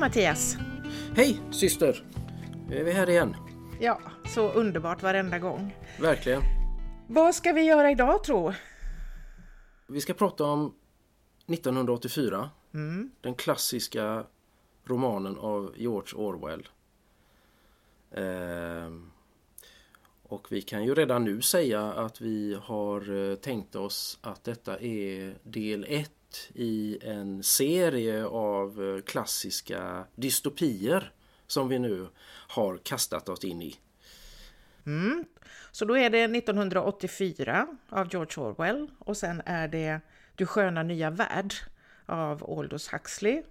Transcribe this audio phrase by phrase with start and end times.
[0.00, 0.56] Mattias!
[1.16, 2.04] Hej syster!
[2.68, 3.36] Nu är vi här igen.
[3.80, 4.00] Ja,
[4.34, 5.76] så underbart varenda gång.
[6.00, 6.42] Verkligen.
[7.08, 8.52] Vad ska vi göra idag tro?
[9.86, 10.74] Vi ska prata om
[11.46, 12.50] 1984.
[13.20, 14.24] Den klassiska
[14.84, 16.68] romanen av George Orwell.
[18.14, 19.10] Ehm,
[20.22, 24.78] och vi kan ju redan nu säga att vi har eh, tänkt oss att detta
[24.78, 26.12] är del 1
[26.54, 31.12] i en serie av eh, klassiska dystopier
[31.46, 32.08] som vi nu
[32.48, 33.76] har kastat oss in i.
[35.70, 40.00] Så då är det 1984 av George Orwell och sen är det
[40.34, 41.54] Du sköna nya värld
[42.06, 43.42] av Aldous Huxley.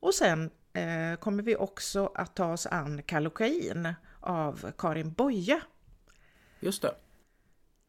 [0.00, 5.60] Och sen eh, kommer vi också att ta oss an Kallocain av Karin Boye.
[6.60, 6.94] Just det.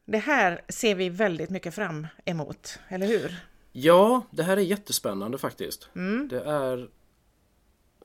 [0.04, 3.49] Det här ser vi väldigt mycket fram emot, eller hur?
[3.72, 5.88] Ja, det här är jättespännande faktiskt.
[6.28, 6.88] Det är...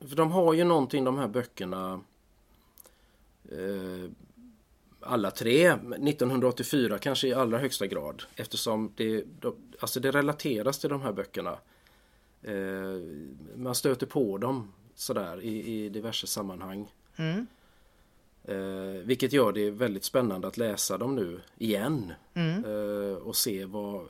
[0.08, 2.00] För de har ju någonting de här böckerna
[3.50, 4.10] eh,
[5.00, 10.90] alla tre, 1984 kanske i allra högsta grad eftersom det, de, alltså det relateras till
[10.90, 11.58] de här böckerna.
[12.42, 13.00] Eh,
[13.56, 16.92] man stöter på dem sådär i, i diverse sammanhang.
[18.44, 22.12] Eh, vilket gör det väldigt spännande att läsa dem nu igen
[22.66, 24.08] eh, och se vad,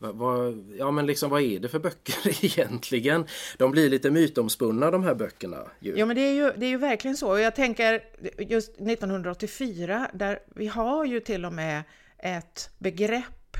[0.00, 3.26] vad, ja men liksom vad är det för böcker egentligen?
[3.56, 5.70] De blir lite mytomspunna de här böckerna.
[5.80, 5.96] Ju.
[5.96, 7.30] Ja, men det är ju, det är ju verkligen så.
[7.30, 8.02] Och jag tänker
[8.38, 11.82] just 1984, där vi har ju till och med
[12.18, 13.56] ett begrepp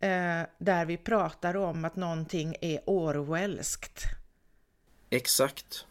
[0.00, 4.02] eh, där vi pratar om att någonting är Orwellskt.
[5.10, 5.86] Exakt.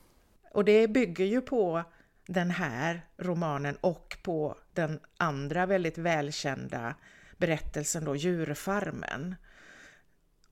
[0.52, 1.84] Och det bygger ju på
[2.28, 6.96] den här romanen och på den andra väldigt välkända
[7.38, 9.36] berättelsen då, Djurfarmen.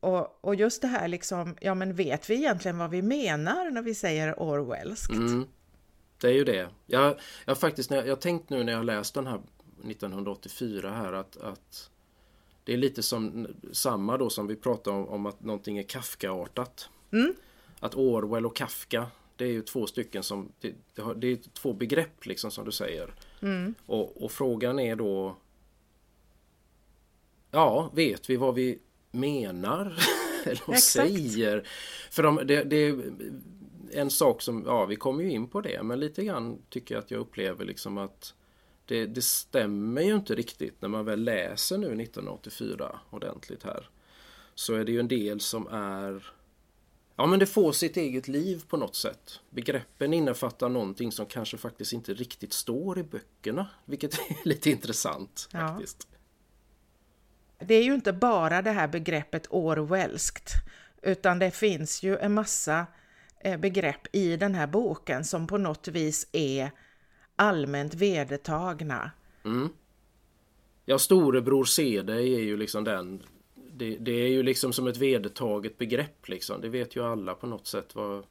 [0.04, 3.82] Och, och just det här liksom, ja men vet vi egentligen vad vi menar när
[3.82, 5.10] vi säger Orwellskt?
[5.10, 5.48] Mm.
[6.22, 6.70] Det är ju det.
[6.86, 9.42] Jag, jag faktiskt, när jag, jag har tänkt nu när jag läst den här
[9.90, 11.90] 1984 här att, att
[12.64, 16.90] det är lite som samma då som vi pratade om, om att någonting är Kafkaartat.
[17.80, 21.74] Att Orwell och Kafka det är ju två stycken som det, det, har, är två
[21.74, 23.14] begrepp liksom som du säger.
[23.86, 25.36] Och, och frågan är då
[27.52, 28.80] Ja, vet vi vad vi
[29.14, 29.98] menar?
[30.46, 31.68] Eller vad säger?
[32.12, 33.04] För de, det, det är
[33.92, 37.04] en sak som, ja vi kommer ju in på det, men lite grann tycker jag
[37.04, 38.34] att jag upplever liksom att
[38.86, 43.90] det, det stämmer ju inte riktigt när man väl läser nu 1984 ordentligt här.
[44.56, 46.34] Så är det ju en del som är
[47.16, 49.40] Ja men det får sitt eget liv på något sätt.
[49.50, 53.68] Begreppen innefattar någonting som kanske faktiskt inte riktigt står i böckerna.
[53.86, 55.68] Vilket är lite intressant Ja.
[55.68, 56.08] faktiskt.
[57.68, 60.54] Det är ju inte bara det här begreppet Orwellskt,
[61.02, 62.86] utan det finns ju en massa
[63.40, 66.72] eh, begrepp i den här boken som på något vis är
[67.36, 69.12] allmänt vedertagna.
[69.46, 69.70] Mm.
[70.86, 73.24] Ja, storebror ser dig är ju liksom den
[73.74, 76.62] det, det är ju liksom som ett vedertaget begrepp liksom.
[76.62, 77.96] Det vet ju alla på något sätt.
[77.96, 78.26] Vad,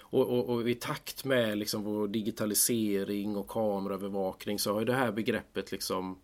[0.00, 4.94] och, och, och i takt med liksom vår digitalisering och kameraövervakning så har ju det
[4.94, 6.18] här begreppet liksom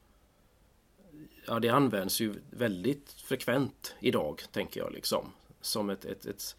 [1.46, 5.32] Ja det används ju väldigt frekvent idag tänker jag liksom.
[5.60, 6.56] Som ett, ett, ett,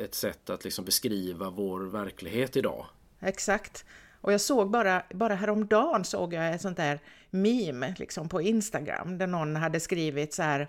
[0.00, 2.86] ett sätt att liksom beskriva vår verklighet idag.
[3.20, 3.84] Exakt.
[4.20, 7.00] Och jag såg bara, bara häromdagen såg jag ett sånt där
[7.30, 10.68] meme liksom på Instagram där någon hade skrivit så här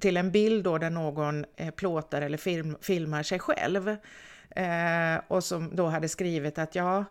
[0.00, 3.88] till en bild då där någon eh, plåtar eller film, filmar sig själv.
[4.50, 7.04] Eh, och som då hade skrivit att ja,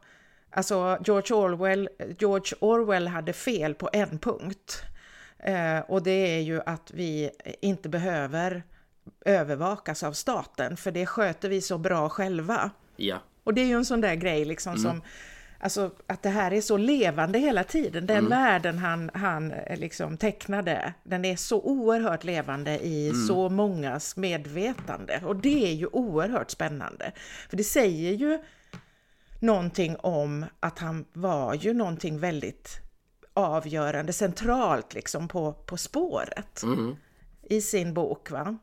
[0.52, 1.90] alltså George Orwell,
[2.20, 4.84] George Orwell hade fel på en punkt.
[5.40, 8.64] Eh, och det är ju att vi inte behöver
[9.26, 12.70] övervakas av staten, för det sköter vi så bra själva.
[12.96, 15.02] Ja, Och det är ju en sån där grej liksom som
[15.62, 18.06] Alltså att det här är så levande hela tiden.
[18.06, 24.18] Den världen han, han eh, liksom tecknade, den är så oerhört levande i så mångas
[24.18, 25.22] medvetande.
[25.26, 27.12] Och det är ju oerhört spännande.
[27.50, 28.40] För det säger ju
[29.40, 32.80] någonting om att han var ju någonting väldigt
[33.34, 36.64] avgörande, centralt liksom på, på spåret
[37.50, 38.32] i sin bok.
[38.32, 38.58] va.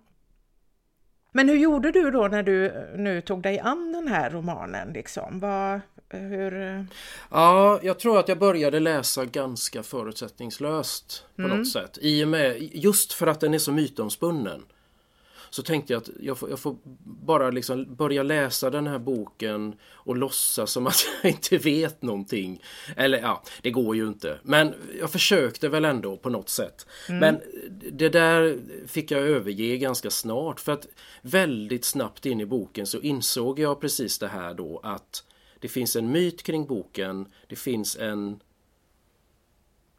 [1.33, 4.93] Men hur gjorde du då när du nu tog dig an den här romanen?
[4.93, 5.41] Liksom?
[5.41, 6.87] Vad, hur...
[7.31, 11.99] Ja, jag tror att jag började läsa ganska förutsättningslöst på något sätt.
[12.01, 14.63] I och med, just för att den är så mytomspunnen.
[15.51, 19.75] Så tänkte jag att jag får, jag får, bara liksom börja läsa den här boken
[19.85, 22.63] och låtsas som att jag inte vet någonting.
[22.97, 24.39] Eller ja, det går ju inte.
[24.43, 26.87] Men jag försökte väl ändå på något sätt.
[27.09, 27.19] Mm.
[27.19, 27.41] Men
[27.93, 30.87] det där fick jag överge ganska snart för att
[31.23, 35.25] väldigt snabbt in i boken så insåg jag precis det här då att
[35.61, 37.27] det finns en myt kring boken.
[37.49, 38.41] Det finns en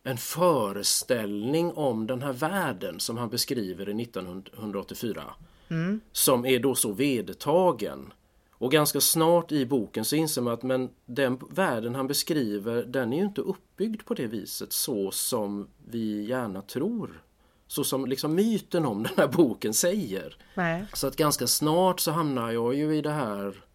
[0.07, 5.23] en föreställning om den här världen som han beskriver i 1984.
[5.69, 6.01] Mm.
[6.11, 8.13] Som är då så vedertagen.
[8.51, 13.13] Och ganska snart i boken så inser man att men den världen han beskriver den
[13.13, 17.21] är ju inte uppbyggd på det viset så som vi gärna tror.
[17.67, 20.37] Så som liksom myten om den här boken säger.
[20.55, 20.85] Nej.
[20.93, 23.66] Så att ganska snart så hamnar jag ju i det här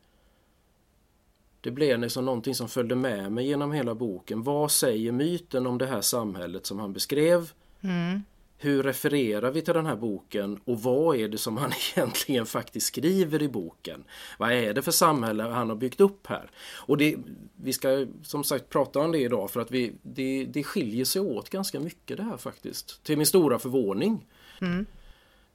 [1.63, 4.43] det blev liksom någonting som följde med mig genom hela boken.
[4.43, 7.53] Vad säger myten om det här samhället som han beskrev?
[7.81, 8.23] Mm.
[8.59, 12.87] Hur refererar vi till den här boken och vad är det som han egentligen faktiskt
[12.87, 14.05] skriver i boken?
[14.39, 16.51] Vad är det för samhälle han har byggt upp här?
[16.75, 17.17] Och det,
[17.57, 21.23] vi ska som sagt prata om det idag för att vi, det, det skiljer sig
[21.23, 23.05] åt ganska mycket det här faktiskt.
[23.05, 24.27] Till min stora förvåning.
[24.61, 24.87] Mm.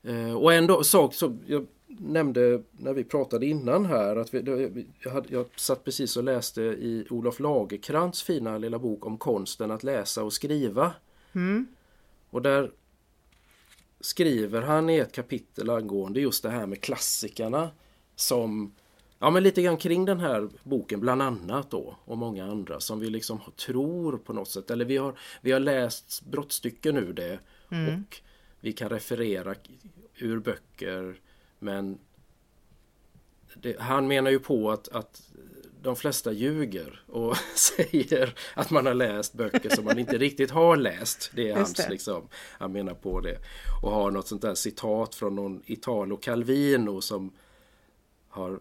[0.03, 1.67] Eh, och en sak, så, jag
[1.99, 6.61] nämnde när vi pratade innan här att vi, jag, hade, jag satt precis och läste
[6.61, 10.93] i Olof Lagerkrans fina lilla bok om konsten att läsa och skriva.
[11.33, 11.67] Mm.
[12.29, 12.71] Och där
[13.99, 17.69] skriver han i ett kapitel angående just det här med klassikerna
[18.15, 18.71] som
[19.19, 22.99] Ja men lite grann kring den här boken bland annat då och många andra som
[22.99, 27.39] vi liksom tror på något sätt eller vi har, vi har läst brottstycken ur det
[27.71, 27.93] mm.
[27.93, 28.21] och
[28.59, 29.55] vi kan referera
[30.15, 31.19] ur böcker
[31.59, 31.99] men
[33.55, 35.21] det, han menar ju på att, att
[35.81, 40.77] de flesta ljuger och säger att man har läst böcker som man inte riktigt har
[40.77, 41.31] läst.
[41.35, 41.89] Det är hans det.
[41.89, 43.37] liksom, han menar på det.
[43.81, 47.31] Och har något sånt där citat från någon Italo Calvino som
[48.37, 48.59] har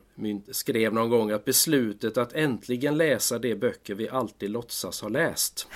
[0.52, 5.68] skrev någon gång att beslutet att äntligen läsa de böcker vi alltid låtsas ha läst.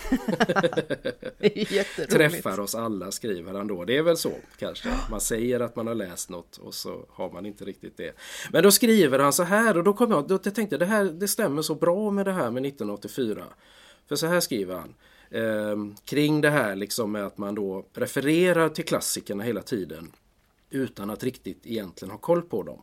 [2.11, 3.85] Träffar oss alla skriver han då.
[3.85, 4.89] Det är väl så kanske.
[5.11, 8.17] Man säger att man har läst något och så har man inte riktigt det.
[8.53, 11.29] Men då skriver han så här och då kom jag, då tänkte det här det
[11.29, 13.45] stämmer så bra med det här med 1984.
[14.09, 14.95] För så här skriver han.
[15.31, 20.13] Eh, kring det här liksom med att man då refererar till klassikerna hela tiden
[20.71, 22.83] utan att riktigt egentligen ha koll på dem.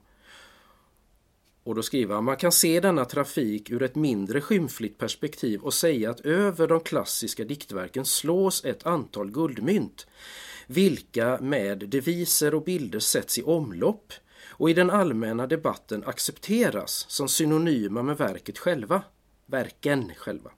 [1.68, 5.74] Och då skriver han, man kan se denna trafik ur ett mindre skymfligt perspektiv och
[5.74, 10.08] säga att över de klassiska diktverken slås ett antal guldmynt,
[10.68, 14.14] vilka med deviser och bilder sätts i omlopp
[14.50, 19.02] och i den allmänna debatten accepteras som synonyma med verket själva,
[19.46, 20.52] verken själva.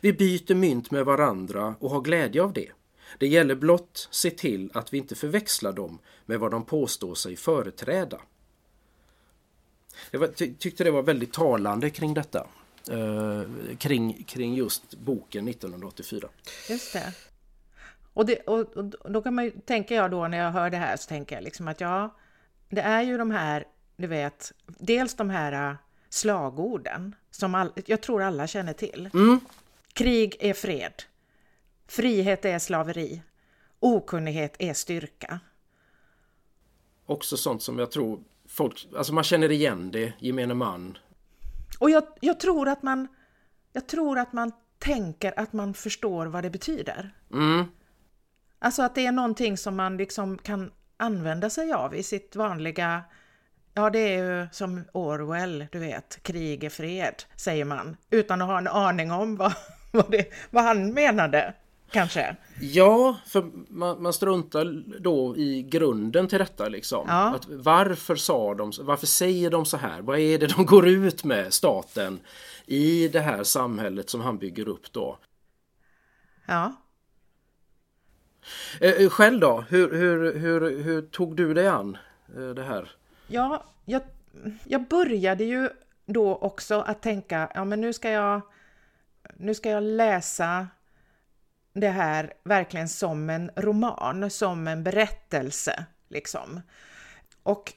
[0.00, 2.72] Vi byter mynt med varandra och har glädje av det.
[3.18, 7.36] Det gäller blott se till att vi inte förväxlar dem med vad de påstår sig
[7.36, 8.20] företräda.
[10.10, 12.46] Jag tyckte det var väldigt talande kring detta.
[12.90, 13.42] Eh,
[13.78, 16.28] kring, kring just boken 1984.
[16.68, 17.12] Just det.
[18.12, 20.76] Och, det, och, och då kan man ju, tänker jag då när jag hör det
[20.76, 22.16] här så tänker jag liksom att ja,
[22.68, 23.64] det är ju de här,
[23.96, 25.76] du vet, dels de här äh,
[26.08, 29.10] slagorden som all, jag tror alla känner till.
[29.14, 29.40] Mm.
[29.92, 30.92] Krig är fred.
[31.86, 33.22] Frihet är slaveri.
[33.80, 35.40] Okunnighet är styrka.
[37.06, 38.20] Också sånt som jag tror
[38.52, 40.98] folk, alltså man känner igen det, gemene man.
[41.78, 43.08] Och jag, jag tror att man,
[43.72, 47.14] jag tror att man tänker att man förstår vad det betyder.
[47.32, 47.64] Mm.
[48.58, 53.02] Alltså att det är någonting som man liksom kan använda sig av i sitt vanliga
[53.74, 58.48] Ja, det är ju som Orwell, du vet, krig är fred, säger man, utan att
[58.48, 59.54] ha en aning om vad,
[59.92, 61.54] vad, det, vad han menade
[61.92, 62.36] kanske?
[62.60, 67.06] Ja, för man, man struntar då i grunden till detta liksom.
[67.08, 67.34] Ja.
[67.34, 70.02] Att varför sa de, varför säger de så här?
[70.02, 72.20] Vad är det de går ut med, staten,
[72.66, 75.18] i det här samhället som han bygger upp då?
[76.46, 76.72] Ja.
[78.80, 79.64] Eh, eh, själv då?
[79.68, 81.98] Hur, hur, hur, hur tog du dig an
[82.36, 82.90] eh, det här?
[83.26, 84.02] Ja, jag,
[84.64, 85.68] jag började ju
[86.06, 88.40] då också att tänka, ja men nu ska jag,
[89.36, 90.66] nu ska jag läsa
[91.72, 96.60] det här verkligen som en roman, som en berättelse liksom.
[97.42, 97.72] Och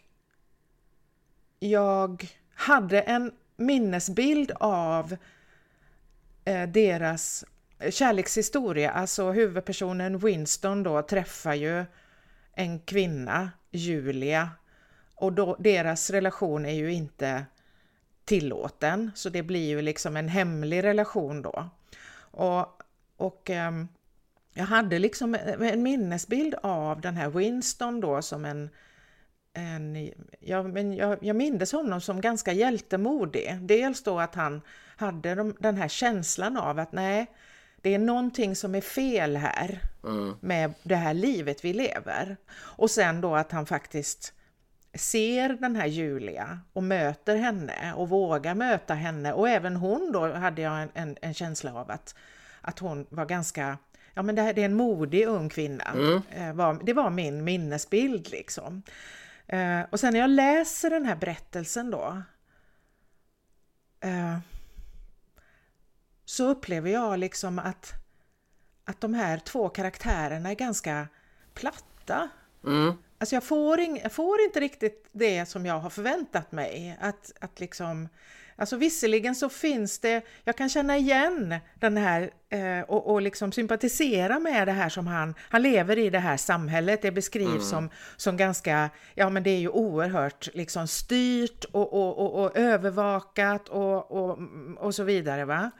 [1.59, 5.17] jag hade en minnesbild av
[6.45, 7.45] eh, deras
[7.89, 11.85] kärlekshistoria, alltså huvudpersonen Winston då träffar ju
[12.53, 14.49] en kvinna, Julia,
[15.15, 17.45] och då, deras relation är ju inte
[18.25, 21.69] tillåten, så det blir ju liksom en hemlig relation då.
[22.17, 22.75] Och
[23.17, 23.72] och eh,
[24.53, 28.69] jag hade liksom en minnesbild av den här Winston då som en,
[29.53, 33.57] en ja, men jag, jag mindes honom som ganska hjältemodig.
[33.62, 34.62] Dels då att han
[34.98, 37.31] hade de, den här känslan av att nej,
[37.81, 40.36] det är någonting som är fel här mm.
[40.39, 42.38] med det här livet vi lever.
[42.55, 44.34] Och sen då att han faktiskt
[44.93, 50.34] ser den här Julia och möter henne och vågar möta henne och även hon då
[50.34, 52.15] hade jag en, en, en känsla av att,
[52.65, 53.77] att hon var ganska
[54.15, 55.84] ja men det, här, det är en modig ung kvinna.
[55.84, 56.22] Mm.
[56.29, 58.84] Eh, det var min minnesbild liksom.
[59.48, 62.22] Eh, och sen när jag läser den här berättelsen då
[64.00, 64.38] eh,
[66.25, 67.93] så upplever jag liksom att,
[68.86, 71.07] att de här två karaktärerna är ganska
[71.53, 72.29] platta.
[72.65, 72.93] Mm.
[73.17, 76.98] Alltså jag får, ing, jag får inte riktigt det som jag har förväntat mig.
[77.01, 78.10] Att, att liksom,
[78.55, 83.51] alltså visserligen så finns det, jag kan känna igen den här eh, och, och liksom
[83.51, 87.01] sympatisera med det här som han, han lever i det här samhället.
[87.01, 87.62] Det beskrivs mm.
[87.62, 92.57] som, som ganska, ja men det är ju oerhört liksom styrt och, och, och, och
[92.57, 94.39] övervakat och, och,
[94.77, 95.45] och så vidare.
[95.45, 95.71] va.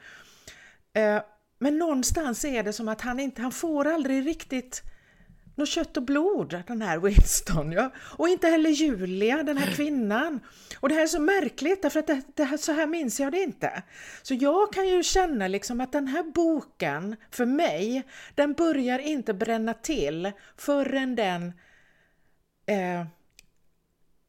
[0.92, 1.22] Eh,
[1.58, 4.82] men någonstans är det som att han inte, han får aldrig riktigt
[5.56, 7.72] något kött och blod, den här Winston.
[7.72, 7.90] Ja.
[7.98, 10.40] Och inte heller Julia, den här kvinnan.
[10.80, 13.32] Och det här är så märkligt, därför att det, det här, så här minns jag
[13.32, 13.82] det inte.
[14.22, 19.34] Så jag kan ju känna liksom att den här boken, för mig, den börjar inte
[19.34, 21.52] bränna till förrän den...
[22.66, 23.06] Eh,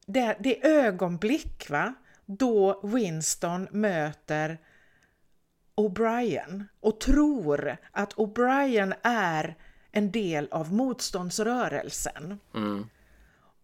[0.06, 1.94] det, det ögonblick va,
[2.26, 4.58] då Winston möter
[5.76, 9.56] O'Brien och tror att O'Brien är
[9.92, 12.40] en del av motståndsrörelsen.
[12.54, 12.88] Mm.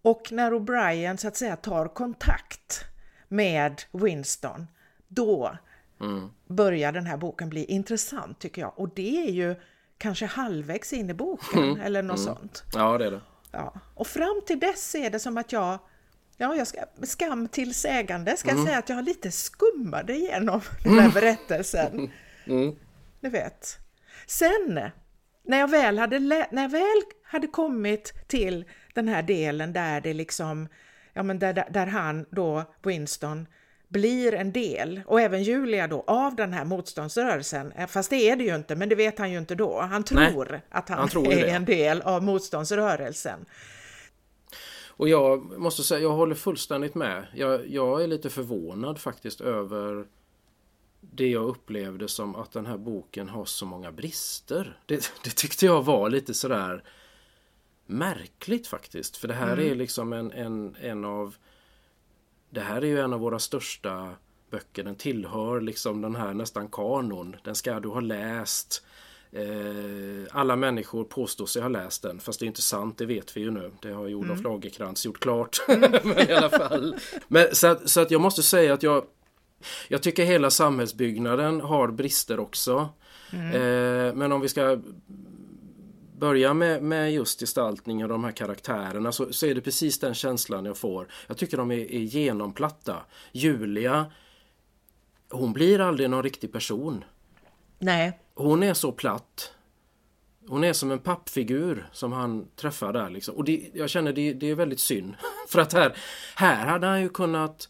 [0.02, 2.84] Och när O'Brien så att säga tar kontakt
[3.28, 4.66] med Winston,
[5.08, 5.56] då
[6.00, 6.30] mm.
[6.46, 8.72] börjar den här boken bli intressant tycker jag.
[8.76, 9.56] Och det är ju
[9.98, 11.80] kanske halvvägs in i boken mm.
[11.80, 12.34] eller något mm.
[12.34, 12.62] sånt.
[12.74, 13.20] Ja, det är det.
[13.50, 13.74] Ja.
[13.94, 15.78] Och fram till dess är det som att jag
[16.36, 18.66] Ja, jag ska, skam till sägande ska jag mm.
[18.66, 22.10] säga att jag har lite skummade igenom den här berättelsen.
[22.44, 22.76] Mm.
[23.20, 23.78] Du vet.
[24.26, 24.90] Sen
[25.44, 30.14] när jag väl hade, när jag väl hade kommit till den här delen där det
[30.14, 30.68] liksom,
[31.12, 33.46] ja men där, där han då, Winston,
[33.88, 37.72] blir en del, och även Julia då, av den här motståndsrörelsen.
[37.72, 39.80] Eh, fast det är det ju inte, men det vet han ju inte då.
[39.80, 41.50] Han tror Nej, att han, han tror är det.
[41.50, 43.46] en del av motståndsrörelsen.
[44.96, 47.26] Och jag måste säga, jag håller fullständigt med.
[47.34, 50.04] Jag, jag är lite förvånad faktiskt över
[51.16, 54.78] det jag upplevde som att den här boken har så många brister.
[54.86, 56.84] Det, det tyckte jag var lite sådär
[57.86, 59.16] märkligt faktiskt.
[59.16, 59.70] För det här mm.
[59.70, 61.36] är liksom en, en, en av
[62.50, 64.14] Det här är ju en av våra största
[64.50, 64.84] böcker.
[64.84, 67.36] Den tillhör liksom den här nästan kanon.
[67.44, 68.84] Den ska du ha läst.
[69.32, 73.36] Eh, alla människor påstår sig ha läst den fast det är inte sant, det vet
[73.36, 73.70] vi ju nu.
[73.82, 74.42] Det har Olof mm.
[74.42, 75.58] Lagerkrantz gjort klart.
[75.68, 76.96] Men i alla fall.
[77.28, 79.04] Men, så, att, så att jag måste säga att jag
[79.88, 82.88] jag tycker hela samhällsbyggnaden har brister också.
[83.32, 83.46] Mm.
[83.46, 84.78] Eh, men om vi ska
[86.18, 90.14] börja med, med just gestaltningen och de här karaktärerna så, så, är det precis den
[90.14, 91.08] känslan jag får.
[91.26, 92.96] Jag tycker de är, är genomplatta.
[93.32, 94.06] Julia,
[95.30, 97.04] hon blir aldrig någon riktig person.
[97.78, 98.18] Nej.
[98.34, 99.52] Hon är så platt.
[100.48, 103.34] Hon är som en pappfigur som han träffar där liksom.
[103.34, 105.14] Och det, jag känner det, det är väldigt synd.
[105.48, 105.96] För att här,
[106.34, 107.68] här hade han ju kunnat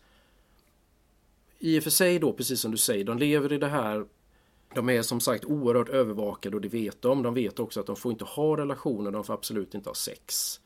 [1.64, 4.04] i och för sig då, precis som du säger, de lever i det här
[4.74, 7.22] de är som sagt oerhört övervakade och det vet de.
[7.22, 10.60] De vet också att de får inte ha relationer, de får absolut inte ha sex.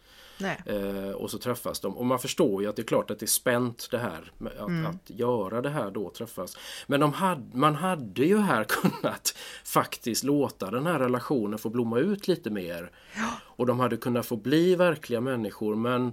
[0.66, 1.96] Eh, och så träffas de.
[1.96, 4.68] Och man förstår ju att det är klart att det är spänt det här att,
[4.68, 4.86] mm.
[4.86, 6.56] att göra det här då, träffas.
[6.86, 11.98] Men de hade, man hade ju här kunnat faktiskt låta den här relationen få blomma
[11.98, 12.90] ut lite mer.
[13.16, 13.30] Ja.
[13.42, 16.12] Och de hade kunnat få bli verkliga människor men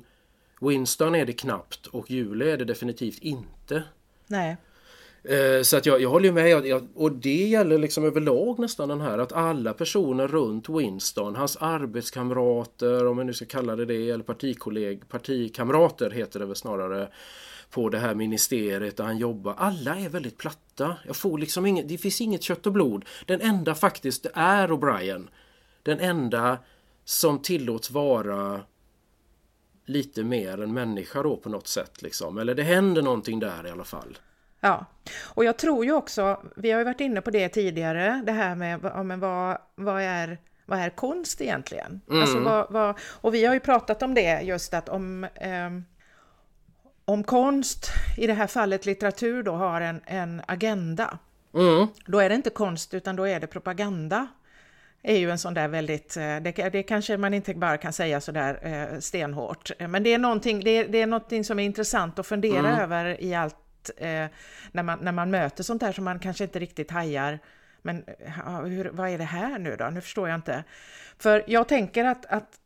[0.61, 3.83] Winston är det knappt och Julie är det definitivt inte.
[4.27, 4.57] Nej.
[5.27, 9.17] Eh, så att jag, jag håller med och det gäller liksom överlag nästan den här
[9.17, 14.23] att alla personer runt Winston, hans arbetskamrater om man nu ska kalla det det eller
[14.23, 17.09] partikolleg, partikamrater heter det väl snarare
[17.69, 19.55] på det här ministeriet där han jobbar.
[19.57, 20.95] Alla är väldigt platta.
[21.05, 23.05] Jag får liksom inget, det finns inget kött och blod.
[23.25, 25.27] Den enda faktiskt är O'Brien.
[25.83, 26.57] Den enda
[27.05, 28.61] som tillåts vara
[29.85, 32.37] lite mer en människa då på något sätt liksom.
[32.37, 34.17] Eller det händer någonting där i alla fall.
[34.65, 34.85] Ja,
[35.23, 38.55] och jag tror ju också, vi har ju varit inne på det tidigare, det här
[38.55, 42.01] med ja, men vad, vad, är, vad är konst egentligen?
[42.09, 42.21] Mm.
[42.21, 45.69] Alltså vad, vad, och vi har ju pratat om det just att om, eh,
[47.05, 51.17] om konst, i det här fallet litteratur då, har en, en agenda,
[51.53, 51.87] mm.
[52.05, 54.27] då är det inte konst utan då är det propaganda.
[55.03, 58.21] är ju en sån där väldigt, eh, det, det kanske man inte bara kan säga
[58.21, 62.19] sådär eh, stenhårt, men det är, någonting, det, är, det är någonting som är intressant
[62.19, 62.79] att fundera mm.
[62.81, 63.55] över i allt,
[63.97, 64.27] eh,
[64.71, 67.39] när, man, när man möter sånt här som man kanske inte riktigt hajar.
[67.81, 68.03] Men
[68.65, 69.85] hur, vad är det här nu då?
[69.85, 70.63] Nu förstår jag inte.
[71.17, 72.59] För jag tänker att, att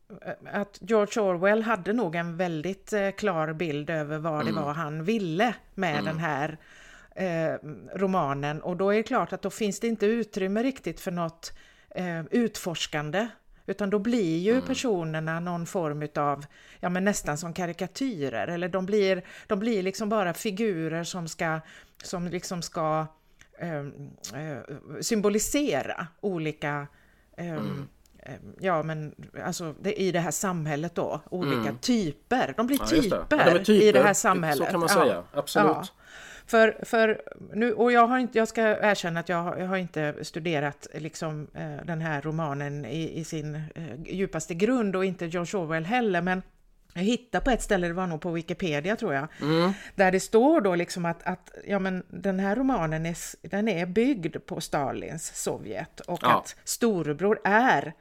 [0.52, 4.64] att George Orwell hade nog en väldigt eh, klar bild över vad det mm.
[4.64, 6.06] var han ville med mm.
[6.06, 6.58] den här
[7.16, 7.54] eh,
[7.96, 11.54] romanen och då är det klart att då finns det inte utrymme riktigt för något
[11.90, 13.28] eh, utforskande
[13.70, 14.66] utan då blir ju mm.
[14.66, 16.46] personerna någon form utav,
[16.80, 21.60] ja men nästan som karikatyrer eller de blir, de blir liksom bara figurer som ska,
[22.04, 23.08] som liksom ska
[23.60, 23.80] eh,
[24.42, 24.62] eh,
[25.02, 26.88] symbolisera olika
[27.38, 27.88] mm
[28.30, 31.78] Ehm, ja men alltså det, i det här samhället då, olika mm.
[31.78, 32.54] typer.
[32.58, 34.66] De blir ja, typer, ja, de typer, i det här samhället.
[34.68, 35.94] Så kan man säga, absolut.
[36.50, 37.22] För, för
[37.54, 40.88] nu, och jag, har inte, jag ska erkänna att jag, har, jag har inte studerat
[40.94, 45.86] liksom, eh, den här romanen i, i sin eh, djupaste grund och inte George Orwell
[45.86, 46.42] heller, men
[46.94, 49.72] jag hittade på ett ställe, det var nog på Wikipedia tror jag, mm.
[49.96, 53.16] där det står då liksom att, att ja, men den här romanen är,
[53.50, 56.38] den är byggd på Stalins Sovjet och ja.
[56.38, 57.94] att storebror är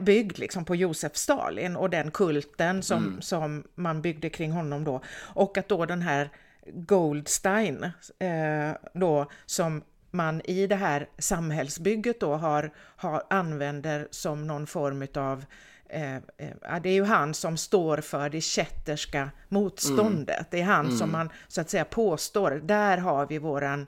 [0.00, 3.22] byggd liksom på Josef Stalin och den kulten som, mm.
[3.22, 5.00] som man byggde kring honom då.
[5.34, 6.30] Och att då den här
[6.72, 7.84] Goldstein
[8.18, 15.06] eh, då som man i det här samhällsbygget då har, har använder som någon form
[15.14, 15.44] av
[15.88, 20.36] eh, eh, det är ju han som står för det kätterska motståndet.
[20.36, 20.46] Mm.
[20.50, 20.98] Det är han mm.
[20.98, 23.86] som man så att säga påstår, där har vi våran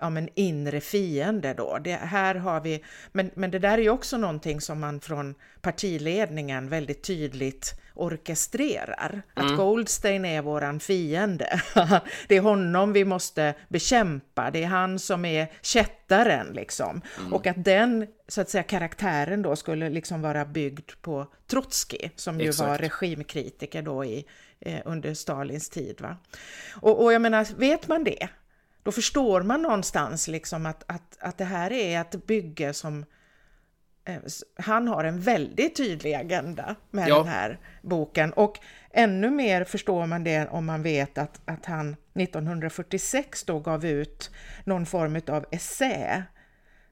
[0.00, 1.78] ja, men inre fiende då.
[1.78, 5.34] Det, här har vi, men, men det där är ju också någonting som man från
[5.60, 9.22] partiledningen väldigt tydligt orkestrerar.
[9.36, 9.52] Mm.
[9.52, 11.60] Att Goldstein är våran fiende.
[12.28, 14.50] det är honom vi måste bekämpa.
[14.50, 17.00] Det är han som är kättaren liksom.
[17.18, 17.32] Mm.
[17.32, 22.40] Och att den så att säga karaktären då skulle liksom vara byggd på Trotskij som
[22.40, 22.68] ju Exakt.
[22.68, 24.26] var regimkritiker då i,
[24.60, 26.00] eh, under Stalins tid.
[26.00, 26.16] Va?
[26.74, 28.28] Och, och jag menar, vet man det,
[28.82, 33.04] då förstår man någonstans liksom att, att, att det här är ett bygge som
[34.04, 34.20] eh,
[34.56, 37.18] han har en väldigt tydlig agenda med ja.
[37.18, 38.58] den här boken och
[38.90, 44.30] ännu mer förstår man det om man vet att, att han 1946 då gav ut
[44.64, 46.22] någon form av essä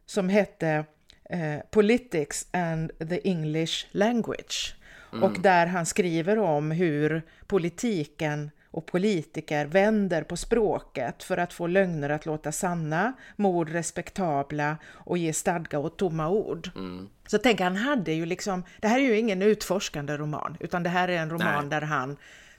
[0.06, 0.84] som hette
[1.30, 4.76] eh, Politics and the English Language
[5.12, 5.22] mm.
[5.24, 11.66] och där han skriver om hur politiken och politiker vänder på språket för att få
[11.66, 16.70] lögner att låta sanna, mord respektabla och ge stadga åt tomma ord.
[16.76, 17.08] Mm.
[17.26, 20.88] Så tänk, han hade ju liksom, det här är ju ingen utforskande roman, utan det
[20.88, 21.80] här är en roman Nej.
[21.80, 22.16] där han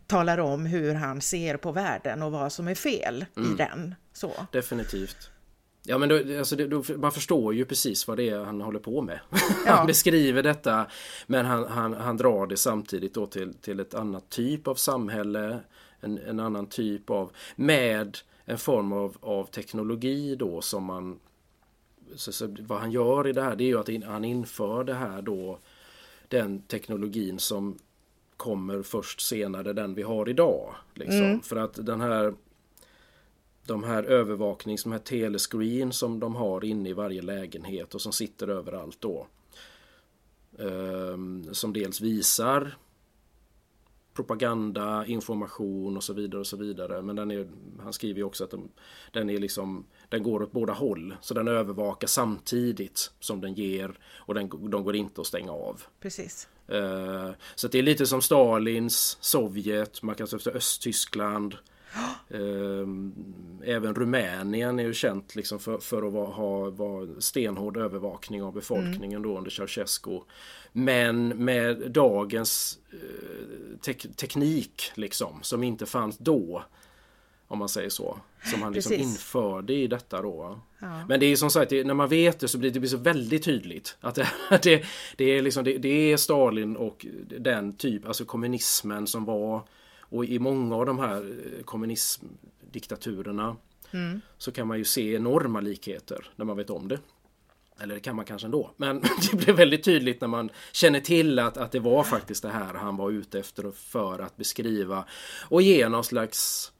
[0.08, 3.54] talar om hur han ser på världen och vad som är fel mm.
[3.54, 3.96] i den.
[4.14, 4.32] Så.
[4.52, 5.32] Definitivt.
[5.90, 9.02] Ja men då, alltså då, man förstår ju precis vad det är han håller på
[9.02, 9.20] med.
[9.66, 9.74] Ja.
[9.74, 10.86] han beskriver detta
[11.28, 15.60] men han, han, han drar det samtidigt då till, till ett annat typ av samhälle
[16.02, 21.20] en, en annan typ av, med en form av, av teknologi då som man
[22.16, 24.84] så, så, vad han gör i det här det är ju att in, han inför
[24.84, 25.60] det här då
[26.28, 27.78] den teknologin som
[28.38, 30.76] kommer först senare den vi har idag.
[30.94, 31.24] Liksom.
[31.24, 31.42] Mm.
[31.42, 32.34] För att den här
[33.66, 38.12] de här övervaknings, de här telescreen som de har inne i varje lägenhet och som
[38.12, 39.28] sitter överallt då.
[40.58, 42.78] Um, som dels visar
[44.18, 47.02] propaganda, information och så vidare och så vidare.
[47.02, 47.48] Men den är,
[47.80, 48.70] han skriver ju också att den,
[49.12, 51.16] den är liksom den går åt båda håll.
[51.22, 55.82] Så den övervakar samtidigt som den ger och den, de går inte att stänga av.
[56.00, 56.48] Precis.
[56.74, 61.56] Uh, så det är lite som Stalins Sovjet, man kan säga Östtyskland.
[62.34, 62.88] Uh,
[63.66, 68.54] även Rumänien är ju känt liksom för, för att vara, ha var stenhård övervakning av
[68.54, 69.22] befolkningen mm.
[69.22, 70.20] då under Ceausescu.
[70.72, 76.64] Men med dagens eh, te teknik liksom som inte fanns då.
[77.48, 78.20] Om man säger så.
[78.44, 80.60] Som han liksom införde i detta då.
[80.80, 81.06] Ja.
[81.08, 83.44] Men det är som sagt, när man vet det så blir det blir så väldigt
[83.44, 83.98] tydligt.
[84.00, 84.28] Att det,
[84.64, 87.06] det, det är liksom, det, det, är Stalin och
[87.40, 89.68] den typ, alltså kommunismen som var
[90.10, 93.56] och i många av de här eh, kommunismdiktaturerna
[93.92, 94.22] mm.
[94.38, 97.00] så kan man ju se enorma likheter när man vet om det.
[97.80, 98.72] Eller det kan man kanske ändå.
[98.78, 102.50] Men det blev väldigt tydligt när man känner till att, att det var faktiskt det
[102.50, 105.06] här han var ute efter för att beskriva
[105.50, 106.72] och ge någon slags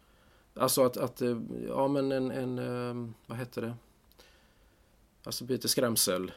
[0.60, 1.38] Alltså att, att eh,
[1.68, 3.74] ja men en, en eh, vad heter det?
[5.24, 6.32] Alltså lite skrämsel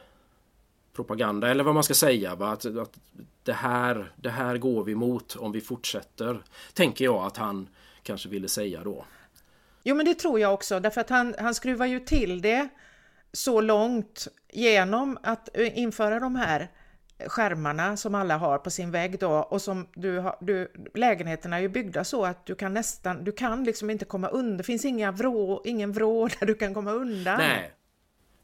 [0.93, 2.35] propaganda eller vad man ska säga.
[2.35, 2.51] Va?
[2.51, 2.99] Att, att
[3.43, 6.43] det, här, det här går vi mot om vi fortsätter.
[6.73, 7.67] Tänker jag att han
[8.03, 9.05] kanske ville säga då.
[9.83, 12.69] Jo men det tror jag också därför att han, han skruvar ju till det
[13.33, 16.69] så långt genom att införa de här
[17.27, 21.61] skärmarna som alla har på sin vägg då och som du har, du, lägenheterna är
[21.61, 24.85] ju byggda så att du kan nästan, du kan liksom inte komma undan, det finns
[24.85, 27.37] inga vrå, ingen vrå där du kan komma undan.
[27.37, 27.71] Nej.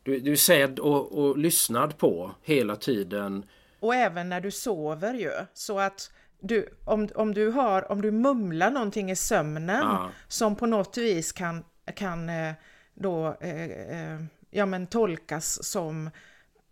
[0.08, 3.46] Du, du är sedd och, och lyssnad på hela tiden.
[3.80, 8.12] Och även när du sover ju, så att du, om, om, du har, om du
[8.12, 10.10] mumlar någonting i sömnen ja.
[10.28, 11.64] som på något vis kan,
[11.96, 12.54] kan eh,
[12.94, 16.10] då eh, eh, ja, men tolkas som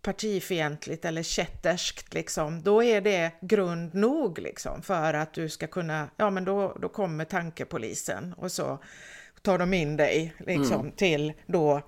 [0.02, 6.10] partifientligt eller kätterskt liksom, då är det grund nog liksom för att du ska kunna,
[6.18, 8.80] ja men då, då kommer tankepolisen och så
[9.42, 10.92] tar de in dig liksom mm.
[10.92, 11.82] till då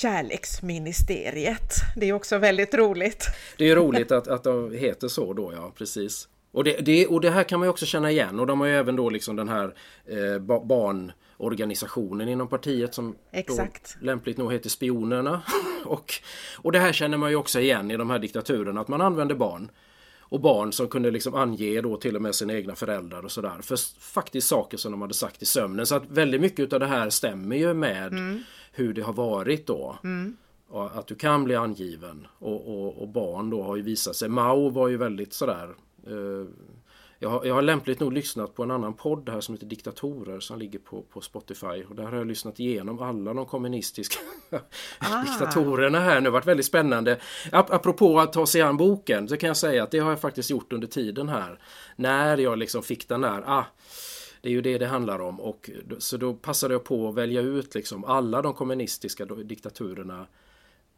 [0.00, 1.72] kärleksministeriet.
[1.96, 3.26] Det är också väldigt roligt.
[3.58, 6.28] Det är roligt att, att de heter så då, ja precis.
[6.52, 8.66] Och det, det, och det här kan man ju också känna igen och de har
[8.66, 9.74] ju även då liksom den här
[10.06, 13.96] eh, barnorganisationen inom partiet som Exakt.
[14.00, 15.42] Då lämpligt nog heter Spionerna.
[15.84, 16.12] och,
[16.58, 19.34] och det här känner man ju också igen i de här diktaturerna att man använder
[19.34, 19.70] barn.
[20.18, 23.56] Och barn som kunde liksom ange då till och med sina egna föräldrar och sådär.
[23.62, 25.86] För faktiskt saker som de hade sagt i sömnen.
[25.86, 28.42] Så att väldigt mycket av det här stämmer ju med mm.
[28.74, 29.98] Hur det har varit då.
[30.04, 30.36] Mm.
[30.72, 32.26] Att du kan bli angiven.
[32.38, 34.28] Och, och, och, barn då har ju visat sig.
[34.28, 35.74] Mao var ju väldigt sådär
[36.06, 36.46] Eh,
[37.18, 40.40] jag har, jag har lämpligt nog lyssnat på en annan podd här som heter Diktatorer
[40.40, 41.84] som ligger på, på Spotify.
[41.88, 44.18] Och där har jag lyssnat igenom alla de kommunistiska
[44.98, 45.22] ah.
[45.24, 46.20] diktatorerna här nu.
[46.20, 47.20] Det har varit väldigt spännande.
[47.52, 50.50] Apropå att ta sig an boken så kan jag säga att det har jag faktiskt
[50.50, 51.58] gjort under tiden här.
[51.96, 53.64] När jag liksom fick den där, ah,
[54.44, 55.40] det är ju det det handlar om.
[55.40, 60.26] Och, så då passade jag på att välja ut liksom alla de kommunistiska diktaturerna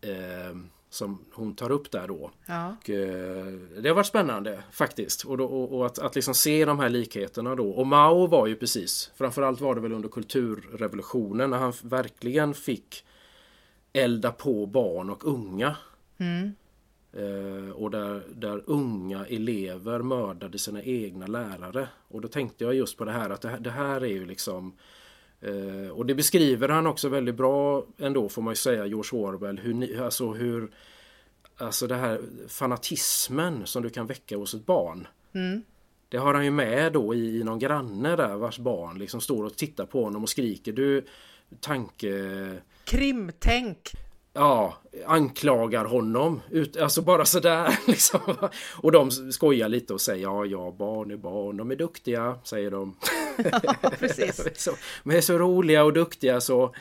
[0.01, 0.57] eh,
[0.91, 2.31] som hon tar upp där då.
[2.47, 2.77] Ja.
[2.79, 3.47] Och, eh,
[3.81, 5.25] det har varit spännande faktiskt.
[5.25, 7.71] Och, då, och, och, att, att liksom se de här likheterna då.
[7.71, 13.05] Och Mao var ju precis, framförallt var det väl under kulturrevolutionen när han verkligen fick
[13.93, 15.77] elda på barn och unga.
[16.19, 16.53] Mm.
[17.17, 21.89] Eh, och där, där unga elever mördade sina egna lärare.
[22.09, 24.73] Och då tänkte jag just på det här att det, det här är ju liksom
[25.41, 29.59] Eh, och det beskriver han också väldigt bra ändå får man ju säga, George Orwell,
[29.59, 30.71] hur, alltså hur
[31.59, 35.09] Alltså det här fanatismen som du kan väcka hos ett barn.
[35.33, 35.63] Mm.
[36.09, 39.45] Det har han ju med då i, i någon granne där vars barn liksom står
[39.45, 41.05] och tittar på honom och skriker du
[41.61, 42.53] tanke...
[42.85, 43.93] Krimtänk!
[44.37, 44.75] Ja,
[45.07, 46.41] anklagar honom.
[46.51, 48.21] Ut, alltså bara sådär liksom.
[48.77, 52.71] Och de skojar lite och säger ja, ja, barn är barn, de är duktiga, säger
[52.71, 52.97] de.
[53.63, 54.49] Ja, precis.
[54.65, 54.71] så,
[55.05, 56.75] men är så roliga och duktiga så.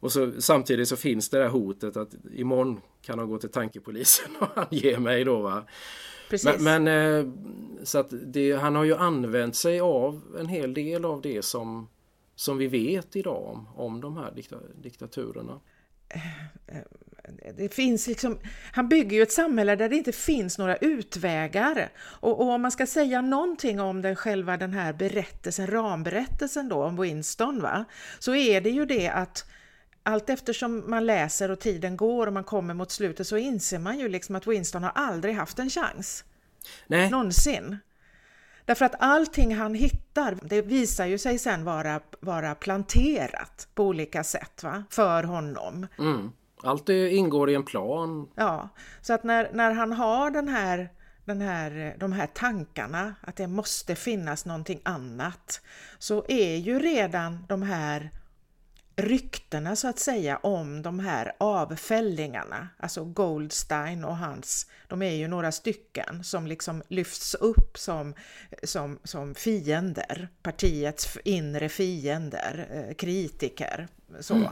[0.00, 4.30] Och så, samtidigt så finns det där hotet att imorgon kan de gå till tankepolisen
[4.40, 5.64] och ange mig då va.
[6.30, 6.58] Precis.
[6.58, 7.32] Men, men eh,
[7.82, 11.88] så att det, han har ju använt sig av en hel del av det som,
[12.34, 15.60] som vi vet idag om, om de här dikta, diktaturerna.
[17.56, 18.38] Det finns liksom,
[18.72, 21.88] han bygger ju ett samhälle där det inte finns några utvägar.
[21.98, 26.84] Och, och, om man ska säga någonting om den själva den här berättelsen, ramberättelsen då
[26.84, 27.84] om Winston, va?
[28.18, 29.44] så är det ju det att
[30.02, 33.98] allt eftersom man läser och tiden går och man kommer mot slutet så inser man
[33.98, 36.24] ju liksom att Winston har aldrig haft en chans.
[36.86, 37.10] Nej.
[37.10, 37.78] Någonsin.
[38.66, 44.24] Därför att allting han hittar, det visar ju sig sen vara, vara planterat på olika
[44.24, 44.84] sätt va?
[44.90, 45.86] för honom.
[45.98, 46.32] Mm.
[46.62, 48.28] Allt ingår i en plan.
[48.34, 48.68] Ja,
[49.00, 50.88] så att när, när han har den här,
[51.24, 55.60] den här, de här tankarna att det måste finnas någonting annat
[55.98, 58.10] så är ju redan de här
[58.96, 65.28] ryktena så att säga om de här avfällingarna, alltså Goldstein och hans, de är ju
[65.28, 68.14] några stycken som liksom lyfts upp som,
[68.62, 73.88] som, som fiender, partiets inre fiender, eh, kritiker.
[74.20, 74.34] Så.
[74.34, 74.48] Mm.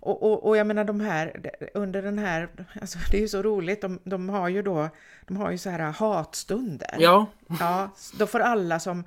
[0.00, 2.48] Och, och, och, jag menar de här, under den här,
[2.80, 4.88] alltså det är ju så roligt, de, de har ju då,
[5.26, 6.96] de har ju så här hatstunder.
[6.98, 7.26] Ja.
[7.60, 9.04] Ja, då får alla som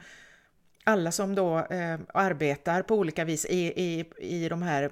[0.84, 4.92] alla som då eh, arbetar på olika vis i, i, i de här,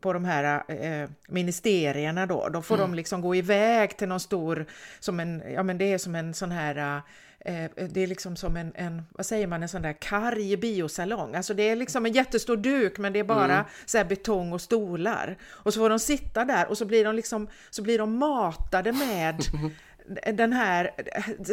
[0.00, 2.90] på de här eh, ministerierna då, då får mm.
[2.90, 4.66] de liksom gå iväg till någon stor,
[5.00, 7.02] som en, ja men det är som en sån här
[7.40, 11.34] eh, det är liksom som en, en, vad säger man, en sån där karg biosalong.
[11.34, 13.64] Alltså det är liksom en jättestor duk men det är bara mm.
[13.86, 15.36] så betong och stolar.
[15.44, 18.92] Och så får de sitta där och så blir de liksom, så blir de matade
[18.92, 19.44] med
[20.34, 20.90] den här,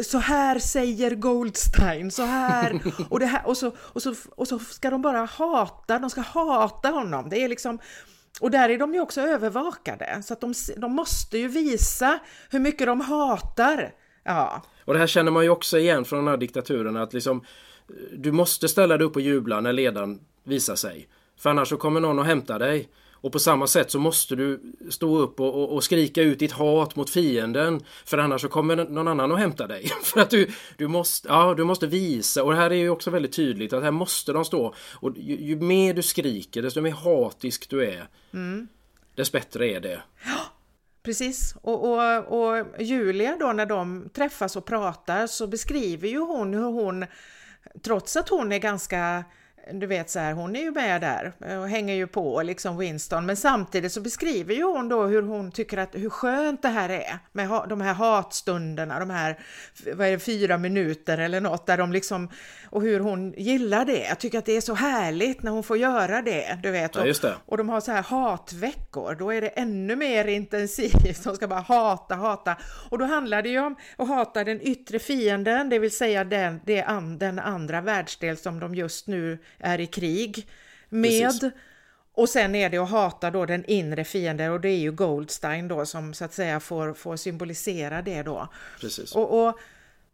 [0.02, 4.58] så här säger Goldstein, så här, och, det här och, så, och, så, och så
[4.58, 7.28] ska de bara hata, de ska hata honom.
[7.28, 7.78] Det är liksom,
[8.40, 12.18] och där är de ju också övervakade, så att de, de måste ju visa
[12.50, 13.92] hur mycket de hatar.
[14.24, 14.62] Ja.
[14.84, 17.44] Och det här känner man ju också igen från de här diktaturerna, att liksom
[18.12, 21.08] du måste ställa dig upp och jubla när ledaren visar sig.
[21.38, 22.88] För annars så kommer någon och hämtar dig.
[23.20, 26.52] Och på samma sätt så måste du stå upp och, och, och, skrika ut ditt
[26.52, 27.80] hat mot fienden.
[28.04, 29.90] För annars så kommer någon annan att hämta dig.
[30.02, 32.44] för att du, du, måste, ja, du måste visa.
[32.44, 34.74] Och det här är ju också väldigt tydligt att här måste de stå.
[34.92, 38.08] Och ju, ju mer du skriker desto mer hatisk du är.
[38.32, 38.68] Mm.
[39.14, 40.02] Dess bättre är det.
[41.02, 41.54] Precis.
[41.62, 46.70] Och, och, och Julia då när de träffas och pratar så beskriver ju hon hur
[46.70, 47.06] hon
[47.82, 49.24] trots att hon är ganska
[49.72, 53.26] du vet så här, hon är ju med där och hänger ju på liksom Winston,
[53.26, 56.88] men samtidigt så beskriver ju hon då hur hon tycker att hur skönt det här
[56.88, 59.38] är med de här hatstunderna, de här
[59.94, 62.28] vad är det, fyra minuter eller något där de liksom
[62.70, 64.06] och hur hon gillar det.
[64.08, 66.96] Jag tycker att det är så härligt när hon får göra det, du vet.
[66.96, 71.24] Och, ja, och de har så här hatveckor, då är det ännu mer intensivt.
[71.24, 72.56] De ska bara hata, hata
[72.90, 76.60] och då handlar det ju om att hata den yttre fienden, det vill säga den,
[77.18, 80.48] den andra världsdel som de just nu är i krig
[80.88, 81.40] med.
[81.40, 81.52] Precis.
[82.14, 85.68] Och sen är det att hata då den inre fienden och det är ju Goldstein
[85.68, 88.48] då som så att säga får, får symbolisera det då.
[88.80, 89.14] Precis.
[89.14, 89.58] Och, och,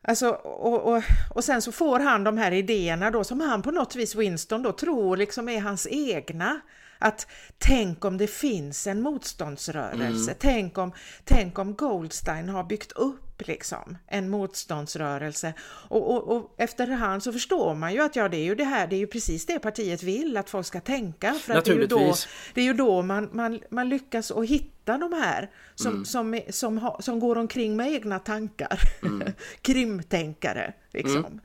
[0.02, 1.02] alltså, och, och,
[1.34, 4.62] och sen så får han de här idéerna då som han på något vis, Winston
[4.62, 6.60] då, tror liksom är hans egna.
[6.98, 7.26] Att
[7.58, 10.36] tänk om det finns en motståndsrörelse, mm.
[10.38, 10.92] tänk, om,
[11.24, 17.74] tänk om Goldstein har byggt upp liksom en motståndsrörelse och, och, och efterhand så förstår
[17.74, 20.02] man ju att ja det är ju det här, det är ju precis det partiet
[20.02, 22.14] vill att folk ska tänka för att det är ju då,
[22.54, 26.04] det är ju då man, man, man lyckas att hitta de här som, mm.
[26.04, 29.32] som, som, som, som går omkring med egna tankar, mm.
[29.62, 31.16] krimtänkare liksom.
[31.16, 31.40] Mm.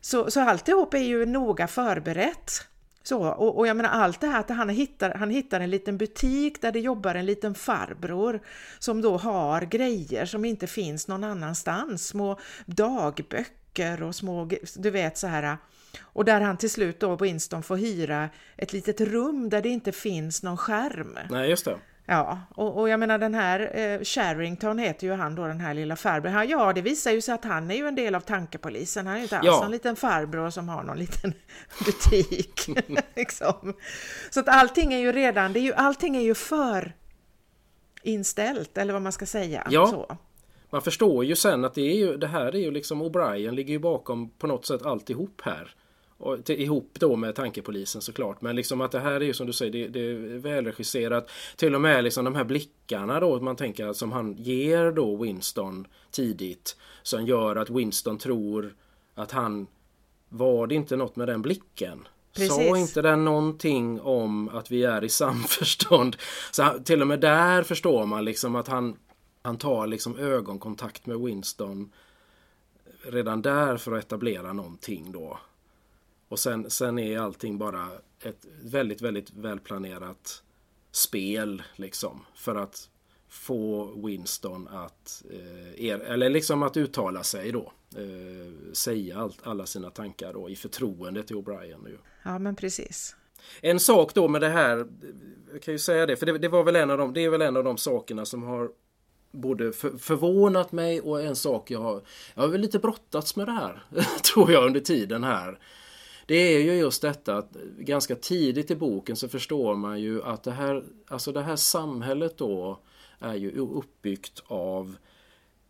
[0.00, 2.66] Så, så alltihop är ju noga förberett.
[3.06, 5.98] Så, och, och, jag menar allt det här att han hittar, han hittar en liten
[5.98, 8.40] butik där det jobbar en liten farbror
[8.78, 15.18] som då har grejer som inte finns någon annanstans, små dagböcker och små, du vet
[15.18, 15.56] så här
[16.02, 19.92] och där han till slut då, Winston, får hyra ett litet rum där det inte
[19.92, 21.18] finns någon skärm.
[21.30, 21.78] Nej, just det.
[22.06, 25.74] Ja, och, och jag menar den här eh, Sharrington heter ju han då, den här
[25.74, 26.48] lilla farbrorn.
[26.48, 29.06] Ja, det visar ju sig att han är ju en del av tankepolisen.
[29.06, 29.64] Han är ju inte alls ja.
[29.64, 31.32] en liten farbror som har någon liten
[31.84, 32.68] butik.
[33.16, 33.74] liksom.
[34.30, 36.94] Så att allting är ju redan, det är ju, allting är ju för
[38.02, 39.66] inställt, eller vad man ska säga.
[39.70, 39.86] Ja.
[39.86, 40.16] Så.
[40.70, 43.72] Man förstår ju sen att det, är ju, det här är ju liksom O'Brien ligger
[43.72, 45.74] ju bakom på något sätt alltihop här.
[46.18, 48.40] Och till, ihop då med tankepolisen såklart.
[48.40, 51.30] Men liksom att det här är ju som du säger, det, det är välregisserat.
[51.56, 55.86] Till och med liksom de här blickarna då, man tänker som han ger då Winston
[56.10, 56.76] tidigt.
[57.02, 58.74] Som gör att Winston tror
[59.14, 59.66] att han,
[60.28, 62.08] var det inte något med den blicken?
[62.34, 62.54] Precis.
[62.54, 66.16] Sa inte den någonting om att vi är i samförstånd?
[66.50, 68.96] Så till och med där förstår man liksom att han,
[69.42, 71.92] han tar liksom ögonkontakt med Winston
[73.02, 75.38] redan där för att etablera någonting då.
[76.34, 77.88] Och sen, sen är allting bara
[78.22, 80.42] ett väldigt, väldigt välplanerat
[80.92, 82.24] spel liksom.
[82.34, 82.88] För att
[83.28, 87.72] få Winston att, eh, er, eller liksom att uttala sig då.
[87.96, 91.88] Eh, säga allt, alla sina tankar då i förtroende till O'Brien.
[91.88, 91.98] Ju.
[92.22, 93.16] Ja men precis.
[93.60, 94.86] En sak då med det här,
[95.52, 97.30] jag kan ju säga det, för det, det, var väl en av de, det är
[97.30, 98.70] väl en av de sakerna som har
[99.32, 102.02] både för, förvånat mig och en sak jag har,
[102.34, 103.82] jag har väl lite brottats med det här,
[104.34, 105.58] tror jag under tiden här.
[106.26, 110.42] Det är ju just detta att ganska tidigt i boken så förstår man ju att
[110.42, 112.80] det här, alltså det här samhället då
[113.18, 114.96] är ju uppbyggt av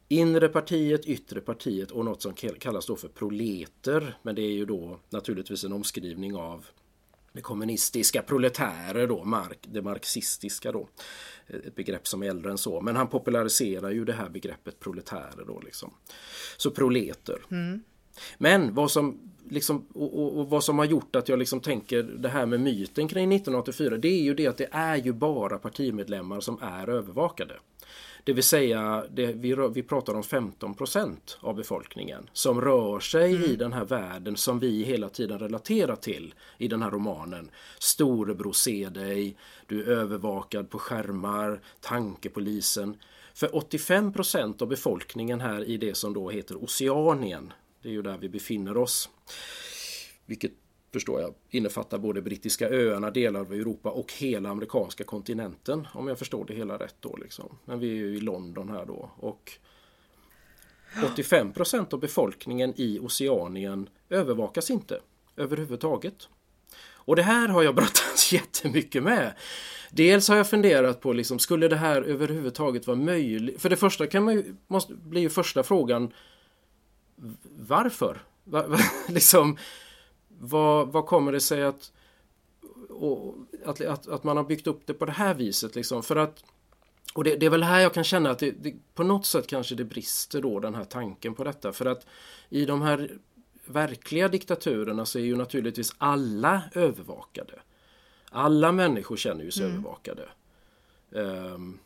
[0.08, 4.18] inre partiet, yttre partiet och något som kallas då för proleter.
[4.22, 6.66] Men det är ju då naturligtvis en omskrivning av
[7.32, 10.88] det kommunistiska proletärer då, mark, det marxistiska då.
[11.46, 12.80] Ett begrepp som är äldre än så.
[12.80, 15.94] Men han populariserar ju det här begreppet proletärer då liksom.
[16.56, 17.42] Så proleter.
[17.50, 17.82] Mm.
[18.38, 22.02] Men vad som liksom, och, och, och, vad som har gjort att jag liksom tänker
[22.02, 25.58] det här med myten kring 1984 det är ju det att det är ju bara
[25.58, 27.54] partimedlemmar som är övervakade.
[28.24, 33.50] Det vill säga, det, vi, vi pratar om 15% av befolkningen som rör sig mm.
[33.50, 37.50] i den här världen som vi hela tiden relaterar till i den här romanen.
[37.78, 42.96] Storebror ser dig, du är övervakad på skärmar, tankepolisen.
[43.34, 47.52] För 85% av befolkningen här i det som då heter Oceanien,
[47.84, 49.10] det är ju där vi befinner oss.
[50.26, 50.52] Vilket
[50.92, 55.88] förstår jag innefattar både brittiska öarna, delar av Europa och hela amerikanska kontinenten.
[55.92, 57.58] Om jag förstår det hela rätt då liksom.
[57.64, 59.52] Men vi är ju i London här då och
[60.94, 65.00] 85% av befolkningen i Oceanien övervakas inte
[65.36, 66.28] överhuvudtaget.
[66.86, 69.34] Och det här har jag brottats jättemycket med.
[69.90, 73.60] Dels har jag funderat på, liksom, skulle det här överhuvudtaget vara möjligt?
[73.60, 76.12] För det första kan man ju, måste, blir ju första frågan
[77.58, 78.22] varför?
[78.44, 79.56] Va, va, liksom,
[80.28, 81.92] vad, vad kommer det sig att
[82.88, 83.34] och
[83.64, 86.44] att, att, att, man har byggt upp det på det här viset liksom för att
[87.14, 89.46] och det, det är väl här jag kan känna att det, det, på något sätt
[89.46, 92.06] kanske det brister då den här tanken på detta för att
[92.48, 93.18] i de här
[93.64, 97.60] verkliga diktaturerna så är ju naturligtvis alla övervakade.
[98.30, 99.76] Alla människor känner ju sig mm.
[99.76, 100.28] övervakade.
[101.10, 101.78] Um,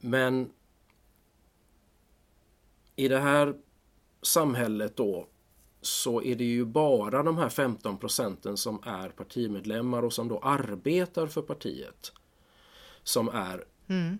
[0.00, 0.50] men
[2.96, 3.54] i det här
[4.26, 5.26] samhället då
[5.80, 10.38] så är det ju bara de här 15 procenten som är partimedlemmar och som då
[10.38, 12.12] arbetar för partiet
[13.02, 14.18] som är mm.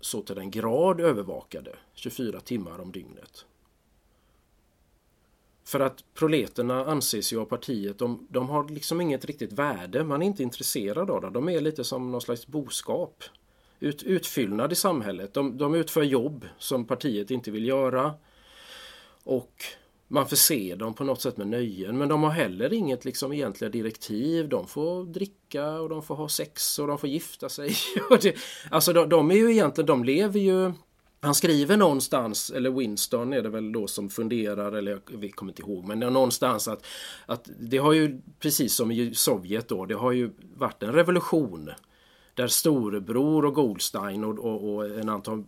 [0.00, 3.46] så till den grad övervakade 24 timmar om dygnet.
[5.64, 10.22] För att proleterna anses ju av partiet, de, de har liksom inget riktigt värde, man
[10.22, 11.30] är inte intresserad av det.
[11.30, 13.24] De är lite som någon slags boskap.
[13.80, 15.34] Ut, utfyllnad i samhället.
[15.34, 18.14] De, de utför jobb som partiet inte vill göra.
[19.24, 19.64] Och
[20.08, 23.70] man förser dem på något sätt med nöjen men de har heller inget liksom egentliga
[23.70, 24.48] direktiv.
[24.48, 27.74] De får dricka och de får ha sex och de får gifta sig.
[28.70, 30.72] alltså de, de, är ju egentligen, de lever ju
[31.24, 35.62] han skriver någonstans, eller Winston är det väl då som funderar, eller jag kommer inte
[35.62, 36.86] ihåg, men någonstans att,
[37.26, 41.70] att det har ju precis som i Sovjet då, det har ju varit en revolution
[42.34, 45.44] där storebror och Goldstein och, och, och en antal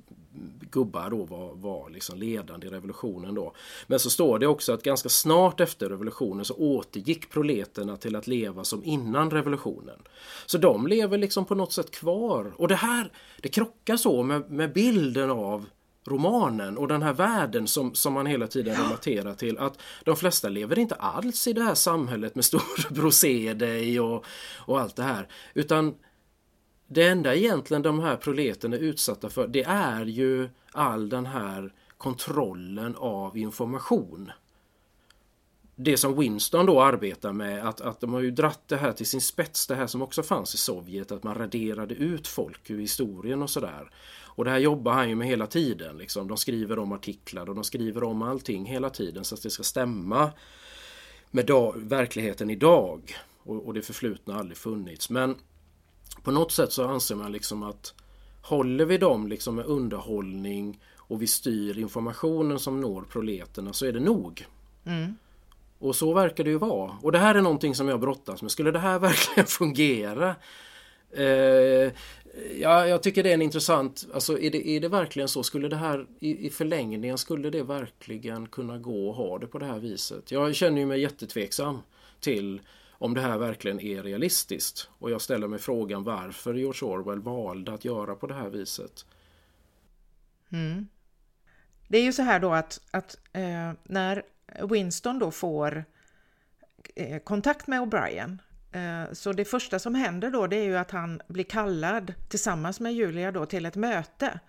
[0.70, 3.52] gubbar då var, var liksom ledande i revolutionen då.
[3.86, 8.26] Men så står det också att ganska snart efter revolutionen så återgick proleterna till att
[8.26, 9.98] leva som innan revolutionen.
[10.46, 12.52] Så de lever liksom på något sätt kvar.
[12.56, 15.66] Och det här, det krockar så med, med bilden av
[16.06, 20.48] romanen och den här världen som, som man hela tiden relaterar till att de flesta
[20.48, 24.24] lever inte alls i det här samhället med storebror se dig och,
[24.56, 25.94] och allt det här utan
[26.86, 31.72] det enda egentligen de här proleterna är utsatta för det är ju all den här
[31.98, 34.30] kontrollen av information.
[35.78, 39.06] Det som Winston då arbetar med, att, att de har ju dratt det här till
[39.06, 42.78] sin spets, det här som också fanns i Sovjet, att man raderade ut folk ur
[42.78, 43.90] historien och sådär.
[44.24, 45.98] Och det här jobbar han ju med hela tiden.
[45.98, 46.28] Liksom.
[46.28, 49.62] De skriver om artiklar och de skriver om allting hela tiden så att det ska
[49.62, 50.30] stämma
[51.30, 53.16] med dag, verkligheten idag.
[53.42, 55.10] Och, och det förflutna har aldrig funnits.
[55.10, 55.34] Men
[56.22, 57.94] på något sätt så anser man liksom att
[58.42, 63.92] håller vi dem liksom med underhållning och vi styr informationen som når proleterna så är
[63.92, 64.46] det nog.
[64.86, 65.16] Mm.
[65.78, 66.96] Och så verkar det ju vara.
[67.02, 68.50] Och det här är någonting som jag brottas med.
[68.50, 70.34] Skulle det här verkligen fungera?
[71.10, 71.92] Eh,
[72.60, 74.06] ja, jag tycker det är en intressant...
[74.14, 75.42] Alltså är det, är det verkligen så?
[75.42, 79.58] Skulle det här i, i förlängningen, skulle det verkligen kunna gå att ha det på
[79.58, 80.30] det här viset?
[80.30, 81.78] Jag känner ju mig jättetveksam
[82.20, 82.60] till
[82.98, 84.88] om det här verkligen är realistiskt.
[84.98, 89.06] Och jag ställer mig frågan varför George Orwell valde att göra på det här viset.
[90.50, 90.88] Mm.
[91.88, 94.22] Det är ju så här då att, att eh, när
[94.70, 95.84] Winston då får
[96.94, 98.38] eh, kontakt med O'Brien
[98.72, 102.80] eh, så det första som händer då det är ju att han blir kallad tillsammans
[102.80, 104.40] med Julia då till ett möte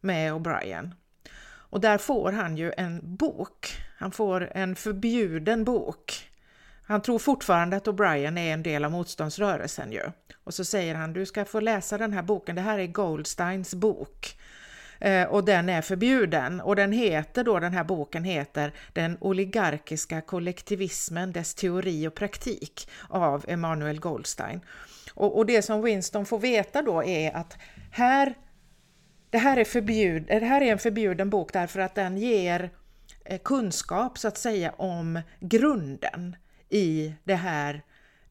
[0.00, 0.90] med O'Brien.
[1.68, 3.66] Och där får han ju en bok.
[3.98, 6.30] Han får en förbjuden bok
[6.86, 10.02] han tror fortfarande att O'Brien är en del av motståndsrörelsen ju.
[10.44, 13.74] Och så säger han, du ska få läsa den här boken, det här är Goldsteins
[13.74, 14.38] bok.
[15.00, 16.60] Eh, och den är förbjuden.
[16.60, 22.88] Och den heter då, den här boken heter Den oligarkiska kollektivismen, dess teori och praktik
[23.08, 24.60] av Emanuel Goldstein.
[25.14, 27.58] Och, och det som Winston får veta då är att
[27.90, 28.34] här,
[29.30, 32.70] det här, är förbjud, eh, det här är en förbjuden bok därför att den ger
[33.24, 36.36] eh, kunskap så att säga om grunden
[36.68, 37.82] i det här,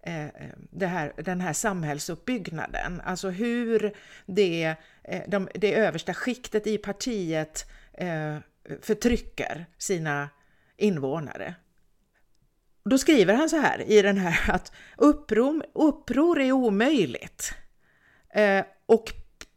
[0.04, 0.28] eh,
[0.72, 3.02] det här, den här samhällsuppbyggnaden.
[3.06, 3.94] Alltså hur
[4.26, 8.38] det, eh, de, det översta skiktet i partiet eh,
[8.82, 10.30] förtrycker sina
[10.78, 11.56] invånare.
[12.90, 17.54] Då skriver han så här i den här att uppror, uppror är omöjligt
[18.34, 19.14] eh, och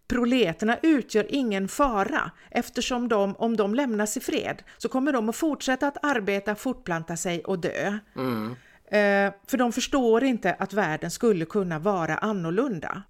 [0.08, 5.36] proleterna utgör ingen fara eftersom de, om de lämnas i fred, så kommer de att
[5.36, 7.98] fortsätta att arbeta, fortplanta sig och dö.
[8.16, 8.56] Mm.
[8.90, 13.02] Eh, för de förstår inte att världen skulle kunna vara annorlunda.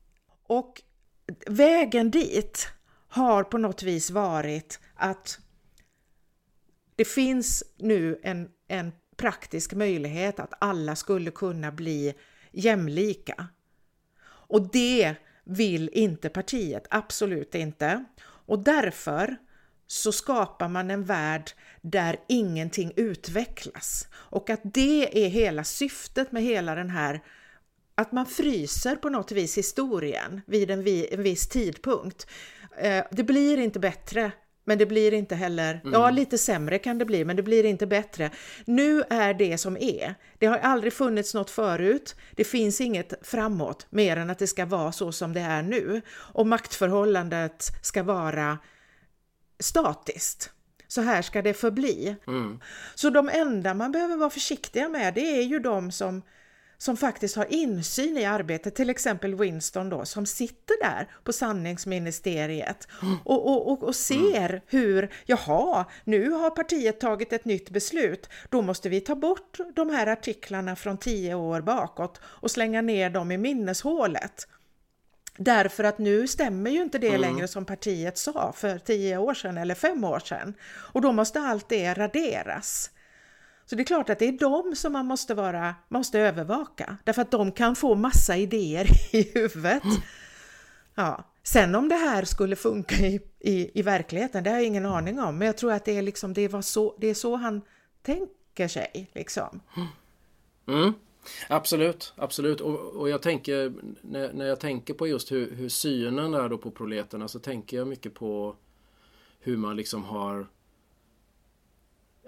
[0.46, 0.82] Och
[1.46, 2.68] vägen dit
[3.08, 5.38] har på något vis varit att
[6.96, 12.14] det finns nu en, en praktisk möjlighet att alla skulle kunna bli
[12.52, 13.46] jämlika.
[14.24, 15.14] Och det
[15.44, 18.04] vill inte partiet, absolut inte.
[18.20, 19.36] Och därför
[19.88, 21.50] så skapar man en värld
[21.82, 24.08] där ingenting utvecklas.
[24.14, 27.20] Och att det är hela syftet med hela den här
[27.94, 30.84] att man fryser på något vis historien vid en,
[31.22, 32.26] viss tidpunkt.
[32.78, 34.32] Eh, det blir inte bättre
[34.64, 35.92] Men det blir inte heller, mm.
[35.92, 38.30] ja lite sämre kan det bli, men det blir inte bättre.
[38.64, 40.14] Nu är det som är.
[40.38, 42.16] Det har aldrig funnits något förut.
[42.36, 46.02] Det finns inget framåt mer än att det ska vara så som det är nu.
[46.10, 48.58] Och maktförhållandet ska vara
[49.58, 50.50] statiskt.
[50.88, 52.16] Så här ska det förbli.
[52.26, 52.60] Mm.
[52.94, 56.22] Så de enda man behöver vara försiktiga med det är ju de som
[56.78, 62.88] som faktiskt har insyn i arbetet, till exempel Winston då, som sitter där på sanningsministeriet
[63.24, 68.62] och, och, och, och ser hur, jaha, nu har partiet tagit ett nytt beslut, då
[68.62, 73.32] måste vi ta bort de här artiklarna från tio år bakåt och slänga ner dem
[73.32, 74.48] i minneshålet.
[75.38, 77.20] Därför att nu stämmer ju inte det mm.
[77.20, 80.54] längre som partiet sa för tio år sedan eller fem år sedan.
[80.92, 82.90] Och då måste allt det raderas.
[83.66, 87.22] Så det är klart att det är dem som man måste, vara, måste övervaka, därför
[87.22, 88.86] att de kan få massa idéer
[89.16, 89.82] i huvudet.
[90.94, 91.24] Ja.
[91.42, 95.20] Sen om det här skulle funka i, i, i verkligheten, det har jag ingen aning
[95.20, 97.62] om, men jag tror att det är, liksom, det var så, det är så han
[98.02, 99.10] tänker sig.
[99.14, 99.60] Liksom.
[100.66, 100.94] Mm.
[101.48, 102.60] Absolut, absolut.
[102.60, 103.72] Och, och jag tänker,
[104.02, 107.76] när, när jag tänker på just hur, hur synen är då på proleterna så tänker
[107.76, 108.56] jag mycket på
[109.40, 110.46] hur man liksom har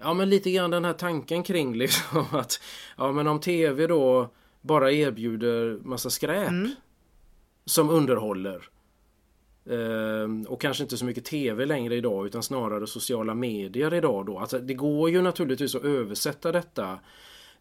[0.00, 2.60] Ja men lite grann den här tanken kring liksom att
[2.96, 4.30] Ja men om TV då
[4.60, 6.70] bara erbjuder massa skräp mm.
[7.64, 8.68] Som underhåller
[9.64, 14.38] eh, Och kanske inte så mycket TV längre idag utan snarare sociala medier idag då.
[14.38, 16.98] Alltså, det går ju naturligtvis att översätta detta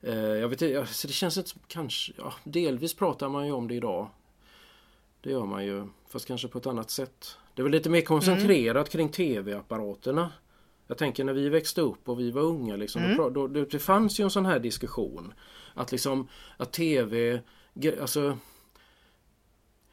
[0.02, 4.10] Jag vet inte, det känns inte kanske ja, Delvis pratar man ju om det idag
[5.22, 8.02] Det gör man ju Fast kanske på ett annat sätt Det är väl lite mer
[8.02, 9.10] koncentrerat mm.
[9.10, 10.32] kring TV-apparaterna
[10.90, 13.18] jag tänker när vi växte upp och vi var unga liksom, mm.
[13.18, 15.34] då, då, det fanns ju en sån här diskussion.
[15.74, 16.28] Att liksom
[16.58, 17.42] att TV,
[18.02, 18.38] alltså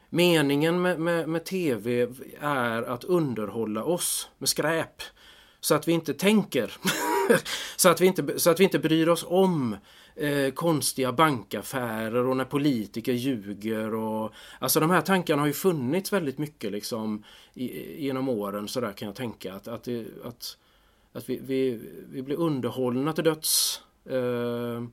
[0.09, 2.07] Meningen med, med, med TV
[2.39, 5.01] är att underhålla oss med skräp.
[5.59, 6.77] Så att vi inte tänker.
[7.75, 9.75] så, att vi inte, så att vi inte bryr oss om
[10.15, 13.93] eh, konstiga bankaffärer och när politiker ljuger.
[13.93, 17.23] Och, alltså de här tankarna har ju funnits väldigt mycket liksom
[17.53, 19.53] i, genom åren så där kan jag tänka.
[19.53, 20.57] Att, att, det, att
[21.17, 23.81] att vi, vi, vi blir underhållna till döds.
[24.05, 24.83] Eh,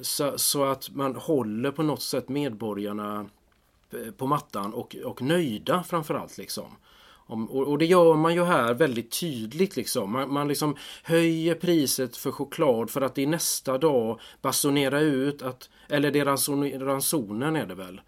[0.00, 3.26] så, så, att man håller på något sätt medborgarna
[3.90, 6.38] eh, på mattan och, och nöjda framförallt.
[6.38, 6.76] Liksom.
[7.30, 9.76] Och, det gör man ju här väldigt tydligt.
[9.76, 10.12] Liksom.
[10.12, 15.68] Man, man liksom höjer priset för choklad för att i nästa dag basunera ut att,
[15.88, 18.00] eller det är ranson, ransonen är det väl,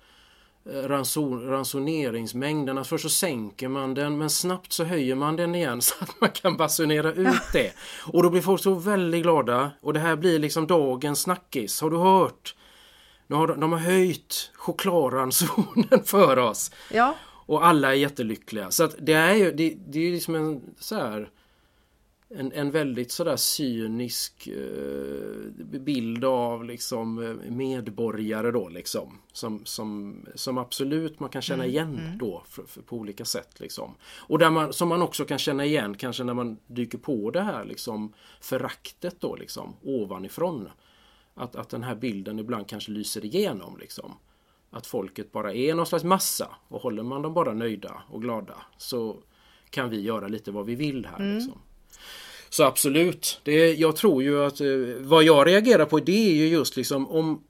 [0.71, 2.79] Eh, ranson, ransoneringsmängden.
[2.79, 6.21] Att först så sänker man den men snabbt så höjer man den igen så att
[6.21, 7.73] man kan basunera ut det.
[8.13, 11.81] Och då blir folk så väldigt glada och det här blir liksom dagens snackis.
[11.81, 12.55] Har du hört?
[13.27, 16.71] Nu har de, de har höjt chokladransonen för oss.
[16.91, 17.15] Ja.
[17.47, 18.71] Och alla är jättelyckliga.
[18.71, 21.31] Så att det är ju det, det är liksom en så här
[22.35, 29.19] en, en väldigt sådär cynisk eh, bild av liksom eh, medborgare då liksom.
[29.33, 32.19] Som, som, som absolut man kan känna mm, igen mm, mm.
[32.19, 33.95] då för, för, på olika sätt liksom.
[34.03, 37.43] Och där man, som man också kan känna igen kanske när man dyker på det
[37.43, 40.69] här liksom föraktet då liksom ovanifrån.
[41.35, 44.15] Att, att den här bilden ibland kanske lyser igenom liksom.
[44.75, 48.55] Att folket bara är någon slags massa och håller man dem bara nöjda och glada
[48.79, 49.17] så
[49.71, 51.21] kan vi göra lite vad vi vill här.
[51.21, 51.37] Mm.
[51.37, 51.59] Liksom.
[52.51, 54.69] Så absolut, det, jag tror ju att eh,
[54.99, 57.45] vad jag reagerar på det är ju just liksom om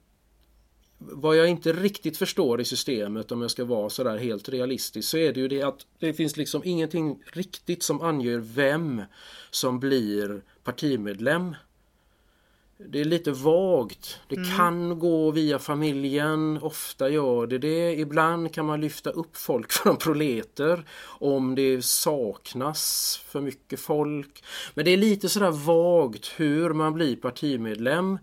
[0.98, 5.16] vad jag inte riktigt förstår i systemet om jag ska vara sådär helt realistisk så
[5.18, 9.02] är det ju det att det finns liksom ingenting riktigt som anger vem
[9.50, 11.54] som blir partimedlem
[12.88, 14.20] det är lite vagt.
[14.28, 14.56] Det mm.
[14.56, 17.92] kan gå via familjen, ofta gör det det.
[17.92, 24.44] Ibland kan man lyfta upp folk från proleter om det saknas för mycket folk.
[24.74, 28.18] Men det är lite sådär vagt hur man blir partimedlem.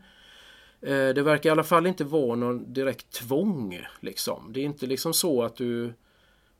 [0.82, 3.86] Eh, det verkar i alla fall inte vara någon direkt tvång.
[4.00, 4.54] Liksom.
[4.54, 5.94] Det är inte liksom så att du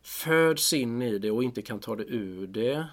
[0.04, 2.88] föds in i det och inte kan ta det ur det.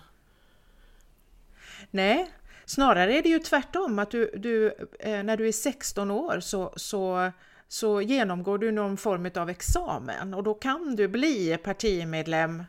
[1.90, 2.30] Nej,
[2.66, 6.72] Snarare är det ju tvärtom, att du, du eh, när du är 16 år så,
[6.76, 7.32] så,
[7.68, 12.64] så genomgår du någon form av examen och då kan du bli partimedlem.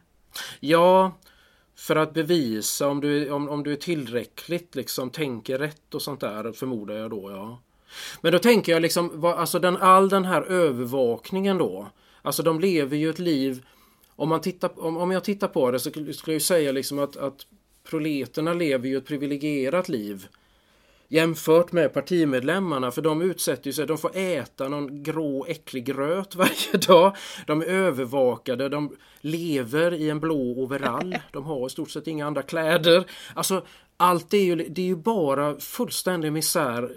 [0.59, 1.17] Ja,
[1.75, 6.19] för att bevisa om du, om, om du är tillräckligt, liksom tänker rätt och sånt
[6.19, 7.31] där förmodar jag då.
[7.31, 7.61] ja.
[8.21, 11.87] Men då tänker jag liksom, vad, alltså den, all den här övervakningen då.
[12.21, 13.65] Alltså de lever ju ett liv
[14.15, 17.17] om, man tittar, om, om jag tittar på det så skulle jag säga liksom att,
[17.17, 17.45] att
[17.89, 20.27] proleterna lever ju ett privilegierat liv.
[21.09, 26.77] Jämfört med partimedlemmarna för de utsätter sig, de får äta någon grå äcklig gröt varje
[26.87, 27.15] dag.
[27.45, 31.15] De är övervakade, de lever i en blå overall.
[31.31, 33.05] De har i stort sett inga andra kläder.
[33.33, 33.65] Alltså
[33.97, 36.91] allt är ju, det är ju bara fullständig misär.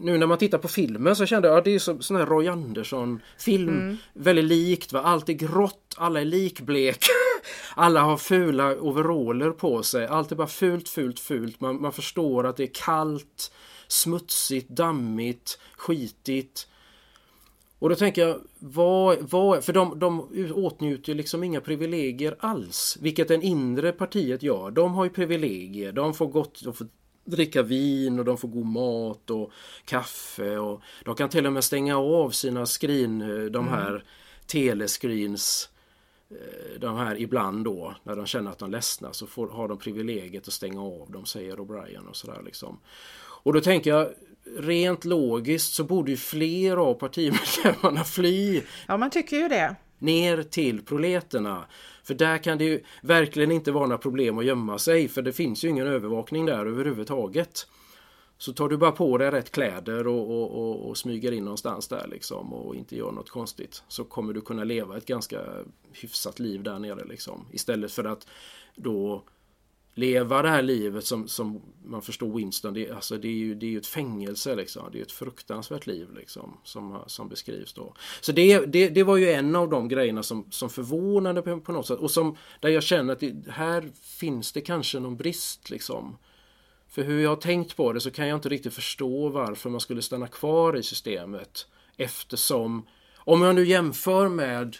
[0.00, 2.16] Nu när man tittar på filmen så kände jag att ja, det är så, sån
[2.16, 3.68] här Roy Andersson film.
[3.68, 3.96] Mm.
[4.12, 4.92] Väldigt likt.
[4.92, 5.00] Va?
[5.00, 7.12] Allt är grått, alla är likbleka.
[7.74, 10.06] Alla har fula overaller på sig.
[10.06, 11.60] Allt är bara fult, fult, fult.
[11.60, 13.52] Man, man förstår att det är kallt,
[13.88, 16.68] smutsigt, dammigt, skitigt.
[17.78, 22.98] Och då tänker jag, vad, vad, för de, de åtnjuter liksom inga privilegier alls.
[23.00, 24.70] Vilket det inre partiet gör.
[24.70, 25.92] De har ju privilegier.
[25.92, 26.86] De får gott, de får
[27.24, 29.52] dricka vin och de får god mat och
[29.84, 33.18] kaffe och de kan till och med stänga av sina skrin,
[33.52, 34.02] de här mm.
[34.46, 35.73] telescreens Eh,
[36.78, 40.48] de här ibland då när de känner att de ledsnar så får, har de privilegiet
[40.48, 42.80] att stänga av dem säger O'Brien och sådär liksom.
[43.16, 44.08] Och då tänker jag
[44.58, 48.62] rent logiskt så borde ju fler av partimedlemmarna fly.
[48.88, 49.76] Ja man tycker ju det.
[49.98, 51.64] Ner till proleterna.
[52.02, 55.32] För där kan det ju verkligen inte vara några problem att gömma sig för det
[55.32, 57.66] finns ju ingen övervakning där överhuvudtaget.
[58.44, 61.88] Så tar du bara på dig rätt kläder och, och, och, och, smyger in någonstans
[61.88, 65.40] där liksom och inte gör något konstigt så kommer du kunna leva ett ganska
[65.92, 67.46] hyfsat liv där nere liksom.
[67.52, 68.26] Istället för att
[68.76, 69.22] då
[69.94, 73.74] leva det här livet som, som man förstår Winston, det, alltså det är ju det
[73.74, 74.82] är ett fängelse liksom.
[74.92, 77.94] Det är ett fruktansvärt liv liksom som, som beskrivs då.
[78.20, 81.72] Så det, det, det var ju en av de grejerna som, som förvånade på, på
[81.72, 85.70] något sätt och som där jag känner att det, här finns det kanske någon brist
[85.70, 86.16] liksom.
[86.94, 89.80] För hur jag har tänkt på det så kan jag inte riktigt förstå varför man
[89.80, 91.66] skulle stanna kvar i systemet.
[91.96, 92.86] Eftersom,
[93.16, 94.76] om jag nu jämför med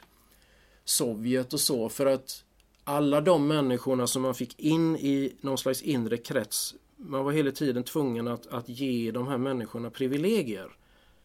[0.84, 2.44] Sovjet och så, för att
[2.84, 7.50] alla de människorna som man fick in i någon slags inre krets, man var hela
[7.50, 10.76] tiden tvungen att, att ge de här människorna privilegier.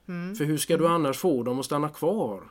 [0.08, 0.36] Mm.
[0.36, 2.44] För hur ska du annars få dem att stanna kvar?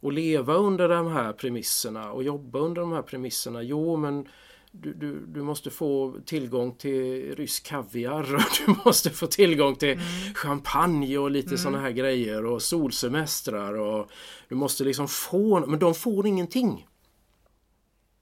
[0.00, 3.62] Och leva under de här premisserna och jobba under de här premisserna.
[3.62, 4.28] Jo, men
[4.72, 9.92] du, du, du måste få tillgång till rysk kaviar och du måste få tillgång till
[9.92, 10.04] mm.
[10.34, 11.58] champagne och lite mm.
[11.58, 14.10] sådana här grejer och solsemestrar och
[14.48, 16.86] du måste liksom få, men de får ingenting.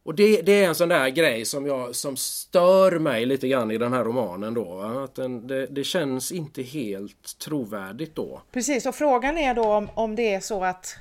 [0.07, 3.71] Och det, det, är en sån där grej som, jag, som stör mig lite grann
[3.71, 4.81] i den här romanen då.
[4.81, 8.43] Att den, det, det, känns inte helt trovärdigt då.
[8.53, 10.97] Precis, och frågan är då om, om det är så att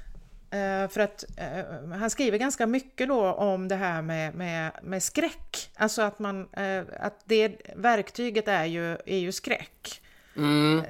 [0.90, 5.72] för att uh, han skriver ganska mycket då om det här med, med, med skräck.
[5.76, 10.02] Alltså att, man, uh, att det verktyget är ju, är ju skräck.
[10.38, 10.84] Mm.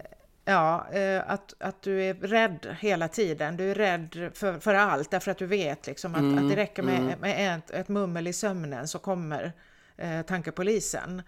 [0.48, 0.88] Ja,
[1.26, 3.58] att, att du är rädd hela tiden.
[3.58, 6.38] Du är rädd för, för allt därför att du vet liksom att, mm.
[6.38, 7.20] att det räcker med, mm.
[7.20, 9.54] med ett, ett mummel i sömnen så kommer
[9.98, 11.22] eh, tankepolisen.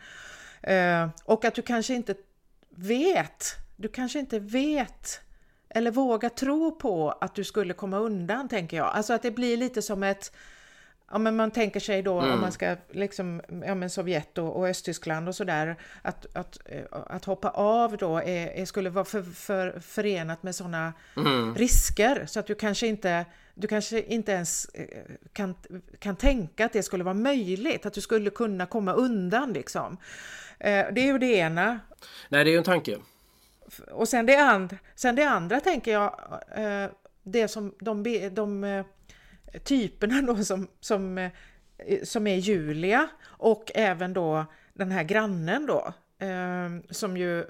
[1.24, 2.16] och att du kanske inte
[2.76, 5.22] vet, du kanske inte vet
[5.70, 8.88] eller våga tro på att du skulle komma undan, tänker jag.
[8.88, 10.32] Alltså att det blir lite som ett
[11.12, 12.34] Ja, men man tänker sig då mm.
[12.34, 16.60] om man ska liksom, ja men Sovjet och, och Östtyskland och sådär, att, att,
[16.92, 21.56] att hoppa av då är, är skulle vara för, för, förenat med sådana mm.
[21.56, 24.86] risker så att du kanske inte, du kanske inte ens eh,
[25.34, 25.56] kan,
[26.00, 29.98] kan tänka att det skulle vara möjligt, att du skulle kunna komma undan liksom.
[30.60, 31.80] Eh, det är ju det ena.
[32.30, 32.98] Nej, det är ju en tanke
[33.92, 36.20] och sen det, and, sen det andra tänker jag,
[36.56, 36.90] eh,
[37.24, 38.86] det som de, de eh,
[39.64, 41.32] typerna då som, som, eh,
[42.04, 45.94] som är Julia och även då den här grannen då
[46.90, 47.46] som ju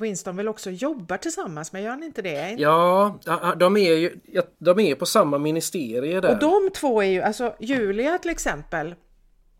[0.00, 2.54] Winston väl också jobbar tillsammans med, gör han inte det?
[2.58, 3.18] Ja,
[3.56, 4.18] de är ju
[4.58, 6.30] de är på samma ministerie där.
[6.30, 8.94] Och de två är ju, alltså Julia till exempel,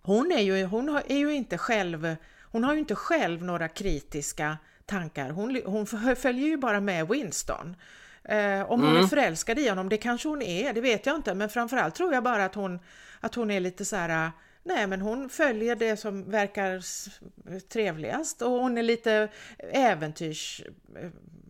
[0.02, 4.56] hon är ju, hon är ju inte själv, hon har ju inte själv några kritiska
[4.86, 5.30] tankar.
[5.30, 7.76] Hon, hon följer ju bara med Winston.
[8.24, 9.04] Eh, om hon mm.
[9.04, 12.14] är förälskad i honom, det kanske hon är, det vet jag inte, men framförallt tror
[12.14, 12.78] jag bara att hon,
[13.20, 14.30] att hon är lite så här
[14.66, 16.82] Nej, men hon följer det som verkar
[17.68, 19.28] trevligast och hon är lite
[19.72, 20.62] äventyrs...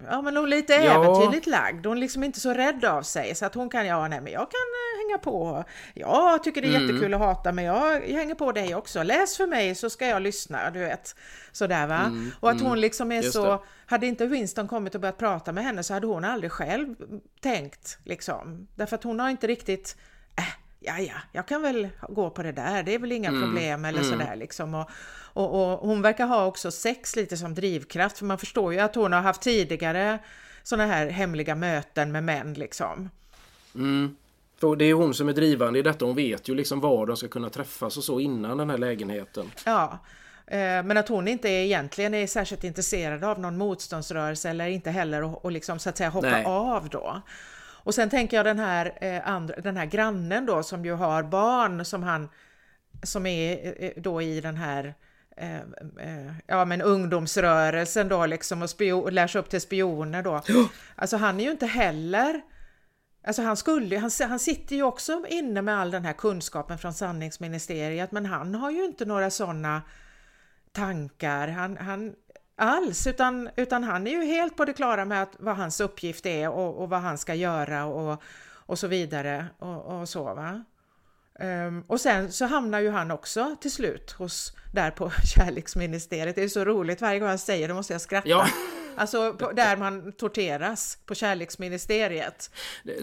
[0.09, 1.05] Ja, men hon är lite ja.
[1.05, 1.87] äventyrligt lagd.
[1.87, 4.33] Hon är liksom inte så rädd av sig så att hon kan, ja, nej, men
[4.33, 5.65] jag kan eh, hänga på.
[5.95, 6.83] Jag tycker det är mm.
[6.83, 9.03] jättekul att hata, men jag, jag hänger på dig också.
[9.03, 11.17] Läs för mig så ska jag lyssna, du vet.
[11.53, 12.01] Sådär va.
[12.01, 12.79] Mm, och att hon mm.
[12.79, 13.59] liksom är så, det.
[13.87, 16.95] hade inte Winston kommit och börjat prata med henne så hade hon aldrig själv
[17.41, 18.69] tänkt liksom.
[18.75, 19.97] Därför att hon har inte riktigt,
[20.81, 23.85] ja, ja, jag kan väl gå på det där, det är väl inga mm, problem
[23.85, 24.11] eller mm.
[24.11, 24.75] sådär liksom.
[24.75, 24.91] Och,
[25.33, 28.95] och, och, hon verkar ha också sex lite som drivkraft, för man förstår ju att
[28.95, 30.19] hon har haft tidigare
[30.63, 33.11] sådana här hemliga möten med män liksom.
[33.75, 34.17] Mm.
[34.61, 37.17] För det är hon som är drivande i detta, hon vet ju liksom var de
[37.17, 39.51] ska kunna träffas och så innan den här lägenheten.
[39.65, 39.99] Ja,
[40.47, 44.91] Eh, men att hon inte är, egentligen är särskilt intresserad av någon motståndsrörelse eller inte
[44.91, 46.45] heller att liksom, så att säga hoppa Nej.
[46.45, 47.23] av då.
[47.87, 51.23] Och sen tänker jag den här, eh, andra, den här grannen då som ju har
[51.23, 52.29] barn som han
[53.03, 54.95] som är eh, då i den här
[55.37, 60.43] eh, eh, ja men ungdomsrörelsen då liksom och spio, lär sig upp till spioner då.
[60.95, 62.41] Alltså han är ju inte heller
[63.27, 66.95] Alltså han, skulle, han, han sitter ju också inne med all den här kunskapen från
[66.95, 69.83] sanningsministeriet men han har ju inte några sådana
[70.73, 72.15] tankar han, han,
[72.57, 76.27] alls utan, utan han är ju helt på det klara med att, vad hans uppgift
[76.27, 78.23] är och, och vad han ska göra och,
[78.67, 80.65] och så vidare och, och så va.
[81.41, 86.37] Um, och sen så hamnar ju han också till slut hos, där på kärleksministeriet.
[86.37, 88.29] Det är så roligt varje gång jag säger det måste jag skratta.
[88.29, 88.47] Ja.
[88.97, 92.51] Alltså på, där man torteras på kärleksministeriet.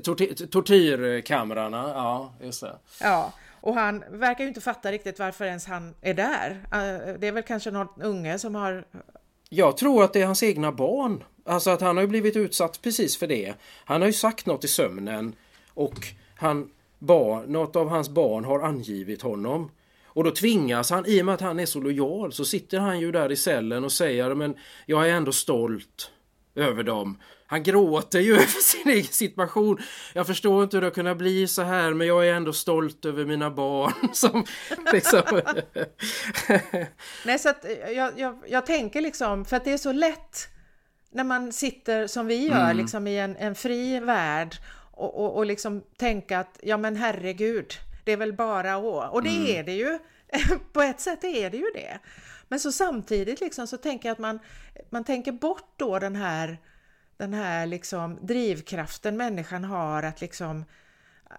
[0.04, 2.78] Tortyr, tortyrkamrarna, ja just det.
[3.02, 6.52] Ja, och han verkar ju inte fatta riktigt varför ens han är där.
[6.52, 8.86] Uh, det är väl kanske någon unge som har...
[9.56, 11.24] Jag tror att det är hans egna barn.
[11.46, 13.54] Alltså att han har ju blivit utsatt precis för det.
[13.86, 15.36] Han har ju sagt något i sömnen
[15.74, 19.72] och han bar, något av hans barn har angivit honom.
[20.06, 23.00] Och då tvingas han, i och med att han är så lojal, så sitter han
[23.00, 26.12] ju där i cellen och säger men jag är ändå stolt
[26.56, 27.18] över dem.
[27.54, 29.78] Han gråter ju över sin egen situation.
[30.14, 33.06] Jag förstår inte hur det har kunnat bli så här men jag är ändå stolt
[33.06, 33.94] över mina barn.
[34.14, 34.46] Som,
[34.94, 35.42] liksom.
[37.26, 40.48] Nej, så att jag, jag, jag tänker liksom, för att det är så lätt
[41.12, 42.78] när man sitter som vi gör mm.
[42.78, 44.56] liksom i en, en fri värld
[44.92, 47.74] och, och, och liksom tänka att ja men herregud,
[48.04, 49.14] det är väl bara att...
[49.14, 49.60] Och det mm.
[49.60, 50.00] är det ju.
[50.74, 52.00] På ett sätt är det ju det.
[52.48, 54.40] Men så samtidigt liksom så tänker jag att man,
[54.90, 56.58] man tänker bort då den här,
[57.24, 60.66] den här liksom drivkraften människan har att liksom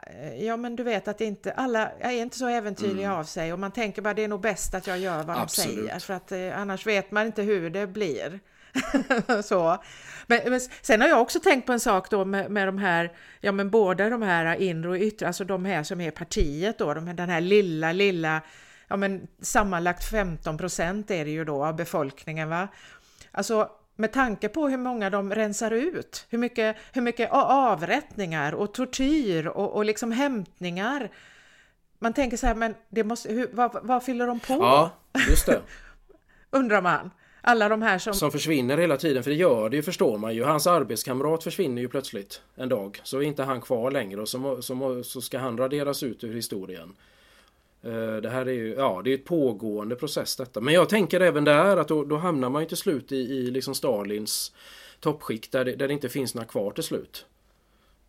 [0.07, 3.19] eh, Ja men du vet att inte alla är inte så äventyrliga mm.
[3.19, 5.77] av sig och man tänker bara det är nog bäst att jag gör vad Absolut.
[5.77, 8.41] de säger för att eh, annars vet man inte hur det blir.
[9.43, 9.83] så.
[10.27, 13.13] Men, men, sen har jag också tänkt på en sak då med, med de här,
[13.41, 16.95] ja men båda de här inre och yttre, alltså de här som är partiet då,
[16.95, 18.41] de, den här lilla, lilla,
[18.89, 22.69] ja men sammanlagt 15 procent är det ju då av befolkningen va.
[23.31, 28.75] Alltså med tanke på hur många de rensar ut, hur mycket, hur mycket avrättningar och
[28.75, 31.11] tortyr och, och liksom hämtningar.
[31.99, 34.55] Man tänker så här, men det måste, hur, vad, vad fyller de på?
[34.55, 34.91] Ja,
[35.29, 35.61] just det.
[36.51, 38.15] Undrar man alla de här som...
[38.15, 40.45] Som försvinner hela tiden, för det gör det ju förstår man ju.
[40.45, 43.01] Hans arbetskamrat försvinner ju plötsligt en dag.
[43.05, 46.35] Så är inte han kvar längre och så, så, så ska han raderas ut ur
[46.35, 46.95] historien.
[47.85, 50.61] Eh, det här är ju, ja det är ett pågående process detta.
[50.61, 53.51] Men jag tänker även där att då, då hamnar man ju till slut i, i
[53.51, 54.53] liksom Stalins
[55.01, 57.27] toppskikt där det, där det inte finns några kvar till slut.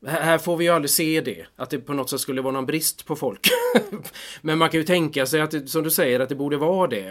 [0.05, 2.65] Här får vi ju aldrig se det, att det på något sätt skulle vara någon
[2.65, 3.47] brist på folk.
[4.41, 6.87] Men man kan ju tänka sig att, det, som du säger, att det borde vara
[6.87, 7.07] det.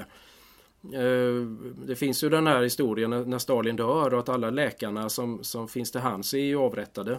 [0.95, 1.47] Eh,
[1.87, 5.69] det finns ju den här historien när Stalin dör och att alla läkarna som, som
[5.69, 7.19] finns till hands är ju avrättade.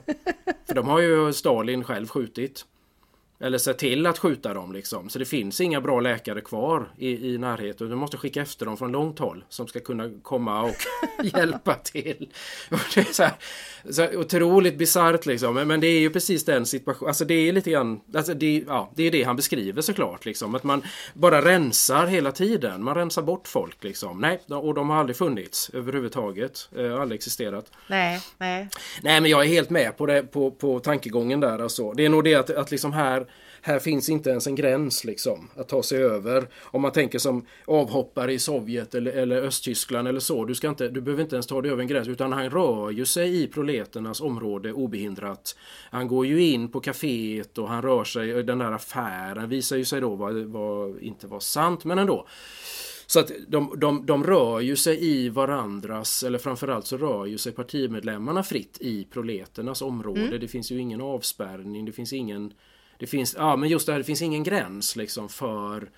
[0.68, 2.66] För de har ju Stalin själv skjutit.
[3.46, 5.10] Eller sett till att skjuta dem liksom.
[5.10, 7.90] Så det finns inga bra läkare kvar i, i närheten.
[7.90, 10.76] Du måste skicka efter dem från långt håll som ska kunna komma och
[11.24, 12.30] hjälpa till.
[12.72, 13.34] Och det är så, här,
[13.90, 15.54] så otroligt bisarrt liksom.
[15.54, 17.08] Men det är ju precis den situationen.
[17.08, 18.02] Alltså det är lite grann.
[18.16, 20.26] Alltså det, ja, det är det han beskriver såklart.
[20.26, 20.56] Liksom.
[20.56, 20.84] Att man
[21.14, 22.84] bara rensar hela tiden.
[22.84, 24.20] Man rensar bort folk liksom.
[24.20, 26.70] Nej, och de har aldrig funnits överhuvudtaget.
[26.78, 27.72] Eh, aldrig existerat.
[27.88, 28.70] Nej, nej.
[29.02, 31.60] Nej, men jag är helt med på, det, på, på tankegången där.
[31.60, 31.92] Alltså.
[31.92, 33.28] Det är nog det att, att liksom här
[33.66, 36.48] här finns inte ens en gräns liksom att ta sig över.
[36.62, 40.46] Om man tänker som avhoppare i Sovjet eller, eller Östtyskland eller så.
[40.46, 42.92] Du, ska inte, du behöver inte ens ta dig över en gräns utan han rör
[42.92, 45.56] ju sig i proleternas område obehindrat.
[45.92, 49.50] Han går ju in på kaféet och han rör sig i den där affären.
[49.50, 52.28] Visar ju sig då vad, vad inte var sant men ändå.
[53.08, 57.38] Så att de, de, de rör ju sig i varandras, eller framförallt så rör ju
[57.38, 60.22] sig partimedlemmarna fritt i proleternas område.
[60.22, 60.40] Mm.
[60.40, 62.54] Det finns ju ingen avspärrning, det finns ingen
[63.00, 65.90] det finns, ja men just det här, det finns ingen gräns liksom för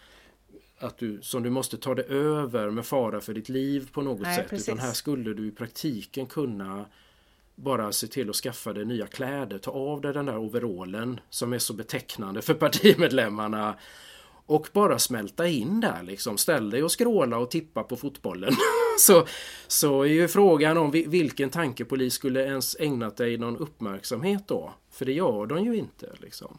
[0.79, 4.21] att du, som du måste ta det över med fara för ditt liv på något
[4.21, 4.49] Nej, sätt.
[4.49, 4.69] Precis.
[4.69, 6.85] Utan här skulle du i praktiken kunna
[7.55, 11.53] bara se till att skaffa dig nya kläder, ta av dig den där overallen som
[11.53, 13.75] är så betecknande för partimedlemmarna
[14.45, 16.37] och bara smälta in där liksom.
[16.37, 18.53] Ställ dig och skråla och tippa på fotbollen.
[18.99, 19.27] så,
[19.67, 24.73] så är ju frågan om vilken tankepolis skulle ens ägnat dig någon uppmärksamhet då?
[24.91, 26.57] För det gör de ju inte liksom.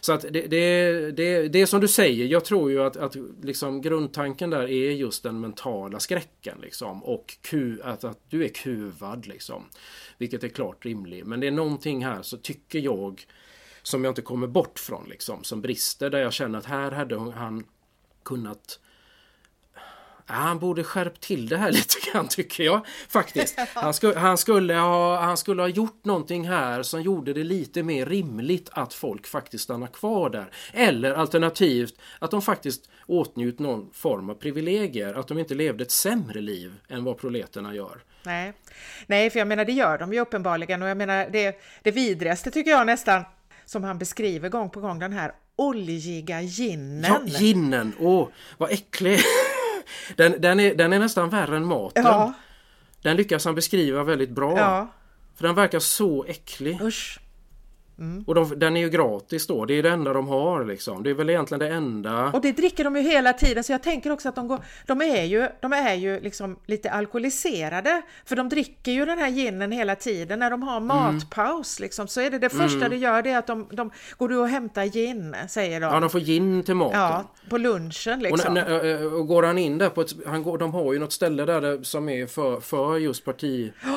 [0.00, 3.16] Så att det, det, det, det är som du säger, jag tror ju att, att
[3.42, 8.48] liksom grundtanken där är just den mentala skräcken liksom och ku, att, att du är
[8.48, 9.64] kuvad liksom.
[10.18, 11.26] Vilket är klart rimligt.
[11.26, 13.26] Men det är någonting här så tycker jag
[13.82, 17.18] som jag inte kommer bort från liksom, som brister där jag känner att här hade
[17.18, 17.64] han
[18.22, 18.80] kunnat
[20.30, 23.58] han borde skärpt till det här lite grann tycker jag faktiskt.
[23.74, 27.82] Han, sku, han, skulle ha, han skulle ha gjort någonting här som gjorde det lite
[27.82, 30.50] mer rimligt att folk faktiskt stannar kvar där.
[30.72, 35.90] Eller alternativt att de faktiskt åtnjut någon form av privilegier, att de inte levde ett
[35.90, 38.02] sämre liv än vad proleterna gör.
[38.22, 38.52] Nej.
[39.06, 42.50] Nej, för jag menar det gör de ju uppenbarligen och jag menar det, det vidrigaste
[42.50, 43.24] tycker jag nästan
[43.64, 47.04] som han beskriver gång på gång den här oljiga ginen.
[47.04, 47.92] Ja, ginen!
[47.98, 49.20] Åh, vad äcklig!
[50.16, 52.04] Den, den, är, den är nästan värre än maten.
[52.04, 52.32] Ja.
[53.02, 54.58] Den lyckas han beskriva väldigt bra.
[54.58, 54.88] Ja.
[55.36, 56.82] För den verkar så äcklig.
[56.82, 57.20] Usch.
[58.26, 61.02] Och de, den är ju gratis då, det är det enda de har liksom.
[61.02, 62.30] Det är väl egentligen det enda.
[62.32, 65.00] Och det dricker de ju hela tiden så jag tänker också att de, går, de
[65.02, 68.02] är ju, de är ju liksom lite alkoholiserade.
[68.24, 70.38] För de dricker ju den här ginen hela tiden.
[70.38, 73.46] När de har matpaus liksom, så är det det första de gör det är att
[73.46, 75.86] de, de går och hämtar gin, säger de.
[75.94, 77.00] Ja, de får gin till maten.
[77.00, 78.54] Ja, på lunchen Och, liksom.
[78.54, 81.12] när, när- och går han in där på ett, han går, de har ju något
[81.12, 83.88] ställe där som är för, för just parti eh,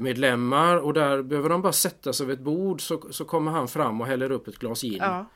[0.00, 3.68] medlemmar och där behöver de bara sätta sig vid ett bord så, så kommer han
[3.68, 5.26] fram och häller upp ett glas gin Ja.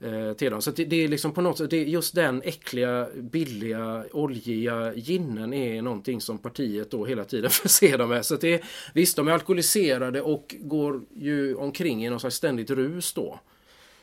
[0.00, 0.62] eh, till dem.
[0.62, 5.52] Så det, det är liksom på något sätt, det just den äckliga, billiga, oljiga ginen
[5.52, 8.26] är någonting som partiet då hela tiden förser dem med.
[8.26, 8.62] Så det
[8.94, 13.40] visst, de är alkoholiserade och går ju omkring i någon slags ständigt rus då.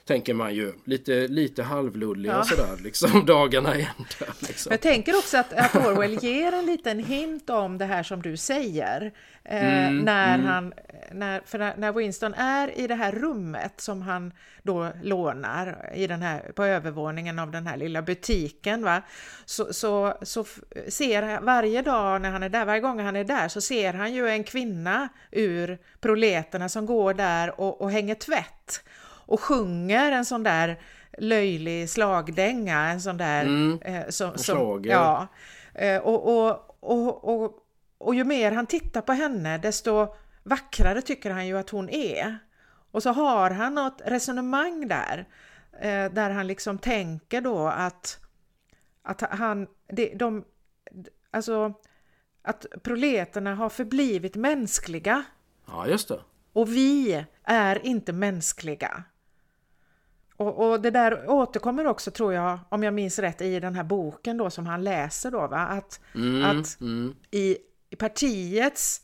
[0.08, 0.74] Tänker man ju.
[0.84, 2.44] Lite, lite halvlulliga Ja.
[2.44, 4.34] sådär liksom dagarna i ända.
[4.40, 4.72] Liksom.
[4.72, 8.38] Jag tänker också att, att Orwell ger en liten hint om det här som du
[8.38, 9.12] säger.
[9.44, 10.74] Eh, när han,
[11.12, 14.32] när, när, när Winston är i det här rummet som han
[14.64, 18.84] då lånar i den här, på övervåningen av den här lilla butiken.
[18.84, 19.02] Va?
[19.46, 20.46] Så, så, så
[20.88, 24.14] ser varje dag när han är där, varje gång han är där så ser han
[24.14, 28.84] ju en kvinna ur proleterna som går där och, och hänger tvätt
[29.28, 30.80] och sjunger en sån där
[31.18, 33.46] löjlig slagdänga, en sån där...
[33.82, 35.28] eh, som, som, ja.
[35.74, 37.54] Eh, och, och, och, och,
[37.98, 40.08] och ju mer han tittar på henne desto
[40.44, 42.38] vackrare tycker han ju att hon är.
[42.92, 45.28] Och så har han något resonemang där,
[45.82, 48.20] eh, där han liksom tänker då att,
[49.04, 50.46] att han, det, de,
[51.32, 51.74] alltså
[52.42, 55.24] att proleterna har förblivit mänskliga
[55.68, 56.20] Ja, just det.
[56.54, 59.04] och vi är inte mänskliga.
[60.38, 63.84] Och, och det där återkommer också tror jag, om jag minns rätt, i den här
[63.84, 65.58] boken då som han läser då, va?
[65.58, 66.00] Att,
[66.44, 66.78] att
[67.32, 67.58] i,
[67.90, 69.02] i partiets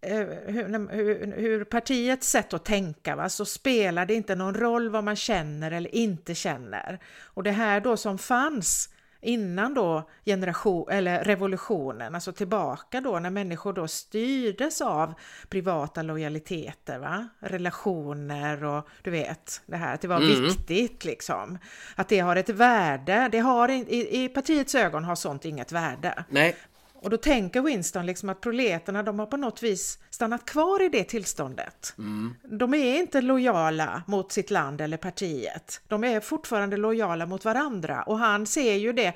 [0.00, 4.88] eh, hur, hur, hur partiets sätt att tänka va, så spelar det inte någon roll
[4.88, 6.98] vad man känner eller inte känner.
[7.22, 8.88] Och det här då som fanns
[9.20, 15.14] innan då generation, eller revolutionen, alltså tillbaka då när människor då styrdes av
[15.48, 17.28] privata lojaliteter, va?
[17.40, 21.58] relationer och du vet det här att det var viktigt liksom.
[21.94, 26.24] Att det har ett värde, det har i, i partiets ögon har sånt inget värde.
[26.28, 26.56] Nej,
[27.02, 30.88] Och då tänker Winston liksom att proleterna de har på något vis stannat kvar i
[30.88, 31.94] det tillståndet.
[32.42, 35.80] De är inte lojala mot sitt land eller partiet.
[35.88, 39.14] De är fortfarande lojala mot varandra och han ser ju det,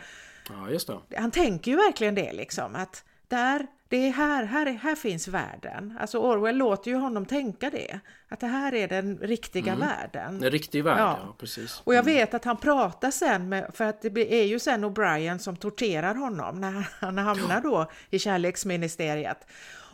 [0.49, 1.19] ja just det.
[1.19, 5.29] han tänker ju verkligen det liksom att där, det är här, här, är- här finns
[5.29, 5.97] världen.
[6.01, 10.45] Alltså Orwell låter ju honom tänka det, att det här är den riktiga världen.
[10.45, 11.37] En riktig värld, ja, Ja.
[11.39, 11.81] precis.
[11.85, 15.39] Och jag vet att han pratar sen med, för att det är ju sen O'Brien
[15.39, 19.47] som torterar honom när han hamnar då i kärleksministeriet.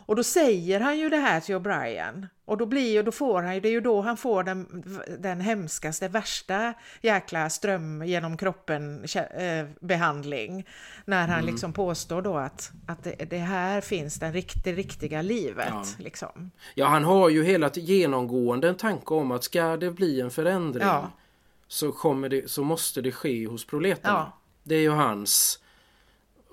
[0.09, 3.43] Och då säger han ju det här till O'Brien och då blir ju, då får
[3.43, 4.83] han ju, det är ju då han får den,
[5.19, 10.67] den hemskaste, värsta jäkla ström genom kroppen eh, behandling.
[11.05, 15.67] När han liksom påstår då att, att det, det här finns det riktigt, riktiga livet.
[15.69, 15.85] Ja.
[15.97, 16.51] Liksom.
[16.75, 20.87] Ja, han har ju hela genomgående en tanke om att ska det bli en förändring
[20.87, 21.11] Ja.
[21.67, 24.13] så, kommer det, så måste det ske hos proleterna.
[24.13, 24.37] Ja.
[24.63, 25.59] Det är ju hans...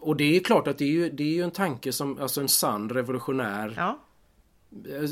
[0.06, 2.40] Och det är klart att det är ju, det är ju en tanke som, alltså
[2.40, 3.74] en sann revolutionär.
[3.76, 3.98] Ja,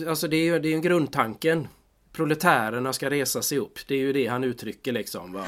[0.09, 1.69] Alltså det är ju det är ju grundtanken.
[2.13, 3.79] Proletärerna ska resa sig upp.
[3.89, 5.33] Det är ju det han uttrycker liksom.
[5.33, 5.47] Va?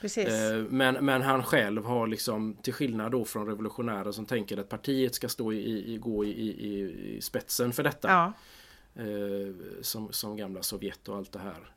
[0.00, 0.28] precis.
[0.28, 4.68] Eh, Men, men han själv har liksom till skillnad då från revolutionärer som tänker att
[4.68, 6.80] partiet ska stå i, i, gå i, i,
[7.16, 8.08] i spetsen för detta.
[8.08, 8.32] ja,
[9.02, 11.75] eh, som, som gamla Sovjet och allt det här.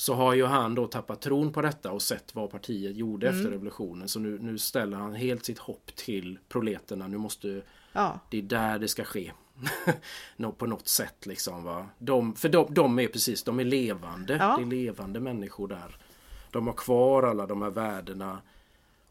[0.00, 3.38] Så har ju han då tappat tron på detta och sett vad partiet gjorde Mm.
[3.38, 4.08] efter revolutionen.
[4.08, 7.08] Så nu, nu ställer han helt sitt hopp till proleterna.
[7.08, 9.32] Nu måste ja, det är där det ska ske.
[10.58, 11.86] På något sätt liksom va.
[11.98, 14.36] De, för de, de är precis, de är levande.
[14.36, 14.56] Ja.
[14.56, 15.96] Det är levande människor där.
[16.50, 18.38] De har kvar alla de här värdena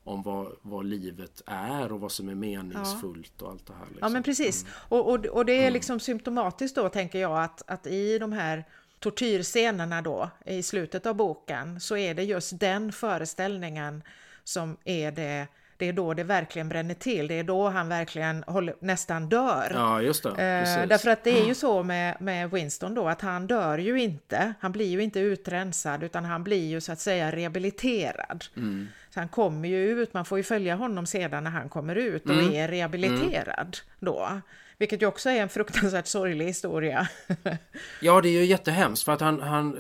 [0.04, 3.86] om vad, vad livet är och vad som är meningsfullt och allt det här.
[3.86, 4.00] Liksom.
[4.02, 4.66] Ja men precis.
[4.72, 8.66] Och, och, och det är liksom symptomatiskt då tänker jag att, att i de här
[9.00, 14.04] tortyrscenerna då i slutet av boken så är det just den föreställningen
[14.43, 15.47] som är det,
[15.78, 17.28] det är då det verkligen bränner till.
[17.28, 19.72] Det är då han verkligen håller, nästan dör.
[19.74, 20.30] Ja, just det.
[20.30, 24.02] Eh, därför att det är ju så med, med Winston då att han dör ju
[24.02, 24.54] inte.
[24.60, 28.45] Han blir ju inte utrensad utan han blir ju så att säga rehabiliterad.
[28.56, 28.88] Mm.
[29.14, 32.26] Så han kommer ju ut, man får ju följa honom sedan när han kommer ut
[32.26, 32.54] och mm.
[32.54, 34.00] är rehabiliterad mm.
[34.00, 34.41] då.
[34.80, 37.08] Vilket ju också är en fruktansvärt sorglig historia.
[38.02, 39.78] ja, det är ju jättehemskt för att han, han,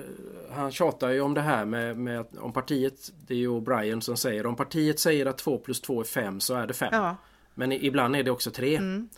[0.51, 4.17] han tjatar ju om det här med, med om partiet, det är ju O'Brien som
[4.17, 6.89] säger, om partiet säger att 2 plus 2 är 5 så är det 5.
[6.91, 7.15] Ja.
[7.53, 8.75] Men ibland är det också 3.
[8.75, 9.09] Mm.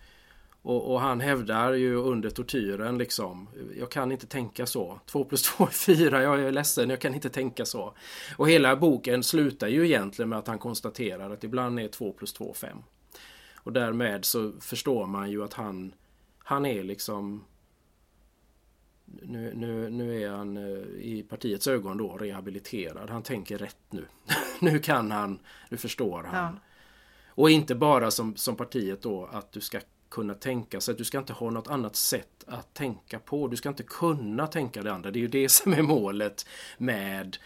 [0.62, 5.00] Och, och, han hävdar ju under tortyren liksom, jag kan inte tänka så.
[5.06, 7.94] 2 plus 2 är 4, jag är ledsen, jag kan inte tänka så.
[8.38, 12.34] Och hela boken slutar ju egentligen med att han konstaterar att ibland är 2 plus
[12.34, 12.78] 2 5.
[13.64, 15.94] Och därmed så förstår man ju att han,
[16.38, 17.46] han är liksom
[19.06, 23.10] nu, nu, nu är han eh, i partiets ögon då rehabiliterad.
[23.10, 24.06] Han tänker rätt nu.
[24.60, 25.40] nu kan han,
[25.70, 26.54] nu förstår han.
[26.54, 26.60] Ja.
[27.28, 31.04] Och inte bara som, som partiet då att du ska kunna tänka sig att du
[31.04, 33.48] ska inte ha något annat sätt att tänka på.
[33.48, 35.12] Du ska inte kunna tänka det andra.
[35.12, 36.46] Det är ju det som är målet
[36.78, 37.38] med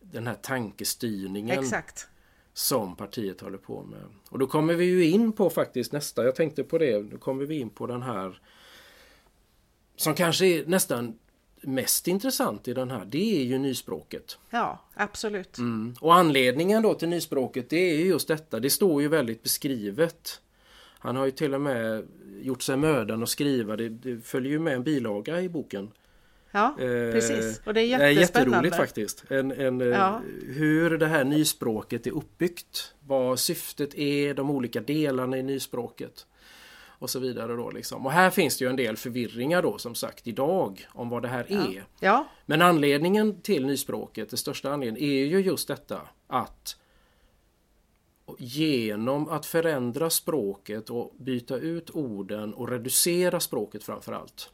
[0.00, 1.58] den här tankestyrningen.
[1.58, 2.08] Exakt
[2.54, 4.04] som partiet håller på med.
[4.28, 7.44] Och då kommer vi ju in på faktiskt nästa, jag tänkte på det, då kommer
[7.44, 8.40] vi in på den här
[9.96, 11.18] som kanske är nästan
[11.60, 14.38] mest intressant i den här, det är ju nyspråket.
[14.50, 15.58] Ja, absolut.
[15.58, 15.94] Mm.
[16.00, 20.40] Och anledningen då till nyspråket det är just detta, det står ju väldigt beskrivet.
[20.98, 22.06] Han har ju till och med
[22.40, 25.90] gjort sig mödan att skriva, det, det följer ju med en bilaga i boken
[26.52, 27.60] Ja, eh, precis.
[27.66, 28.20] Och det är jättespännande.
[28.20, 29.24] Jätteroligt faktiskt.
[29.28, 30.20] En, en, eh, ja.
[30.46, 32.94] Hur det här nyspråket är uppbyggt.
[33.06, 36.26] Vad syftet är, de olika delarna i nyspråket.
[36.84, 38.06] Och så vidare då liksom.
[38.06, 41.28] Och här finns det ju en del förvirringar då som sagt idag om vad det
[41.28, 41.58] här ja.
[41.58, 41.84] är.
[42.00, 42.28] Ja.
[42.46, 46.76] Men anledningen till nyspråket, det största anledningen, är ju just detta att
[48.38, 54.50] genom att förändra språket och byta ut orden och reducera språket framförallt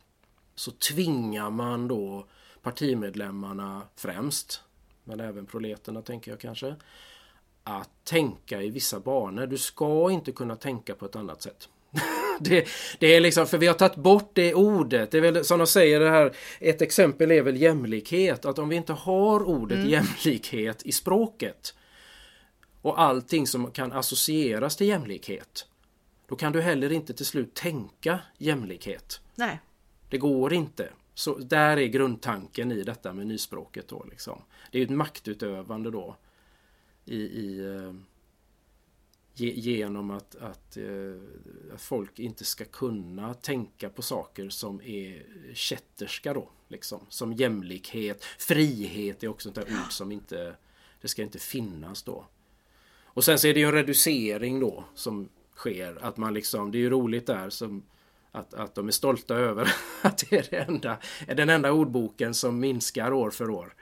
[0.59, 2.27] så tvingar man då
[2.63, 4.63] partimedlemmarna främst,
[5.05, 6.75] men även proleterna tänker jag kanske,
[7.65, 9.47] att tänka i vissa banor.
[9.47, 11.69] Du ska inte kunna tänka på ett annat sätt.
[12.41, 15.11] det, det, är liksom, för vi har tagit bort det ordet.
[15.11, 18.45] Det är väl som de säger det här, ett exempel är väl jämlikhet.
[18.45, 19.91] Att om vi inte har ordet mm.
[19.91, 21.75] jämlikhet i språket
[22.83, 25.67] och allting som kan associeras till jämlikhet.
[26.29, 29.21] Då kan du heller inte till slut tänka jämlikhet.
[29.35, 29.61] Nej.
[30.09, 30.91] Det går inte.
[31.15, 34.43] Så där är grundtanken i detta med nyspråket då liksom.
[34.73, 36.17] Det är ett maktutövande då.
[37.05, 37.93] I, i eh,
[39.35, 40.85] genom att, att, eh,
[41.75, 46.49] att, folk inte ska kunna tänka på saker som är kätterska då.
[46.69, 47.07] Liksom.
[47.09, 50.55] Som jämlikhet, frihet är också ett ord som inte
[51.01, 52.25] Det ska inte finnas då.
[53.03, 56.05] Och sen så är det ju en reducering då som sker.
[56.05, 57.83] Att man liksom, det är ju roligt där som
[58.39, 62.35] att, att de är stolta över att det är, det enda, är den enda ordboken
[62.35, 63.75] som minskar år för år.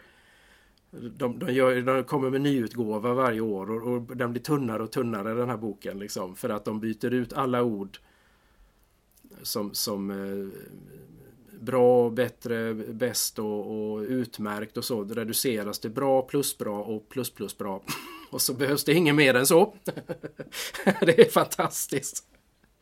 [0.90, 4.92] De, de, gör, de kommer med nyutgåva varje år och, och, den blir tunnare och
[4.92, 5.98] tunnare den här boken.
[5.98, 7.98] Liksom, för att de byter ut alla ord
[9.42, 10.60] som, som eh,
[11.60, 17.30] bra, bättre, bäst och, och, utmärkt och så reduceras till bra, plus bra och plus
[17.30, 17.82] plus bra.
[18.30, 19.74] Och så behövs det inget mer än så.
[21.00, 22.24] det är fantastiskt.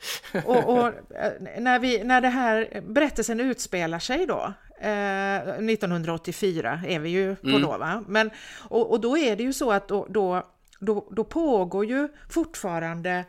[0.44, 6.98] Och, och, eh, när, vi, när det här berättelsen utspelar sig då, eh, 1984 är
[6.98, 7.62] vi ju på mm.
[7.62, 8.04] då va?
[8.08, 8.30] Men,
[8.60, 10.42] och, och, då är det ju så att då, då,
[10.80, 13.24] då, då pågår ju fortfarande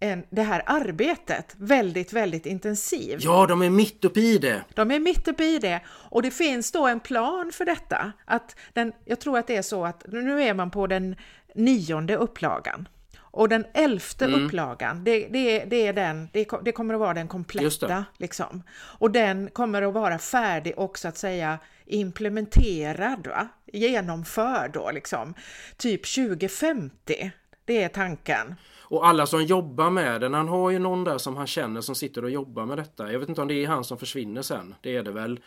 [0.00, 3.24] en, det här arbetet väldigt, väldigt intensivt.
[3.24, 4.64] Ja, de är mitt uppe i det.
[4.74, 8.12] De är mitt uppe i det och det finns då en plan för detta.
[8.24, 11.16] Att den, jag tror att det är så att nu är man på den
[11.54, 12.88] nionde upplagan.
[13.32, 14.44] Och den elfte mm.
[14.44, 18.04] upplagan, det, det, det, är den, det, det, kommer att vara den kompletta.
[18.18, 18.62] Liksom.
[18.98, 23.48] Och den kommer att vara färdig och så att säga implementerad, va?
[23.72, 25.34] genomförd då liksom.
[25.76, 27.30] Typ 2050,
[27.64, 28.54] det är tanken.
[28.80, 31.94] Och alla som jobbar med den, han har ju någon där som han känner som
[31.94, 33.12] sitter och jobbar med detta.
[33.12, 34.74] Jag vet inte om det är han som försvinner sen.
[34.80, 35.40] Det är det väl.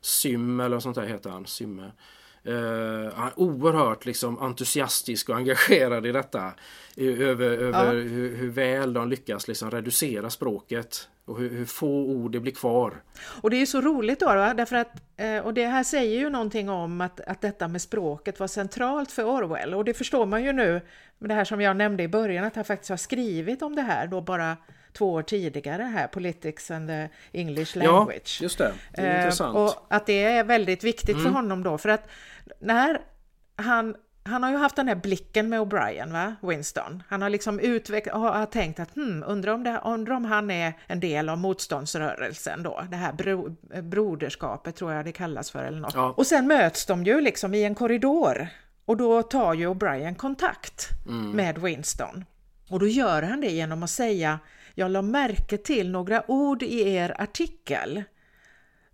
[0.00, 1.46] Sym eller sånt där heter han.
[1.46, 1.90] Symme.
[2.48, 6.52] Uh, han är oerhört liksom entusiastisk och engagerad i detta.
[6.96, 7.90] Över, över ja.
[7.92, 12.52] hur, hur, väl de lyckas liksom reducera språket och hur, hur, få ord det blir
[12.52, 13.02] kvar.
[13.42, 14.54] Och det är ju så roligt då, va?
[14.54, 18.40] därför att, eh, och det här säger ju någonting om att, att detta med språket
[18.40, 20.80] var centralt för Orwell och det förstår man ju nu
[21.18, 23.82] med det här som jag nämnde i början att han faktiskt har skrivit om det
[23.82, 24.56] här då bara
[24.92, 28.38] två år tidigare här, Politics and the English Language.
[28.40, 28.72] Ja, just det.
[28.94, 29.56] det är eh, intressant.
[29.56, 31.22] Och att det är väldigt viktigt mm.
[31.24, 32.08] för honom då, för att
[32.60, 33.00] när
[33.56, 33.94] han
[34.24, 36.36] han har ju haft den här blicken med O'Brien, va?
[36.40, 37.02] Winston.
[37.08, 40.50] Han har liksom utvecklat, har, har tänkt att hmm, undrar om, det, undrar om han
[40.50, 45.64] är en del av motståndsrörelsen då, det här bro, broderskapet tror jag det kallas för
[45.64, 45.94] eller något.
[45.94, 46.14] Ja.
[46.16, 48.48] Och sen möts de ju liksom i en korridor
[48.84, 51.30] och då tar ju O'Brien kontakt mm.
[51.30, 52.24] med Winston.
[52.68, 54.38] Och då gör han det genom att säga
[54.74, 58.02] jag la märke till några ord i er artikel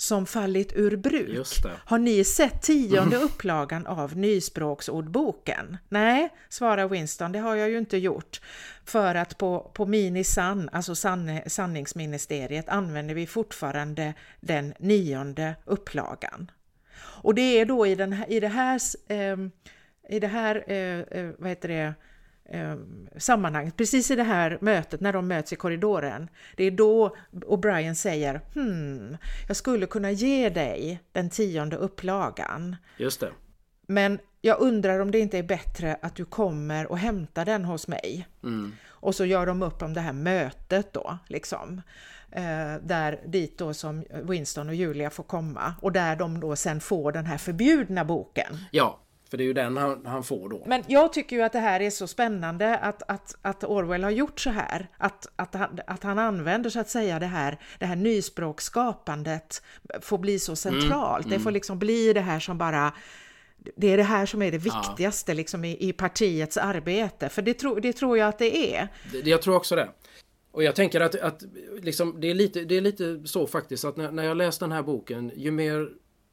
[0.00, 1.46] som fallit ur bruk.
[1.84, 5.76] Har ni sett tionde upplagan av Nyspråksordboken?
[5.88, 8.40] Nej, svarar Winston, det har jag ju inte gjort.
[8.84, 16.50] För att på, på Minisan, alltså san, sanningsministeriet, använder vi fortfarande den nionde upplagan.
[17.00, 19.36] Och det är då i, den, i det här, eh,
[20.08, 21.94] i det här eh vad heter det,
[22.48, 22.76] eh,
[23.16, 26.28] sammanhanget, precis i det här mötet när de möts i korridoren.
[26.56, 29.16] Det är då O'Brien säger hmm,
[29.48, 32.76] jag skulle kunna ge dig den tionde upplagan.
[32.96, 33.30] Just det.
[33.86, 37.88] Men jag undrar om det inte är bättre att du kommer och hämtar den hos
[37.88, 38.28] mig.
[38.42, 38.72] Mm.
[38.88, 41.82] Och så gör de upp om det här mötet då, liksom.
[42.30, 46.80] Eh, där dit då som Winston och Julia får komma och där de då sen
[46.80, 48.56] får den här förbjudna boken.
[48.70, 49.00] Ja,
[49.30, 50.62] för det är ju den han, han, får då.
[50.66, 54.10] Men jag tycker ju att det här är så spännande att, att, att Orwell har
[54.10, 54.88] gjort så här.
[54.98, 59.62] Att, att, han, att han använder så att säga det här, det här nyspråkskapandet
[60.00, 61.24] får bli så centralt.
[61.24, 61.38] Mm, mm.
[61.38, 62.92] Det får liksom bli det här som bara
[63.76, 65.36] det är det här som är det viktigaste ja.
[65.36, 68.88] liksom i, i partiets arbete, för det, tro, det tror jag att det är.
[69.12, 69.88] Det, jag tror också det.
[70.50, 71.42] Och jag tänker att, att
[71.82, 74.72] liksom, det, är lite, det är lite så faktiskt att när, när jag läste den
[74.72, 75.88] här boken, ju mer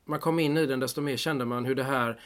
[0.05, 2.19] man kom in i den desto mer kände man hur det här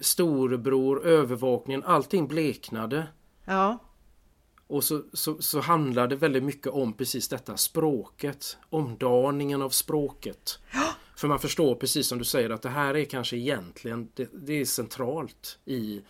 [0.00, 3.06] storebror, övervakningen, allting bleknade.
[3.44, 3.78] Ja.
[4.66, 8.56] Och så, så, så handlar det väldigt mycket om precis detta språket.
[8.70, 10.58] Omdaningen av språket.
[10.72, 10.88] Ja.
[11.16, 14.60] För man förstår precis som du säger att det här är kanske egentligen, det, det
[14.60, 16.02] är centralt i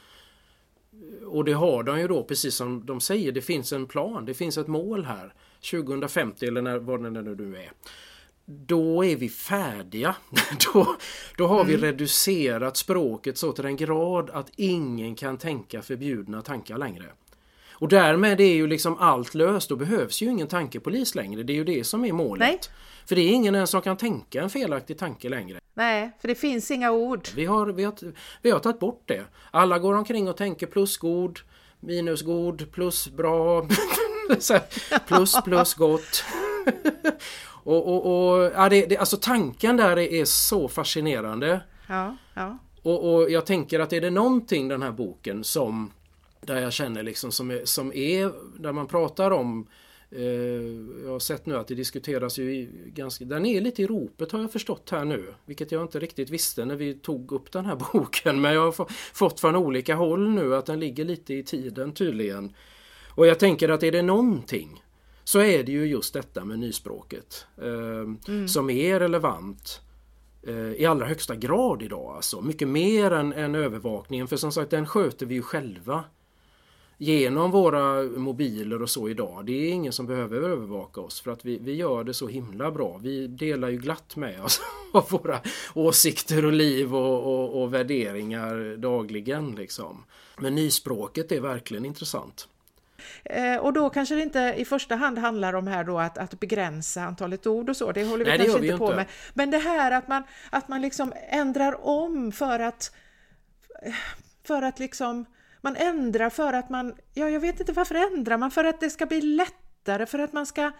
[1.27, 4.35] och det har de ju då precis som de säger, det finns en plan, det
[4.35, 5.35] finns ett mål här.
[5.71, 7.73] 2050 eller när, vad det nu är
[8.47, 10.15] då är vi färdiga.
[10.75, 10.97] då,
[11.37, 11.67] då har mm.
[11.67, 17.05] vi reducerat språket så till den grad att ingen kan tänka förbjudna tankar längre.
[17.79, 19.69] Och därmed är ju liksom allt löst.
[19.69, 21.43] Då behövs ju ingen tankepolis längre.
[21.43, 22.49] Det är ju det som är målet.
[22.49, 22.61] Nej.
[23.07, 25.61] För det är ingen ens som kan tänka en felaktig tanke längre.
[25.75, 27.29] Nej, för det finns inga ord.
[27.35, 27.95] Vi har, vi har,
[28.43, 29.25] vi har tagit bort det.
[29.51, 31.39] Alla går omkring och tänker plusgod,
[31.81, 33.69] minusgod, plus bra,
[35.07, 36.25] plus plus gott.
[37.67, 41.61] Och, och, och ja, det, det, alltså tanken där är, så fascinerande.
[41.89, 42.59] Ja, ja.
[42.83, 45.91] Och, och, jag tänker att är det någonting den här boken som
[46.41, 49.67] där jag känner liksom som är, som är där man pratar om
[50.11, 50.23] eh,
[51.05, 54.41] jag har sett nu att det diskuteras ju ganska, den är lite i ropet har
[54.41, 55.35] jag förstått här nu.
[55.45, 58.41] Vilket jag inte riktigt visste när vi tog upp den här boken.
[58.41, 62.55] Men jag har fått från olika håll nu att den ligger lite i tiden tydligen.
[63.09, 64.83] Och jag tänker att är det någonting
[65.29, 68.49] så är det ju just detta med nyspråket eh, mm.
[68.49, 69.81] som är relevant
[70.43, 72.17] eh, i allra högsta grad idag.
[72.17, 72.41] Alltså.
[72.41, 76.05] Mycket mer än, än övervakningen för som sagt den sköter vi ju själva
[76.99, 79.47] genom våra mobiler och så idag.
[79.47, 82.71] Det är ingen som behöver övervaka oss för att vi, vi gör det så himla
[82.71, 83.01] bra.
[83.03, 84.61] Vi delar ju glatt med oss
[84.93, 85.41] av våra
[85.75, 89.55] åsikter och liv och, och, och värderingar dagligen.
[89.55, 90.05] Liksom.
[90.39, 92.49] Men nyspråket är verkligen intressant.
[93.31, 96.41] Eh, och då kanske det inte i första hand handlar om här då att, att
[96.41, 98.97] begränsa antalet ord och så, det håller vi Nej, kanske inte på inte.
[98.97, 99.07] med.
[99.35, 102.95] Men det här att man, att man liksom ändrar om för att,
[104.47, 105.25] för att liksom,
[105.61, 108.91] man ändrar för att man, ja jag vet inte varför ändrar man, för att det
[108.91, 110.73] ska bli lättare, för att man ska,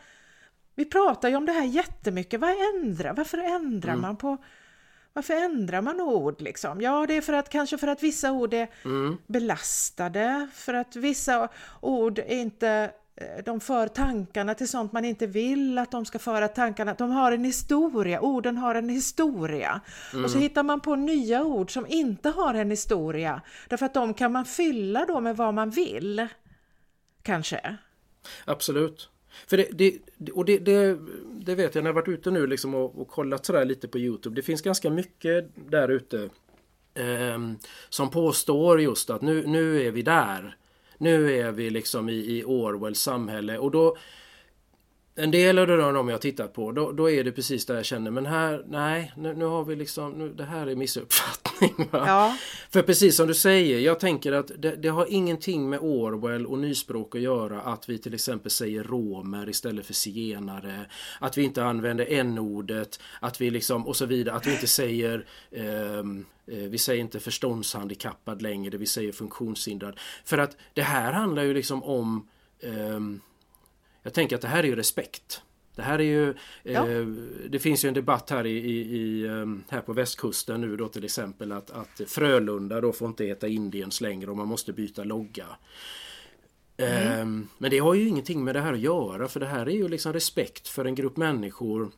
[0.75, 4.03] vi pratar ju om det här jättemycket, vad ändrar, varför ändrar mm.
[4.03, 4.39] man på
[5.17, 6.81] varför ändrar man ord liksom?
[6.81, 9.19] Ja, det är för att kanske för att vissa ord är mm.
[9.27, 11.49] belastade, för att vissa
[11.81, 16.19] ord är inte eh, de för tankarna till sånt man inte vill att de ska
[16.19, 16.95] föra tankarna.
[16.95, 19.81] De har en historia, orden har en historia.
[20.13, 20.25] Mm.
[20.25, 23.43] Och så hittar man på nya ord som inte har en historia.
[23.69, 26.29] Därför att de kan man fylla då med vad man vill.
[27.23, 27.77] Kanske.
[28.45, 29.11] Absolut.
[29.47, 29.99] För det, det
[30.33, 30.99] och det, det,
[31.33, 33.99] det, vet jag när jag varit ute nu liksom och, och kollat sådär lite på
[33.99, 34.37] Youtube.
[34.37, 36.31] Det finns ganska mycket där ute
[36.95, 37.39] eh,
[37.89, 40.57] som påstår just att nu, nu är vi där.
[40.99, 43.97] Nu är vi liksom i, i Orwells samhälle och då
[45.19, 48.11] en del av de jag tittat på, då, då, är det precis där jag känner,
[48.11, 51.89] men här, nej, nu, nu har vi liksom, nu, det här är missuppfattning.
[51.93, 52.37] Ja.
[52.71, 56.59] För precis som du säger, jag tänker att det, det, har ingenting med Orwell och
[56.59, 60.87] nyspråk att göra att vi till exempel säger romer istället för zigenare,
[61.21, 65.27] att vi inte använder n-ordet, att vi liksom, och så vidare, att vi inte säger
[65.51, 66.03] eh,
[66.47, 70.01] vi säger inte förståndshandikappad längre, vi säger funktionshindrad.
[70.25, 72.29] För att det här handlar ju liksom om
[72.63, 73.21] um,
[74.07, 75.43] jag tänker att det här är ju respekt.
[75.75, 76.89] Det här är ju, ja.
[76.89, 77.07] eh,
[77.49, 78.59] det finns ju en debatt här, i,
[78.97, 83.25] i, ehm, här på västkusten nu då till exempel att, att Frölunda då får inte
[83.25, 85.47] heta Indiens längre och man måste byta logga.
[86.77, 87.21] Mm.
[87.21, 89.75] Eh, men det har ju ingenting med det här att göra för det här är
[89.75, 91.91] ju liksom respekt för en grupp människor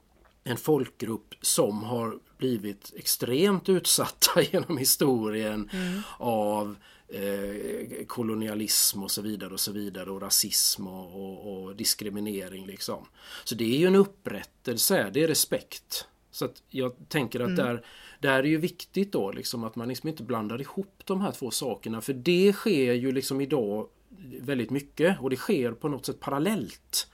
[0.45, 6.03] en folkgrupp som har blivit extremt utsatta genom historien mm.
[6.19, 6.77] av
[7.09, 13.07] eh, kolonialism och så vidare och så vidare och rasism och, och, och, diskriminering liksom.
[13.45, 16.07] Så det är ju en upprättelse, det är respekt.
[16.31, 17.57] Så att jag tänker att mm.
[17.57, 17.85] där,
[18.21, 21.51] där är ju viktigt då liksom att man liksom inte blandar ihop de här två
[21.51, 23.89] sakerna för det sker ju liksom idag
[24.41, 27.09] väldigt mycket och det sker på något sätt parallellt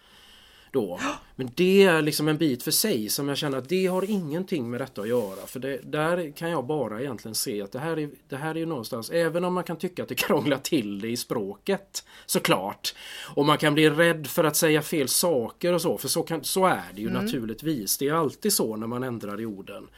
[0.74, 1.00] då.
[1.36, 4.70] Men det är liksom en bit för sig som jag känner att det har ingenting
[4.70, 5.46] med detta att göra.
[5.46, 8.58] För det, där kan jag bara egentligen se att det här, är, det här är
[8.58, 12.94] ju någonstans, även om man kan tycka att det krånglar till det i språket såklart.
[13.34, 16.44] Och man kan bli rädd för att säga fel saker och så, för så, kan,
[16.44, 17.24] så är det ju mm.
[17.24, 17.98] naturligtvis.
[17.98, 19.88] Det är alltid så när man ändrar i orden.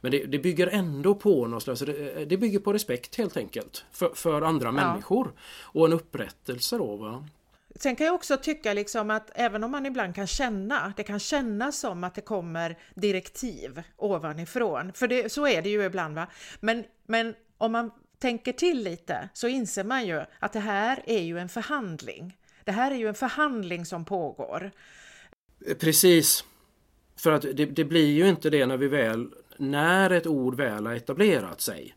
[0.00, 4.10] Men det, det bygger ändå på någonstans, det, det bygger på respekt helt enkelt för,
[4.14, 4.72] för andra ja.
[4.72, 5.32] människor.
[5.62, 6.96] Och en upprättelse då.
[6.96, 7.24] Va?
[7.76, 11.18] Sen kan jag också tycka liksom att även om man ibland kan känna, det kan
[11.18, 16.26] kännas som att det kommer direktiv ovanifrån, för det, så är det ju ibland va.
[16.60, 21.22] Men, men om man tänker till lite så inser man ju att det här är
[21.22, 22.36] ju en förhandling.
[22.64, 24.70] Det här är ju en förhandling som pågår.
[25.66, 26.44] Eh, precis.
[27.16, 30.86] För att det, det blir ju inte det när vi väl, när ett ord väl
[30.86, 31.94] har etablerat sig.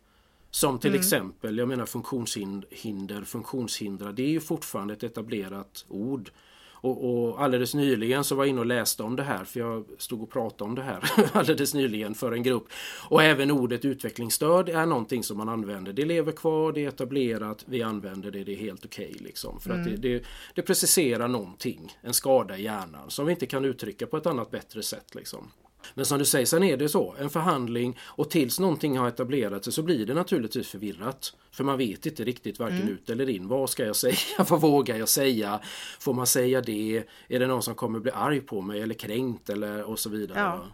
[0.56, 1.00] Som till mm.
[1.00, 6.30] exempel, jag menar funktionshinder, funktionshindra, det är ju fortfarande ett etablerat ord.
[6.66, 9.86] Och, och, alldeles nyligen så var jag inne och läste om det här för jag
[9.98, 11.04] stod och pratade om det här
[11.34, 12.68] alldeles nyligen för en grupp.
[13.10, 15.94] Och även ordet utvecklingsstöd är någonting som man använder.
[15.94, 19.10] Det lever kvar, det är etablerat, vi använder det, det är helt okej.
[19.10, 19.60] Okay, liksom.
[19.60, 19.82] För mm.
[19.82, 24.08] att det, det, det, preciserar någonting, en skada i hjärnan som vi inte kan uttrycka
[24.08, 25.16] på ett annat bättre sätt.
[25.16, 25.52] Liksom.
[25.94, 29.64] Men som du säger, sen är det så, en förhandling och tills någonting har etablerat
[29.64, 31.34] sig så blir det naturligtvis förvirrat.
[31.52, 32.94] För man vet inte riktigt varken mm.
[32.94, 33.48] ut eller in.
[33.48, 34.16] Vad ska jag säga?
[34.50, 35.60] Vad vågar jag säga?
[36.00, 37.04] Får man säga det?
[37.28, 40.40] Är det någon som kommer bli arg på mig eller kränkt eller och så vidare?
[40.40, 40.66] Ja.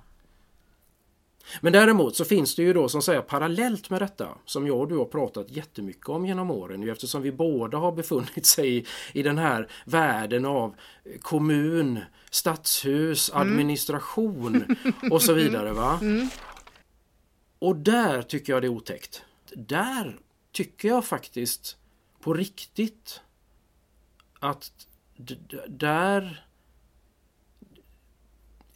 [1.61, 4.87] Men däremot så finns det ju då som säger parallellt med detta som jag och
[4.87, 9.23] du har pratat jättemycket om genom åren eftersom vi båda har befunnit sig i, i
[9.23, 10.75] den här världen av
[11.21, 11.99] kommun,
[12.31, 13.41] stadshus, mm.
[13.41, 14.75] administration
[15.11, 15.73] och så vidare.
[15.73, 15.99] va?
[16.11, 16.27] Mm.
[17.59, 19.23] Och där tycker jag det är otäckt.
[19.55, 20.19] Där
[20.51, 21.77] tycker jag faktiskt
[22.21, 23.21] på riktigt
[24.39, 24.71] att
[25.67, 26.45] där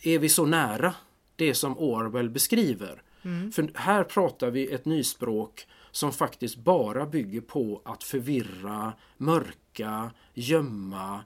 [0.02, 0.96] är vi så nära
[1.36, 3.02] det som Orwell beskriver.
[3.24, 3.52] Mm.
[3.52, 11.20] För här pratar vi ett nyspråk som faktiskt bara bygger på att förvirra, mörka, gömma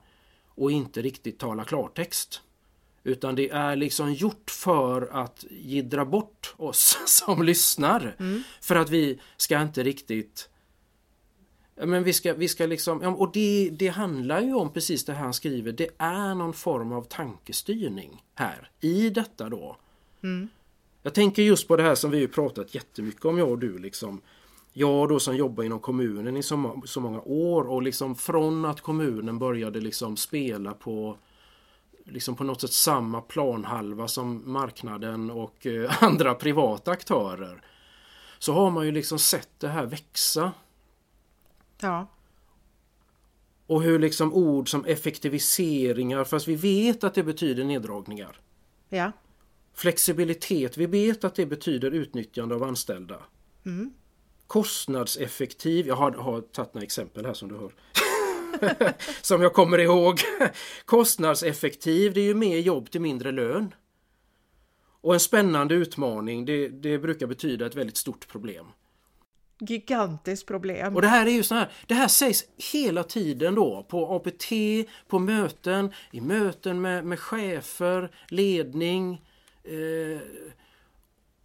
[0.46, 2.42] och inte riktigt tala klartext.
[3.04, 8.16] Utan det är liksom gjort för att gidra bort oss som lyssnar.
[8.18, 8.42] Mm.
[8.60, 10.50] För att vi ska inte riktigt
[11.86, 15.24] men vi ska, vi ska liksom, och det, det handlar ju om precis det här
[15.24, 19.76] han skriver, det är någon form av tankestyrning här i detta då.
[20.22, 20.48] Mm.
[21.02, 24.20] Jag tänker just på det här som vi pratat jättemycket om jag och du liksom.
[24.72, 28.80] Jag då som jobbar inom kommunen i så, så många år och liksom från att
[28.80, 31.16] kommunen började liksom spela på
[32.04, 37.62] liksom på något sätt samma planhalva som marknaden och eh, andra privata aktörer.
[38.38, 40.52] Så har man ju liksom sett det här växa.
[41.80, 42.06] Ja.
[43.66, 48.40] Och hur liksom ord som effektiviseringar, fast vi vet att det betyder neddragningar.
[48.88, 49.12] Ja.
[49.80, 53.16] Flexibilitet, vi vet att det betyder utnyttjande av anställda.
[53.66, 53.92] Mm.
[54.46, 57.72] Kostnadseffektiv, jag har, har tagit några exempel här som du hör.
[59.22, 60.20] som jag kommer ihåg.
[60.84, 63.74] Kostnadseffektiv, det är ju mer jobb till mindre lön.
[65.00, 68.66] Och en spännande utmaning, det, det brukar betyda ett väldigt stort problem.
[69.60, 70.94] Gigantiskt problem.
[70.96, 74.50] Och det här är ju så här, det här sägs hela tiden då på APT,
[75.08, 79.20] på möten, i möten med, med chefer, ledning,
[79.70, 80.20] Eh,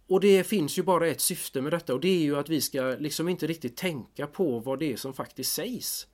[0.08, 2.60] och det finns ju bara ett syfte med detta och det är ju att vi
[2.60, 6.06] ska liksom inte riktigt tänka på vad det är som faktiskt sägs.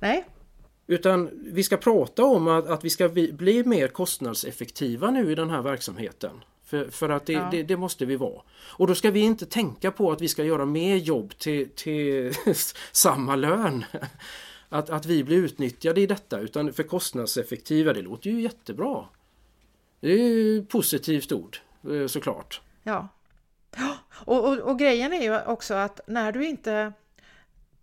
[0.00, 0.24] Nej.
[0.86, 5.50] Utan vi ska prata om att, att vi ska bli mer kostnadseffektiva nu i den
[5.50, 6.30] här verksamheten.
[6.64, 7.48] För, för att det, ja.
[7.50, 8.42] det, det, måste vi vara.
[8.58, 12.32] Och då ska vi inte tänka på att vi ska göra mer jobb till, till
[12.92, 13.84] samma lön.
[14.68, 19.04] Att, att vi blir utnyttjade i detta utan för kostnadseffektiva, det låter ju jättebra.
[20.06, 21.58] Det är ju ett positivt ord
[21.90, 22.60] eh, såklart.
[22.82, 23.08] Ja.
[24.24, 26.92] Och, och, och grejen är ju också att när du inte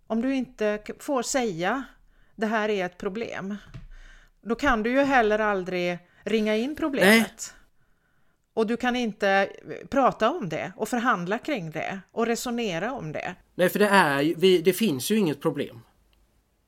[0.06, 1.84] om du inte får säga
[2.34, 3.56] det här är ett problem,
[4.40, 7.52] då kan du ju heller aldrig ringa in problemet.
[7.52, 7.60] Nej.
[8.54, 9.48] Och du kan inte
[9.90, 13.34] prata om det och förhandla kring det och resonera om det.
[13.54, 15.80] Nej, för det, är, vi, det finns ju inget problem.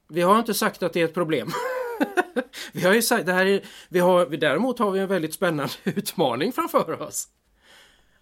[0.09, 1.49] Vi har inte sagt att det är ett problem.
[2.73, 5.73] vi har ju sagt det här är, vi har, däremot har vi en väldigt spännande
[5.85, 7.29] utmaning framför oss.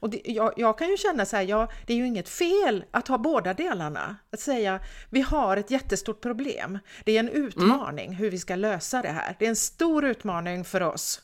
[0.00, 2.84] Och det, jag, jag, kan ju känna så här, ja, det är ju inget fel
[2.90, 4.16] att ha båda delarna.
[4.32, 4.80] Att säga,
[5.10, 6.78] vi har ett jättestort problem.
[7.04, 8.16] Det är en utmaning mm.
[8.16, 9.36] hur vi ska lösa det här.
[9.38, 11.22] Det är en stor utmaning för oss.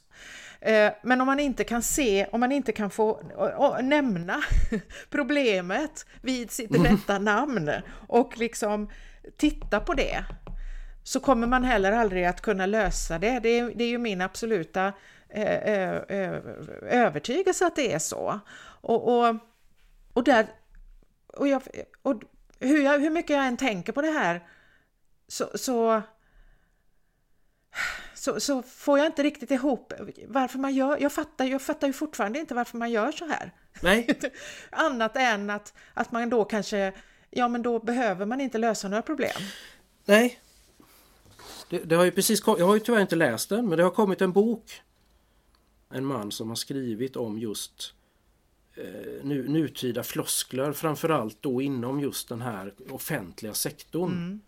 [0.61, 4.43] Eh, men om man inte kan se, om man inte kan få och, och, nämna
[5.11, 6.93] problemet vid sitt mm.
[6.93, 7.71] rätta namn
[8.09, 8.91] och liksom
[9.37, 10.25] titta på det,
[11.03, 13.41] så kommer man heller aldrig att kunna lösa det.
[13.41, 14.93] Det är, det är ju min absoluta
[15.29, 16.41] eh, eh, eh
[16.83, 18.41] övertygelse att det är så.
[18.81, 19.37] Och, och,
[20.13, 20.47] och, där,
[21.27, 21.63] och, jag,
[22.03, 22.23] och
[22.61, 24.41] hur, jag, hur mycket jag än tänker på det här
[25.29, 26.03] så, så,
[28.15, 29.93] så, så, får jag inte riktigt ihop
[30.27, 33.53] varför man gör, jag fattar, jag fattar ju fortfarande inte varför man gör så här.
[33.83, 34.21] Nej.
[34.71, 36.93] Annat än att, att man då kanske,
[37.31, 39.43] ja men då behöver man inte lösa några problem.
[40.05, 40.41] Nej.
[41.71, 43.91] Det, det har ju precis, jag har ju tyvärr inte läst den, men det har
[43.91, 44.81] kommit en bok.
[45.91, 47.95] En man som har skrivit om just
[48.81, 54.13] Eh, nu, nutida floskler framförallt då inom just den här offentliga sektorn.
[54.13, 54.41] Mm.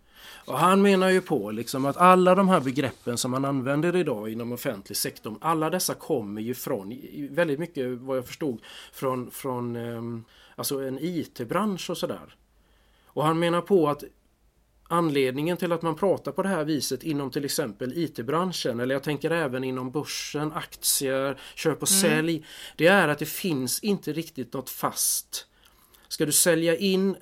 [0.45, 4.29] Och han menar ju på liksom att alla de här begreppen som man använder idag
[4.29, 8.61] inom offentlig sektor, alla dessa kommer ju från, väldigt mycket vad jag förstod,
[8.93, 10.25] från, från ehm,
[10.55, 12.35] alltså en IT-bransch och sådär.
[13.05, 14.03] Och han menar på att
[14.87, 19.03] Anledningen till att man pratar på det här viset inom till exempel IT-branschen eller jag
[19.03, 22.01] tänker även inom börsen, aktier, köp och mm.
[22.01, 22.45] sälj.
[22.75, 25.47] Det är att det finns inte riktigt något fast.
[26.07, 27.15] Ska du sälja in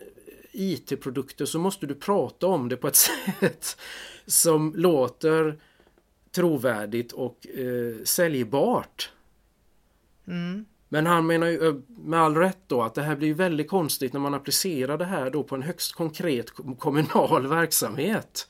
[0.52, 2.96] IT-produkter så måste du prata om det på ett
[3.40, 3.78] sätt
[4.26, 5.60] som låter
[6.32, 9.12] trovärdigt och eh, säljbart.
[10.28, 10.66] Mm.
[10.94, 14.20] Men han menar ju med all rätt då att det här blir väldigt konstigt när
[14.20, 18.50] man applicerar det här då på en högst konkret kommunal verksamhet.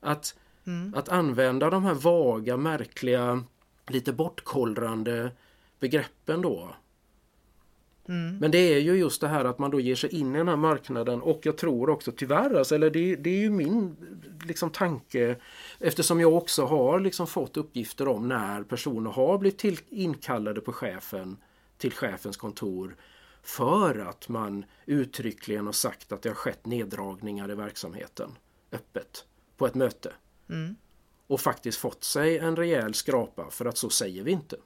[0.00, 0.34] Att,
[0.66, 0.94] mm.
[0.96, 3.44] att använda de här vaga, märkliga,
[3.86, 5.30] lite bortkollrande
[5.80, 6.74] begreppen då.
[8.08, 8.36] Mm.
[8.38, 10.48] Men det är ju just det här att man då ger sig in i den
[10.48, 13.96] här marknaden och jag tror också tyvärr, alltså, eller det, det är ju min
[14.46, 15.36] liksom, tanke
[15.78, 20.72] eftersom jag också har liksom, fått uppgifter om när personer har blivit till, inkallade på
[20.72, 21.36] chefen
[21.80, 22.96] till chefens kontor
[23.42, 28.38] för att man uttryckligen har sagt att det har skett neddragningar i verksamheten
[28.72, 29.24] öppet
[29.56, 30.12] på ett möte.
[30.48, 30.76] Mm.
[31.26, 34.56] Och faktiskt fått sig en rejäl skrapa för att så säger vi inte.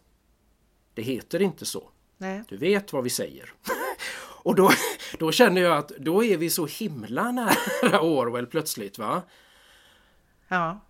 [0.95, 1.89] Det heter inte så.
[2.17, 2.43] Nej.
[2.49, 3.53] Du vet vad vi säger.
[4.43, 4.71] och då,
[5.19, 7.33] då känner jag att då är vi så himla
[7.83, 9.23] nära Orwell plötsligt va?
[10.49, 10.81] Ja.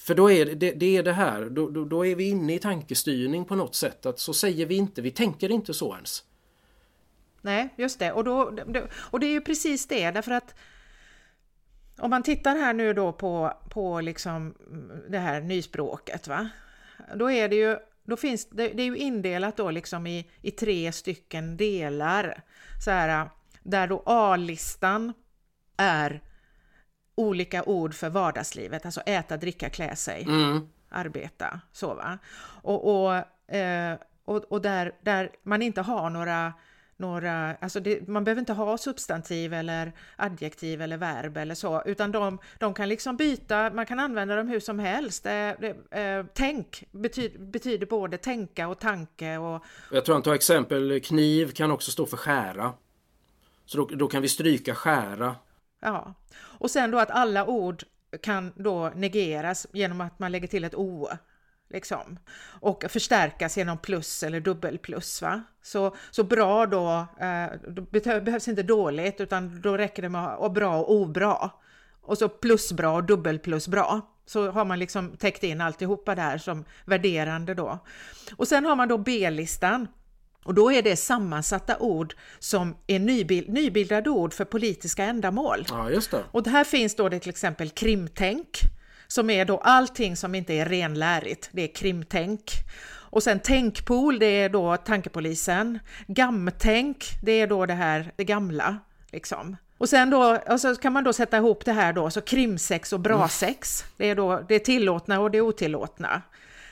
[0.00, 2.58] För då är det, det, är det här, då, då, då, är vi inne i
[2.58, 4.06] tankestyrning på något sätt.
[4.06, 6.24] Att så säger vi inte, vi tänker inte så ens.
[7.40, 8.12] Nej, just det.
[8.12, 8.52] Och, då,
[8.96, 10.54] och det är ju precis det, därför att
[11.98, 14.54] om man tittar här nu då på, på liksom
[15.08, 16.48] det här nyspråket, va?
[17.14, 20.50] då är det ju då finns, det, det är ju indelat då liksom i, i
[20.50, 22.42] tre stycken delar.
[22.84, 23.30] Så här,
[23.62, 25.12] där då A-listan
[25.76, 26.22] är
[27.14, 30.68] olika ord för vardagslivet, alltså äta, dricka, klä sig, mm.
[30.88, 32.18] arbeta, sova.
[32.62, 33.14] Och, och,
[33.54, 36.52] eh, och, och, där, där man inte har några
[37.00, 42.12] några, alltså det, man behöver inte ha substantiv eller adjektiv eller verb eller så, utan
[42.12, 45.26] de, de kan liksom byta, man kan använda dem hur som helst.
[45.26, 45.48] Eh,
[46.00, 49.38] eh, tänk betyder, betyder både tänka och tanke.
[49.38, 52.72] Och, Jag tror han tar exempel, kniv kan också stå för skära.
[53.64, 55.36] Så då, då kan vi stryka skära
[55.80, 56.14] Ja,
[56.60, 57.84] och sen då att alla ord
[58.22, 61.08] kan då negeras genom att man lägger till ett O.
[61.70, 62.18] Liksom.
[62.60, 65.42] Och förstärkas genom plus eller dubbel plus Va?
[65.62, 67.82] Så, så bra då, eh, då
[68.20, 71.50] behövs inte dåligt utan då räcker det med och bra och obra.
[72.00, 74.00] Och så plusbra och dubbel plus bra.
[74.26, 77.78] Så har man liksom täckt in alltihopa där som värderande då.
[78.36, 79.86] Och sen har man då B-listan
[80.44, 85.66] och då är det sammansatta ord som är nybild, nybildade ord för politiska ändamål.
[85.68, 86.24] Ja, just det.
[86.30, 88.58] Och här finns då det till exempel krimtänk,
[89.06, 91.48] som är då allting som inte är renlärigt.
[91.52, 92.42] Det är krimtänk.
[93.12, 95.78] Och sen tänkpool, det är då tankepolisen.
[96.06, 98.78] Gamtänk, det är då det här, det gamla
[99.12, 99.56] liksom.
[99.78, 102.92] Och sen då, och så kan man då sätta ihop det här då, så krimsex
[102.92, 103.84] och brasex.
[103.96, 106.22] Det är då det tillåtna och det otillåtna.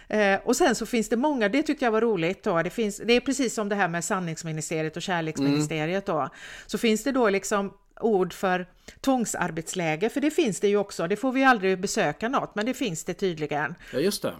[0.08, 3.00] Eh, och sen så finns det många, det tyckte jag var roligt då, det, finns,
[3.04, 6.28] det är precis som det här med sanningsministeriet och kärleksministeriet då.
[6.66, 8.66] Så finns det då liksom ord för
[9.00, 12.74] tvångsarbetsläge, för det finns det ju också, det får vi aldrig besöka något, men det
[12.74, 13.74] finns det tydligen.
[13.92, 14.34] Ja, just det.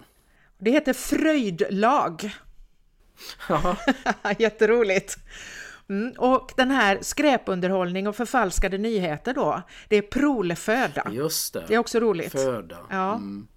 [0.57, 2.31] Det heter fröjdlag.
[3.49, 3.75] Ja.
[4.39, 5.17] Jätteroligt.
[5.89, 11.07] Mm, och den här skräpunderhållning och förfalskade nyheter då, det är proleföda.
[11.11, 11.65] Just det.
[11.67, 12.31] Det är också roligt.
[12.31, 12.77] Föda.
[12.89, 13.15] Ja.
[13.15, 13.47] Mm.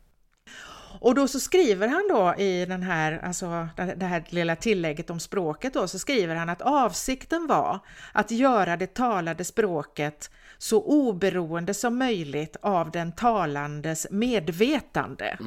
[1.02, 5.20] Och då så skriver han då i den här, alltså det här lilla tillägget om
[5.20, 7.78] språket då, så skriver han att avsikten var
[8.12, 15.38] att göra det talade språket så oberoende som möjligt av den talandes medvetande.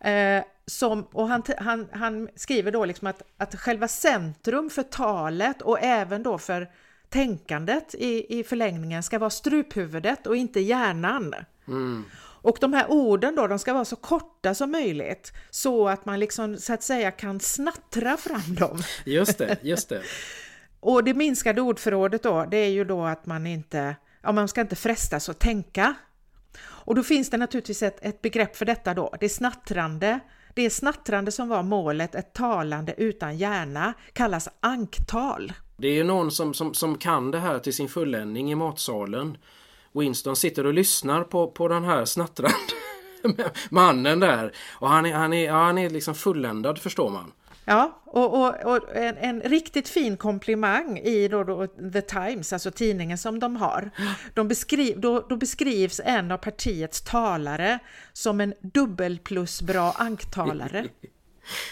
[0.00, 5.62] Eh, som, och han, han, han skriver då liksom att, att själva centrum för talet
[5.62, 6.70] och även då för
[7.08, 11.34] tänkandet i, i förlängningen ska vara struphuvudet och inte hjärnan.
[12.42, 16.20] Och de här orden då, de ska vara så korta som möjligt så att man
[16.20, 18.82] liksom så att säga kan snattra fram dem.
[19.04, 20.02] Just det, just det.
[20.80, 24.60] Och det minskade ordförrådet då, det är ju då att man inte, ja man ska
[24.60, 25.94] inte frestas att tänka.
[26.62, 30.20] Och då finns det naturligtvis ett, ett begrepp för detta då, det är snattrande.
[30.54, 35.52] Det är snattrande som var målet, ett talande utan hjärna, kallas anktal.
[35.76, 39.36] Det är ju någon som, som, som kan det här till sin fulländning i matsalen.
[39.94, 42.56] Winston sitter och lyssnar på, på den här snattrande
[43.70, 44.52] mannen där.
[44.70, 47.32] Och han är, han är, ja, han är liksom fulländad förstår man.
[47.64, 52.70] Ja, och, och, och en, en, riktigt fin komplimang i då, då The Times, alltså
[52.70, 53.90] tidningen som de har.
[54.34, 57.78] De beskriv, då, då beskrivs en av partiets talare
[58.12, 60.86] som en dubbel plus bra anktalare.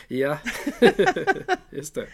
[0.09, 0.39] Ja,
[1.71, 2.07] just det.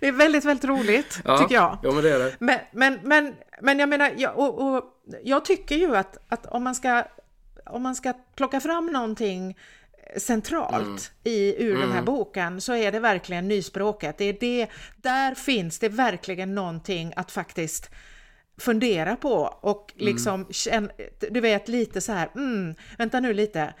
[0.00, 1.78] Det är väldigt, väldigt roligt, Ja, tycker jag.
[1.82, 2.36] Ja, men det är det.
[2.38, 4.84] Men, men, men, men jag menar, jag, och, och,
[5.22, 7.04] jag tycker ju att, att om, man ska,
[7.66, 9.56] om man ska plocka fram någonting
[10.16, 14.18] centralt i, ur den här boken så är det verkligen nyspråket.
[14.18, 17.90] Det är det, där finns det verkligen någonting att faktiskt
[18.58, 20.90] fundera på och liksom känn,
[21.30, 23.74] du vet lite så här, mm, vänta nu lite,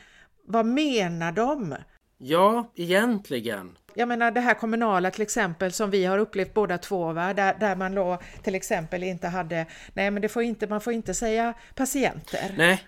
[0.44, 1.76] vad menar de?
[2.24, 3.78] Ja, egentligen.
[3.94, 7.34] Jag menar det här kommunala till exempel som vi har upplevt båda två, va?
[7.34, 10.92] Där, där man då till exempel inte hade, nej men det får inte, man får
[10.92, 12.54] inte säga patienter.
[12.56, 12.82] Nej,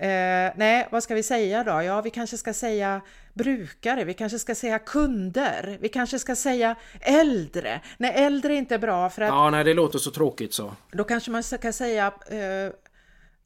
[0.00, 1.82] Eh, nej, vad ska vi säga då?
[1.82, 3.00] Ja, vi kanske ska säga
[3.34, 7.80] brukare, vi kanske ska säga kunder, vi kanske ska säga äldre.
[7.98, 10.74] Nej, äldre är inte bra för att ja, nej, det låter så tråkigt så.
[10.92, 12.72] då kanske man ska säga eh,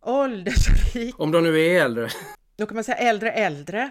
[0.03, 2.09] åldersrik, Om de nu är äldre.
[2.57, 3.91] då kan man säga äldre äldre.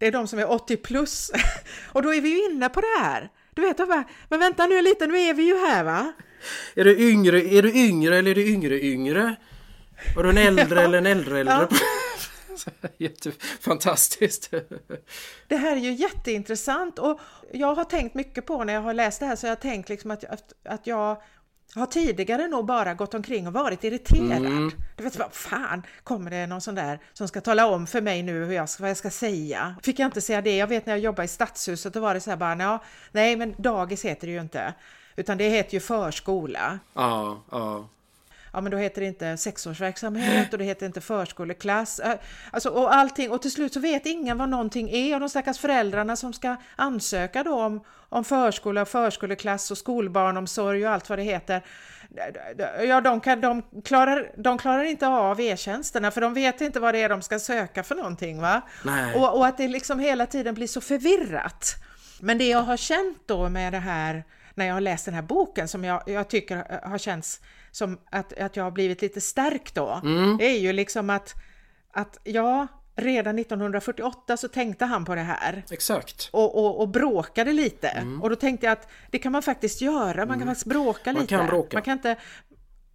[0.00, 1.30] Det är de som är 80 plus.
[1.92, 3.30] Och då är vi ju inne på det här.
[3.54, 6.12] Du vet, bara, men vänta nu lite, nu är vi ju här va?
[6.74, 9.36] Är du yngre, är du yngre eller är du yngre yngre?
[10.16, 11.68] Var du en äldre eller en äldre äldre?
[12.98, 14.50] Jätte, fantastiskt.
[15.48, 17.20] Det här är ju jätteintressant och
[17.52, 19.88] jag har tänkt mycket på när jag har läst det här så jag har tänkt
[19.88, 21.22] liksom att, att, att jag
[21.74, 24.72] har tidigare nog bara gått omkring och varit irriterad.
[24.96, 28.22] Du vet vad fan, kommer det någon sån där som ska tala om för mig
[28.22, 29.74] nu hur jag ska, vad jag ska säga?
[29.82, 30.56] Fick jag inte säga det?
[30.56, 32.82] Jag vet när jag jobbade i stadshuset då var det så här bara, ja,
[33.12, 34.74] nej men dagis heter det ju inte.
[35.16, 36.78] Utan det heter ju förskola.
[36.94, 37.88] Ja, ja.
[38.52, 42.00] Ja men då heter det inte sexårsverksamhet och det heter inte förskoleklass.
[42.50, 45.58] Alltså, och allting, och till slut så vet ingen vad någonting är och de stackars
[45.58, 51.22] föräldrarna som ska ansöka då om, om förskola, förskoleklass och skolbarnomsorg och allt vad det
[51.22, 51.64] heter.
[52.86, 56.94] Ja, de, kan, de, klarar, de klarar inte av e-tjänsterna för de vet inte vad
[56.94, 58.40] det är de ska söka för någonting.
[58.40, 58.62] Va?
[58.84, 59.14] Nej.
[59.14, 61.74] Och, och att det liksom hela tiden blir så förvirrat.
[62.20, 64.24] Men det jag har känt då med det här
[64.54, 67.40] när jag har läst den här boken som jag, jag tycker har känts
[67.70, 70.00] som att, att jag har blivit lite stärkt då.
[70.38, 71.34] Det är ju liksom att,
[71.92, 72.66] att ja,
[72.96, 76.28] redan 1948 så tänkte han på det här Exakt.
[76.32, 78.06] och, och, och bråkade lite.
[78.22, 81.22] Och då tänkte jag att det kan man faktiskt göra, man kan faktiskt bråka Man
[81.22, 81.36] lite.
[81.36, 81.76] kan bråka.
[81.76, 82.16] Man kan inte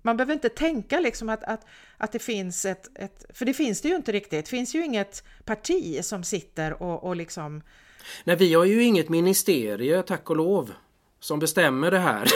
[0.06, 1.66] man behöver inte tänka liksom att, att,
[1.98, 3.26] att det finns ett, ett...
[3.34, 4.46] För det finns det ju inte riktigt.
[4.46, 7.62] Det finns ju inget parti som sitter och, och liksom...
[8.24, 10.72] Nej, vi har ju inget ministerie, tack och lov,
[11.26, 12.28] som bestämmer det här.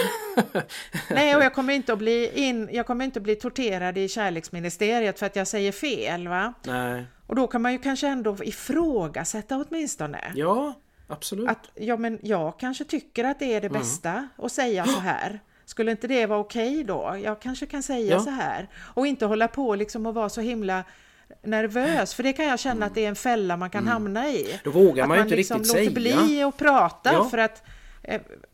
[1.10, 4.08] Nej, och jag kommer inte att bli, in, jag kommer inte att bli torterad i
[4.10, 6.28] kärleksministeriet för att jag säger fel.
[6.28, 6.54] Va?
[6.66, 7.06] Nej.
[7.28, 10.20] Och då kan man ju kanske ändå ifrågasätta åtminstone.
[10.36, 10.74] Ja,
[11.08, 11.50] absolut.
[11.50, 15.40] Att ja, men jag kanske tycker att det är det bästa att säga så här.
[15.66, 17.18] Skulle inte det vara okej då?
[17.24, 18.20] Jag kanske kan säga Ja.
[18.20, 18.68] så här.
[18.78, 20.84] Och inte hålla på liksom och vara så himla
[21.44, 24.60] nervös, för det kan jag känna att det är en fälla man kan hamna i.
[24.64, 26.26] Då vågar att man ju inte liksom riktigt låter säga.
[26.26, 27.30] bli att prata Ja.
[27.30, 27.64] för att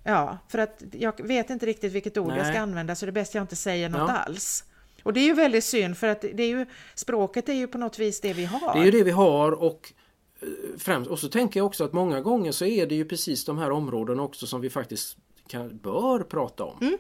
[0.03, 2.53] Ja, för att jag vet inte riktigt vilket ord jag Nej.
[2.53, 4.17] ska använda så det är bäst jag inte säger något Ja.
[4.17, 4.63] alls.
[5.03, 6.65] Och det är ju väldigt synd för att det är ju,
[6.95, 8.73] språket är ju på något vis det vi har.
[8.73, 9.93] Det är ju det vi har och
[10.41, 13.45] eh, främst, och så tänker jag också att många gånger så är det ju precis
[13.45, 15.17] de här områdena också som vi faktiskt
[15.47, 16.77] kan, bör prata om.
[16.81, 16.97] Mm.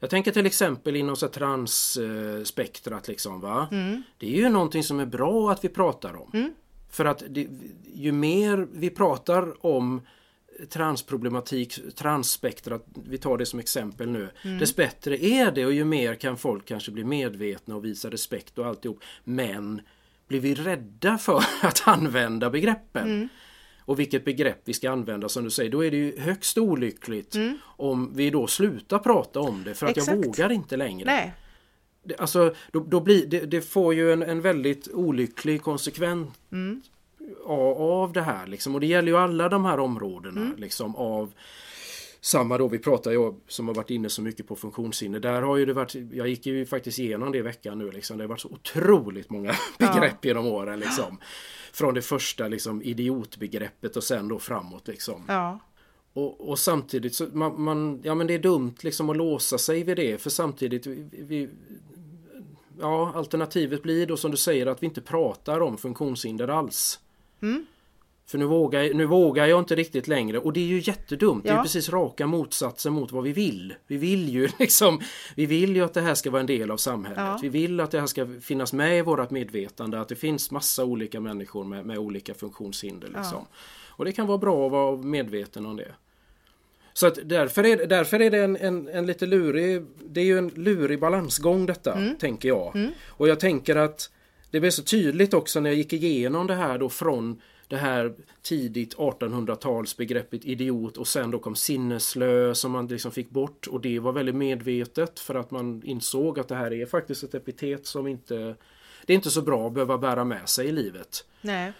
[0.00, 3.68] Jag tänker till exempel inom så transspektrat liksom va.
[3.70, 4.02] Mm.
[4.18, 6.52] Det är ju någonting som är bra att vi pratar om.
[6.90, 7.48] För att det,
[7.94, 10.00] ju mer vi pratar om
[10.70, 14.30] transproblematik, transspektrat, vi tar det som exempel nu.
[14.42, 14.58] Mm.
[14.58, 18.58] Dess bättre är det och ju mer kan folk kanske bli medvetna och visa respekt
[18.58, 19.00] och alltihop.
[19.24, 19.80] Men
[20.28, 23.08] blir vi rädda för att använda begreppen?
[23.08, 23.28] Mm.
[23.80, 27.36] Och vilket begrepp vi ska använda som du säger, då är det ju högst olyckligt
[27.62, 30.20] om vi då slutar prata om det för att jag Mm.
[30.20, 30.38] Exakt.
[30.38, 31.06] vågar inte längre.
[31.06, 31.34] Nej,
[32.18, 36.82] alltså, då, då blir, det, det får ju en, en väldigt olycklig konsekvens Mm.
[37.44, 38.46] Av, det här.
[38.46, 38.74] Liksom.
[38.74, 40.40] Och det gäller ju alla de här områdena.
[40.40, 40.56] Mm.
[40.56, 41.32] Liksom, av
[42.20, 45.20] samma då, vi pratar ju som har varit inne så mycket på funktionshinder.
[45.20, 47.90] Där har ju det varit, jag gick ju faktiskt igenom det i veckan nu.
[47.90, 48.18] Liksom.
[48.18, 50.80] Det har varit så otroligt många begrepp genom åren.
[50.80, 51.18] Liksom.
[51.72, 54.88] Från det första liksom, idiotbegreppet och sen då framåt.
[54.88, 55.24] Liksom.
[55.28, 55.58] ja,
[56.12, 59.82] Och, och samtidigt så man, man, ja men det är dumt liksom att låsa sig
[59.82, 61.48] vid det för samtidigt vi,
[62.80, 67.00] Ja alternativet blir då som du säger att vi inte pratar om funktionshinder alls.
[67.42, 67.66] Mm.
[68.26, 71.42] För nu vågar, nu vågar jag inte riktigt längre och det är ju jättedumt.
[71.44, 71.58] Det är Ja.
[71.58, 73.74] ju precis raka motsatsen mot vad vi vill.
[73.86, 75.00] Vi vill ju liksom
[75.34, 77.18] Vi vill ju att det här ska vara en del av samhället.
[77.18, 77.38] Ja.
[77.42, 80.84] Vi vill att det här ska finnas med i vårt medvetande att det finns massa
[80.84, 83.08] olika människor med, med olika funktionshinder.
[83.16, 83.44] Liksom.
[83.88, 85.92] Och det kan vara bra att vara medveten om det.
[86.92, 90.38] Så att därför är, därför är det en, en, en lite lurig, det är ju
[90.38, 92.88] en lurig balansgång detta, tänker jag.
[93.06, 94.10] Och jag tänker att
[94.50, 98.14] det blev så tydligt också när jag gick igenom det här då från det här
[98.42, 103.98] tidigt 1800-talsbegreppet idiot och sen då kom sinneslö som man liksom fick bort och det
[103.98, 108.06] var väldigt medvetet för att man insåg att det här är faktiskt ett epitet som
[108.06, 108.54] inte
[109.06, 111.24] det är inte så bra att behöva bära med sig i livet.
[111.40, 111.72] nej,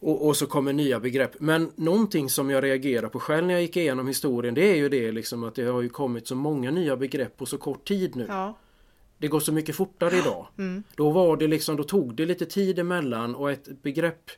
[0.00, 1.40] Och, och så kommer nya begrepp.
[1.40, 4.88] Men någonting som jag reagerar på själv när jag gick igenom historien det är ju
[4.88, 8.16] det liksom att det har ju kommit så många nya begrepp på så kort tid
[8.16, 8.26] nu.
[8.28, 8.58] ja,
[9.18, 10.46] Det går så mycket fortare idag.
[10.96, 14.30] Då var det liksom, då tog det lite tid emellan och ett begrepp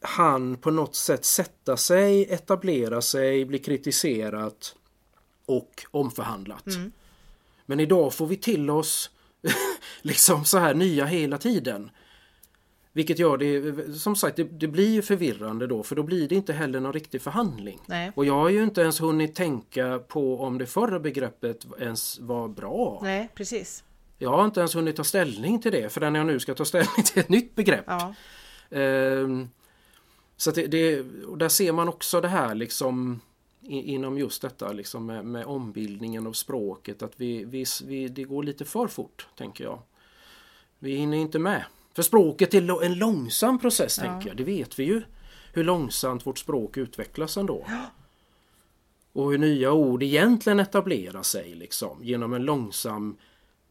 [0.00, 4.76] han på något sätt sätta sig, etablera sig, bli kritiserat
[5.46, 6.64] och omförhandlat.
[7.66, 9.10] Men idag får vi till oss
[10.02, 11.90] liksom så här nya hela tiden.
[12.92, 16.34] Vilket gör det, som sagt, det, det blir ju förvirrande då för då blir det
[16.34, 17.80] inte heller någon riktig förhandling.
[17.86, 18.12] Nej.
[18.14, 22.48] Och jag har ju inte ens hunnit tänka på om det förra begreppet ens var
[22.48, 23.00] bra.
[23.02, 23.84] nej, precis.
[24.18, 27.04] Jag har inte ens hunnit ta ställning till det förrän jag nu ska ta ställning
[27.04, 27.84] till ett nytt begrepp.
[27.86, 28.14] Ja,
[28.70, 29.48] Ehm,
[30.36, 33.20] så det, det, och där ser man också det här liksom
[33.62, 38.24] i, inom just detta liksom med, med ombildningen av språket att vi, vi, vi, det
[38.24, 39.82] går lite för fort tänker jag.
[40.78, 41.64] Vi hinner inte med.
[41.94, 45.02] För språket är en långsam process tänker jag, det vet vi ju.
[45.52, 47.66] Hur långsamt vårt språk utvecklas ändå.
[49.12, 53.16] Och hur nya ord egentligen etablerar sig liksom genom en långsam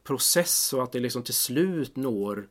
[0.08, 2.48] process så att det liksom till slut når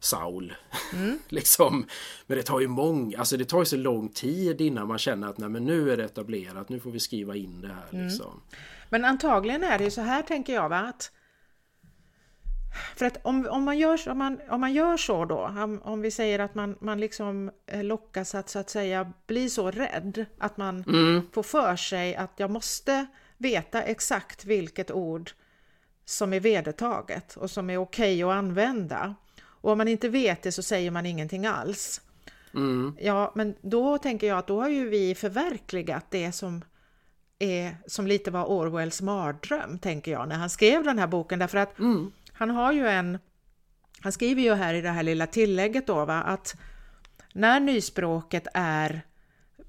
[0.00, 0.54] Saul.
[1.28, 1.86] liksom.
[2.26, 5.28] Men det tar ju mång, alltså det tar ju så lång tid innan man känner
[5.28, 8.04] att nej men nu är det etablerat, nu får vi skriva in det här.
[8.04, 8.40] Liksom.
[8.90, 11.12] Men antagligen är det ju så här tänker jag va att
[12.96, 16.00] för att om, om, man, gör, om, man, om man gör så då, om, om
[16.00, 20.26] vi säger att man, man liksom eh, lockas att så att säga bli så rädd
[20.38, 20.84] att man
[21.32, 23.06] får för sig att jag måste
[23.38, 25.30] veta exakt vilket ord
[26.08, 29.14] som är vedertaget och som är okej att använda.
[29.44, 32.00] Och om man inte vet det så säger man ingenting alls.
[32.98, 36.64] Ja, men då tänker jag att då har ju vi förverkligat det som
[37.38, 41.38] är, som lite var Orwells mardröm, tänker jag, när han skrev den här boken.
[41.38, 41.74] Därför att
[42.32, 43.18] han har ju en,
[44.00, 46.56] han skriver ju här i det här lilla tillägget då, va, att
[47.32, 49.00] när nyspråket är,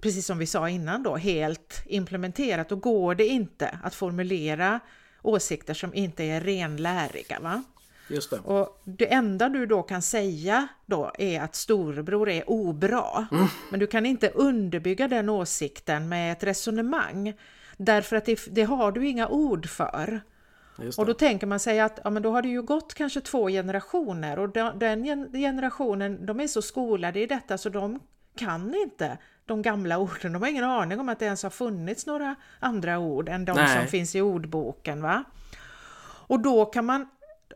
[0.02, 4.80] precis som vi sa innan då, helt implementerat, då går det inte att formulera
[5.22, 7.40] åsikter som inte är renläriga.
[7.40, 7.64] Va?
[8.08, 8.40] Just det.
[8.40, 13.28] Och det enda du då kan säga då är att storebror är obra.
[13.72, 17.34] Men du kan inte underbygga den åsikten med ett resonemang.
[17.78, 20.22] Därför att det, det har du inga ord för.
[20.98, 23.48] Och då tänker man sig att ja, men då har det ju gått kanske två
[23.50, 28.00] generationer och de- den gen- generationen de är så skolade i detta så de
[28.36, 29.18] kan inte
[29.50, 30.34] de gamla orden.
[30.34, 33.56] De har ingen aning om att det ens har funnits några andra ord än de
[33.56, 33.78] Nej.
[33.78, 35.02] som finns i ordboken.
[35.02, 35.24] Va?
[36.28, 37.10] Och då kan man,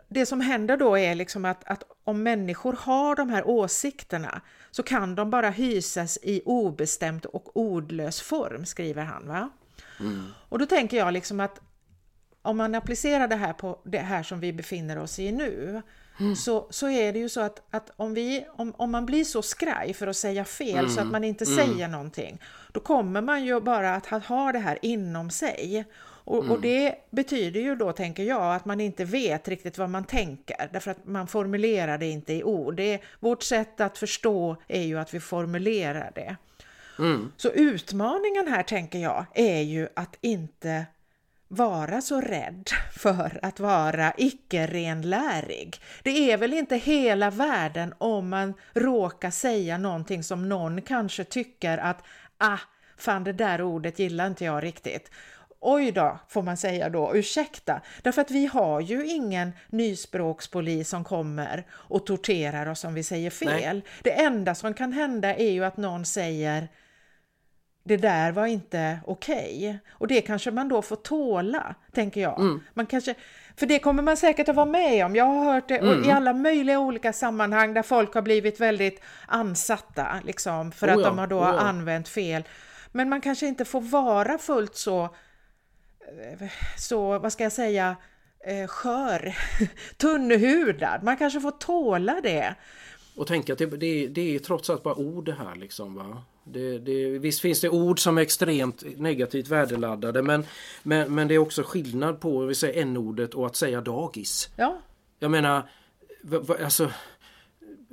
[0.09, 4.41] det som händer då är liksom att, att om människor har de här åsikterna
[4.71, 9.27] så kan de bara hysas i obestämd och ordlös form, skriver han.
[9.27, 9.49] Va?
[9.99, 10.25] Mm.
[10.49, 11.61] Och då tänker jag liksom att
[12.41, 15.81] om man applicerar det här på det här som vi befinner oss i nu,
[16.19, 16.35] mm.
[16.35, 19.41] så, så är det ju så att, att om, vi, om, om man blir så
[19.41, 20.89] skraj för att säga fel mm.
[20.89, 21.57] så att man inte mm.
[21.57, 22.41] säger någonting,
[22.71, 25.85] då kommer man ju bara att ha, det här inom sig.
[26.25, 26.61] Och, och, mm.
[26.61, 30.91] det betyder ju då, tänker jag, att man inte vet riktigt vad man tänker, därför
[30.91, 32.75] att man formulerar det inte i ord.
[32.75, 36.35] Det vårt sätt att förstå är ju att vi formulerar det.
[36.99, 37.31] Mm.
[37.37, 40.85] Så utmaningen här, tänker jag, är ju att inte
[41.47, 45.81] vara så rädd för att vara icke-renlärig.
[46.03, 51.77] Det är väl inte hela världen om man råkar säga någonting som någon kanske tycker
[51.77, 52.03] att
[52.37, 52.59] ah,
[52.97, 55.11] fan det där ordet gillar inte jag riktigt.
[55.65, 57.81] Oj då, får man säga då, ursäkta.
[58.01, 63.29] Därför att vi har ju ingen nyspråkspolis som kommer och torterar oss om vi säger
[63.29, 63.75] fel.
[63.75, 63.83] Nej.
[64.03, 66.67] Det enda som kan hända är ju att någon säger
[67.83, 69.57] det där var inte okej.
[69.57, 69.77] Okay.
[69.89, 72.39] Och det kanske man då får tåla, tänker jag.
[72.39, 72.61] Mm.
[72.73, 73.15] Man kanske,
[73.55, 75.15] för det kommer man säkert att vara med om.
[75.15, 76.03] Jag har hört det mm.
[76.03, 81.03] i alla möjliga olika sammanhang där folk har blivit väldigt ansatta, liksom, för oh att
[81.03, 81.59] de har då oh ja.
[81.59, 82.43] använt fel.
[82.91, 85.15] Men man kanske inte får vara fullt så,
[86.77, 87.95] så vad ska jag säga,
[88.45, 89.37] eh, skör,
[89.97, 91.03] tunnhudad.
[91.03, 92.55] Man kanske får tåla det.
[93.15, 96.23] Och tänka att det, det, det är trots allt bara ord det här liksom va?
[96.43, 100.45] Det, det, visst finns det ord som är extremt negativt värdeladdade men,
[100.83, 104.49] men, men det är också skillnad på vi säger n-ordet och att säga dagis.
[104.55, 104.77] Ja.
[105.19, 105.69] Jag menar,
[106.63, 106.91] alltså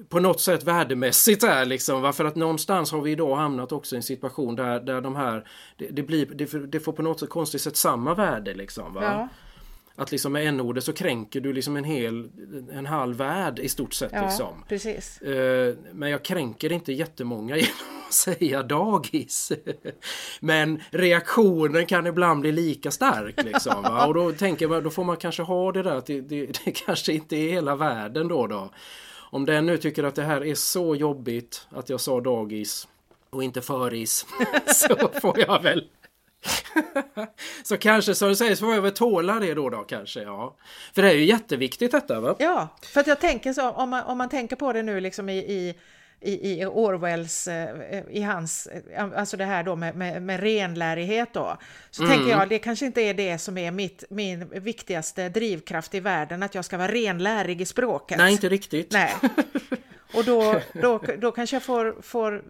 [0.09, 2.03] på något sätt värdemässigt är liksom.
[2.03, 5.49] Varför att någonstans har vi idag hamnat också i en situation där, där de här
[5.77, 8.95] det, det blir, det, det, får på något sätt konstigt sätt samma värde liksom.
[8.95, 9.03] Va?
[9.03, 9.29] Ja.
[9.97, 12.31] Att liksom med n-ordet så kränker du liksom en hel
[12.73, 14.13] en halv värld i stort sett.
[14.13, 14.65] Ja, liksom.
[14.69, 15.23] precis.
[15.23, 19.53] Uh, men jag kränker inte jättemånga genom säga dagis.
[20.41, 23.43] men reaktionen kan ibland bli lika stark.
[23.45, 24.07] Liksom, va?
[24.07, 26.70] Och då tänker man, då får man kanske ha det där att det, det, det
[26.70, 28.47] kanske inte är hela världen då.
[28.47, 28.70] då.
[29.32, 32.89] Om den nu tycker att det här är så jobbigt att jag sa dagis
[33.31, 34.27] och inte föris
[34.66, 35.85] så får jag väl
[37.62, 40.23] så kanske som du säger så får jag väl tåla det då, då kanske.
[40.23, 40.57] Ja.
[40.95, 42.37] För det är ju jätteviktigt detta va?
[42.39, 45.28] Ja, för att jag tänker så om man, om man tänker på det nu liksom
[45.28, 45.74] i, i
[46.21, 51.29] i, i Orwells, eh, i hans, eh, alltså det här då med, med, med renlärighet
[51.33, 51.57] då,
[51.91, 52.17] så mm.
[52.17, 56.43] tänker jag det kanske inte är det som är mitt, min viktigaste drivkraft i världen,
[56.43, 58.19] att jag ska vara renlärig i språket.
[58.19, 58.93] Nej, inte riktigt.
[58.93, 59.15] Nej.
[60.15, 62.43] Och då, då, då kanske jag får, får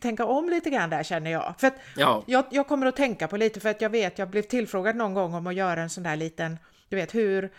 [0.00, 1.54] tänka om lite grann där känner jag.
[1.58, 2.24] För ja.
[2.26, 5.14] jag, jag kommer att tänka på lite för att jag vet, jag blev tillfrågad någon
[5.14, 6.58] gång om att göra en sån där liten,
[6.88, 7.50] du vet hur,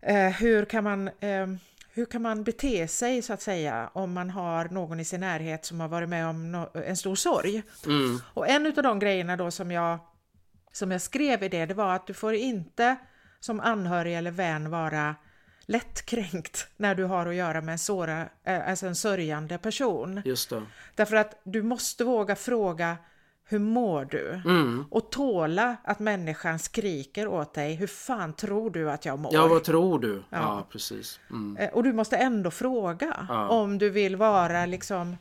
[0.00, 1.46] eh, hur kan man eh,
[1.96, 5.64] hur kan man bete sig så att säga om man har någon i sin närhet
[5.64, 7.62] som har varit med om no en stor sorg?
[7.86, 8.20] Mm.
[8.34, 9.98] Och en av de grejerna då som jag,
[10.72, 12.96] som jag skrev i det, det var att du får inte
[13.40, 15.14] som anhörig eller vän vara
[15.66, 20.22] lättkränkt när du har att göra med en, såra, eh, alltså en sörjande person.
[20.24, 20.62] Just det.
[20.94, 22.96] Därför att du måste våga fråga
[23.48, 24.40] hur mår du?
[24.44, 24.84] Mm.
[24.90, 29.34] Och tåla att människan skriker åt dig, hur fan tror du att jag mår?
[29.34, 30.14] Ja, vad tror du?
[30.14, 31.20] Ja, ja precis.
[31.30, 31.56] Mm.
[31.56, 33.48] Eh, och du måste ändå fråga ja.
[33.48, 35.16] om du vill vara liksom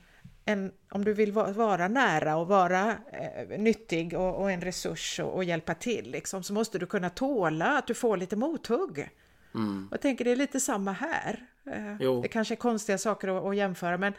[0.46, 5.36] en, om du vill vara nära och vara eh, nyttig och, och, en resurs och,
[5.36, 9.10] och, hjälpa till liksom, så måste du kunna tåla att du får lite mothugg.
[9.56, 9.88] Mm.
[9.92, 11.46] Jag tänker det är lite samma här.
[11.66, 14.14] Eh, det kanske är konstiga saker att, att jämföra men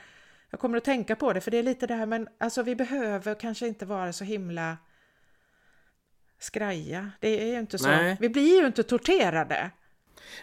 [0.51, 2.77] jag kommer att tänka på det för det är lite det här men alltså vi
[2.77, 4.77] behöver kanske inte vara så himla
[6.39, 7.11] skraja.
[7.21, 7.89] Det är ju inte så.
[7.89, 8.17] Nej.
[8.21, 9.71] Vi blir ju inte torterade.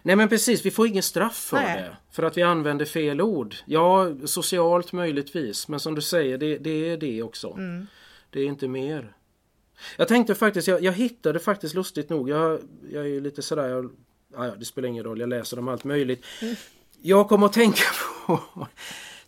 [0.01, 1.81] Nej men precis, vi får ingen straff för Nej.
[1.81, 1.97] det.
[2.11, 3.55] För att vi använder fel ord.
[3.65, 5.67] Ja, socialt möjligtvis.
[5.67, 7.51] Men som du säger, det, det är det också.
[7.51, 7.87] Mm.
[8.29, 9.13] Det är inte mer.
[9.97, 12.59] Jag tänkte faktiskt, jag, jag hittade faktiskt lustigt nog, jag,
[12.91, 13.91] jag är ju lite sådär, jag,
[14.33, 16.25] ja, det spelar ingen roll, jag läser om allt möjligt.
[16.41, 16.55] Mm.
[17.01, 17.83] Jag kommer att tänka
[18.25, 18.67] på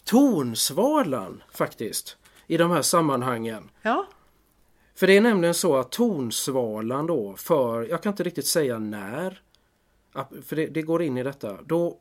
[0.05, 2.17] tonsvalan faktiskt
[2.47, 3.69] i de här sammanhangen.
[3.81, 4.07] Ja.
[4.95, 9.41] För det är nämligen så att tonsvalan då för, jag kan inte riktigt säga när,
[10.45, 11.99] för det, det går in i detta, då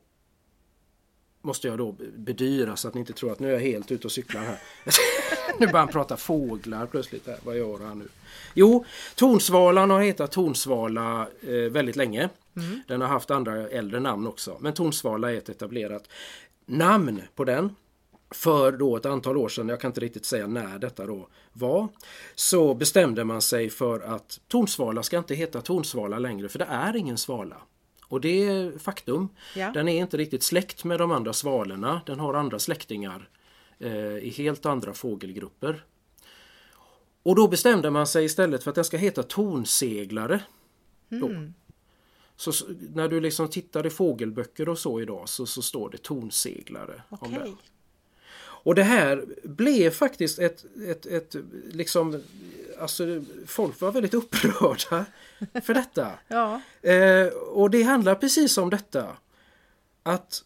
[1.43, 4.07] måste jag då bedyra så att ni inte tror att nu är jag helt ute
[4.07, 4.59] och cyklar här.
[5.59, 7.27] nu börjar han prata fåglar plötsligt.
[7.27, 7.39] Här.
[7.45, 8.09] Vad gör han nu?
[8.55, 12.29] Jo, tonsvalan har hetat tonsvala eh, väldigt länge.
[12.57, 12.81] Mm.
[12.89, 14.57] Den har haft andra äldre namn också.
[14.61, 16.09] Men tonsvala är ett etablerat
[16.67, 17.75] namn på den
[18.35, 21.89] för då ett antal år sedan, jag kan inte riktigt säga när detta då var,
[22.35, 26.97] så bestämde man sig för att tonsvala ska inte heta tonsvala längre för det är
[26.97, 27.57] ingen svala.
[28.09, 29.29] Och det är faktum.
[29.57, 29.71] Ja.
[29.73, 32.01] Den är inte riktigt släkt med de andra svalorna.
[32.07, 33.29] Den har andra släktingar
[33.79, 35.85] eh, i helt andra fågelgrupper.
[37.23, 40.41] Och då bestämde man sig istället för att den ska heta tonseglare.
[41.09, 41.31] Då.
[42.37, 42.53] Så
[42.95, 47.03] när du liksom tittar i fågelböcker och så idag så, så står det tonseglare.
[47.09, 47.55] om Okej.
[48.65, 51.37] Och det här blev faktiskt ett, ett, ett
[51.73, 52.23] liksom,
[52.79, 55.07] alltså folk var väldigt upprörda
[55.65, 56.11] för detta.
[56.29, 56.61] Ja.
[56.83, 59.17] Eh, och det handlar precis om detta.
[60.03, 60.45] Att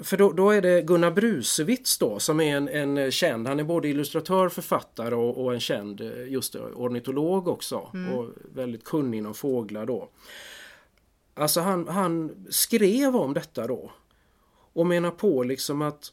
[0.00, 3.64] för då, då är det Gunnar Brusewitz då som är en, en känd, han är
[3.64, 7.76] både illustratör, författare och, och en känd eh, just ornitolog också.
[8.14, 10.08] Och väldigt kunnig inom fåglar då.
[11.34, 13.90] Alltså han, han skrev om detta då.
[14.72, 16.12] Och menar på liksom att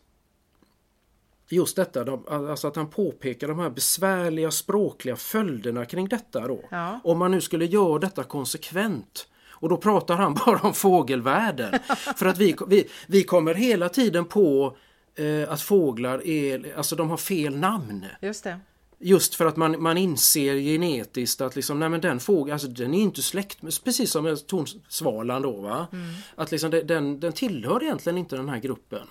[1.49, 6.59] Just detta, de, alltså att han påpekar de här besvärliga språkliga följderna kring detta då.
[6.71, 6.99] Ja.
[7.03, 9.27] Om man nu skulle göra detta konsekvent.
[9.49, 11.79] Och då pratar han bara om fågelvärlden.
[12.15, 14.77] För att vi, vi, vi kommer hela tiden på
[15.15, 18.05] eh, att fåglar är, alltså de har fel namn.
[18.21, 18.59] Just det.
[18.99, 22.93] Just för att man, man inser genetiskt att liksom, nej men den fågeln, alltså den
[22.93, 25.87] är inte släkt med, precis som med tonsvalan då va.
[26.35, 29.07] Att liksom den, den tillhör egentligen inte den här gruppen.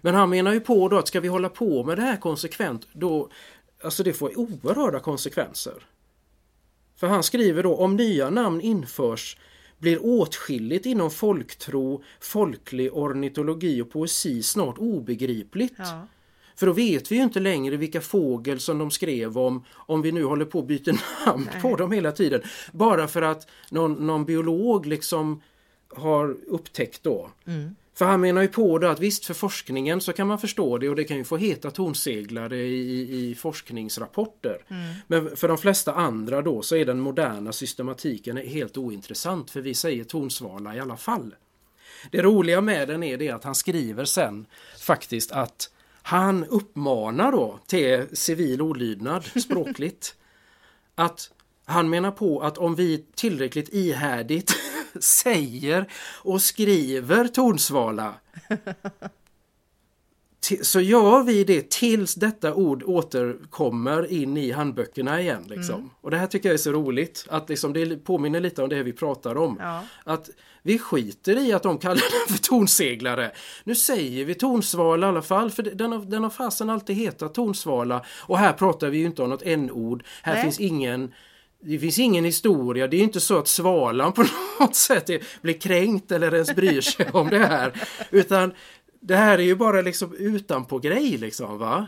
[0.00, 2.88] Men han menar ju på då att ska vi hålla på med det här konsekvent
[2.92, 3.28] då,
[3.84, 5.74] alltså det får oerhörda konsekvenser.
[6.96, 9.36] För han skriver då om nya namn införs
[9.78, 15.74] blir åtskilligt inom folktro, folklig ornitologi och poesi snart obegripligt.
[15.78, 16.06] Ja.
[16.56, 20.12] För då vet vi ju inte längre vilka fågel som de skrev om om vi
[20.12, 20.92] nu håller på att byta
[21.26, 22.42] namn på dem hela tiden.
[22.72, 25.42] Bara för att någon, någon biolog liksom
[25.88, 27.30] har upptäckt då.
[27.94, 30.88] För han menar ju på det att visst för forskningen så kan man förstå det
[30.88, 34.64] och det kan ju få heta tonseglare i, i forskningsrapporter.
[35.06, 39.74] Men för de flesta andra då så är den moderna systematiken helt ointressant för vi
[39.74, 41.34] säger tonsvala i alla fall.
[42.10, 44.46] Det roliga med den är det att han skriver sen
[44.78, 45.70] faktiskt att
[46.02, 50.14] han uppmanar då till civil olydnad språkligt.
[50.94, 51.30] att
[51.64, 54.52] han menar på att om vi tillräckligt ihärdigt
[55.00, 55.88] säger
[56.22, 58.14] och skriver tonsvala
[60.42, 65.44] ti- så gör vi det tills detta ord återkommer in i handböckerna igen.
[65.48, 65.90] Liksom.
[66.00, 67.26] Och det här tycker jag är så roligt.
[67.28, 69.56] Att liksom det påminner lite om det vi pratar om.
[69.60, 69.84] Ja.
[70.04, 70.30] Att
[70.62, 73.32] vi skiter i att de kallar den för tonseglare.
[73.64, 77.34] Nu säger vi tonsvala i alla fall för den har, den har fasen alltid hetat
[77.34, 78.04] tonsvala.
[78.20, 80.04] Och här pratar vi ju inte om något n-ord.
[80.22, 80.42] Här Nej.
[80.42, 81.12] finns ingen
[81.64, 82.86] det finns ingen historia.
[82.86, 84.24] Det är inte så att svalan på
[84.60, 87.72] något sätt är, blir kränkt eller ens bryr sig om det här.
[88.10, 88.52] Utan
[89.00, 91.86] det här är ju bara liksom utanpå grej liksom va.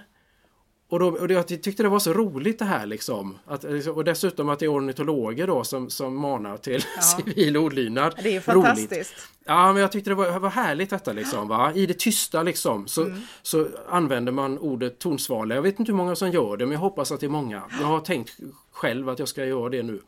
[0.88, 3.38] Och, då, och jag tyckte det var så roligt det här liksom.
[3.46, 6.84] Att, och dessutom att det är ornitologer då som, som manar till
[7.16, 8.14] civil olydnad.
[8.22, 8.44] Det är ju Roligt.
[8.44, 9.14] fantastiskt.
[9.44, 11.48] Ja, men jag tyckte det var, var härligt detta liksom.
[11.48, 11.72] Va?
[11.74, 13.10] I det tysta liksom så,
[13.42, 15.54] så använder man ordet tonsvala.
[15.54, 17.62] Jag vet inte hur många som gör det, men jag hoppas att det är många.
[17.80, 18.36] Jag har tänkt
[18.72, 20.00] själv att jag ska göra det nu.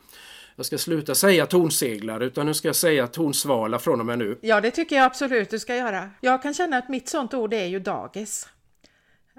[0.56, 4.38] Jag ska sluta säga tonseglare utan nu ska jag säga tonsvala från och med nu.
[4.40, 6.10] Ja, det tycker jag absolut du ska göra.
[6.20, 8.48] Jag kan känna att mitt sånt ord är ju dagis.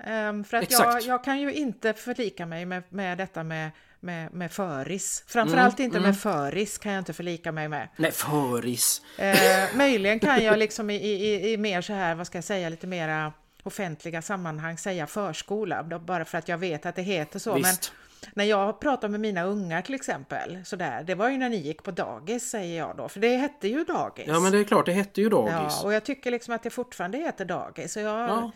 [0.03, 1.06] Ehm, för att jag, Exakt.
[1.06, 5.24] jag kan ju inte förlika mig med, med detta med, med, med föris.
[5.28, 7.88] Framförallt inte med föris kan jag inte förlika mig med.
[7.95, 9.02] Nej, föris.
[9.18, 9.38] Eh,
[9.76, 12.88] möjligen kan jag liksom i, i, i mer så här, vad ska jag säga, lite
[12.88, 13.34] mera
[13.64, 17.53] offentliga sammanhang säga förskola, bara för att jag vet att det heter så.
[17.53, 17.91] Visst.
[18.22, 21.49] Men när jag pratar med mina ungar till exempel, så där, det var ju när
[21.49, 24.28] ni gick på dagis säger jag då, för det hette ju dagis.
[24.28, 25.53] Ja, men det är klart, det hette ju dagis.
[25.53, 27.94] Ja, och jag tycker liksom att det fortfarande heter dagis.
[27.94, 28.52] Så jag, Ja.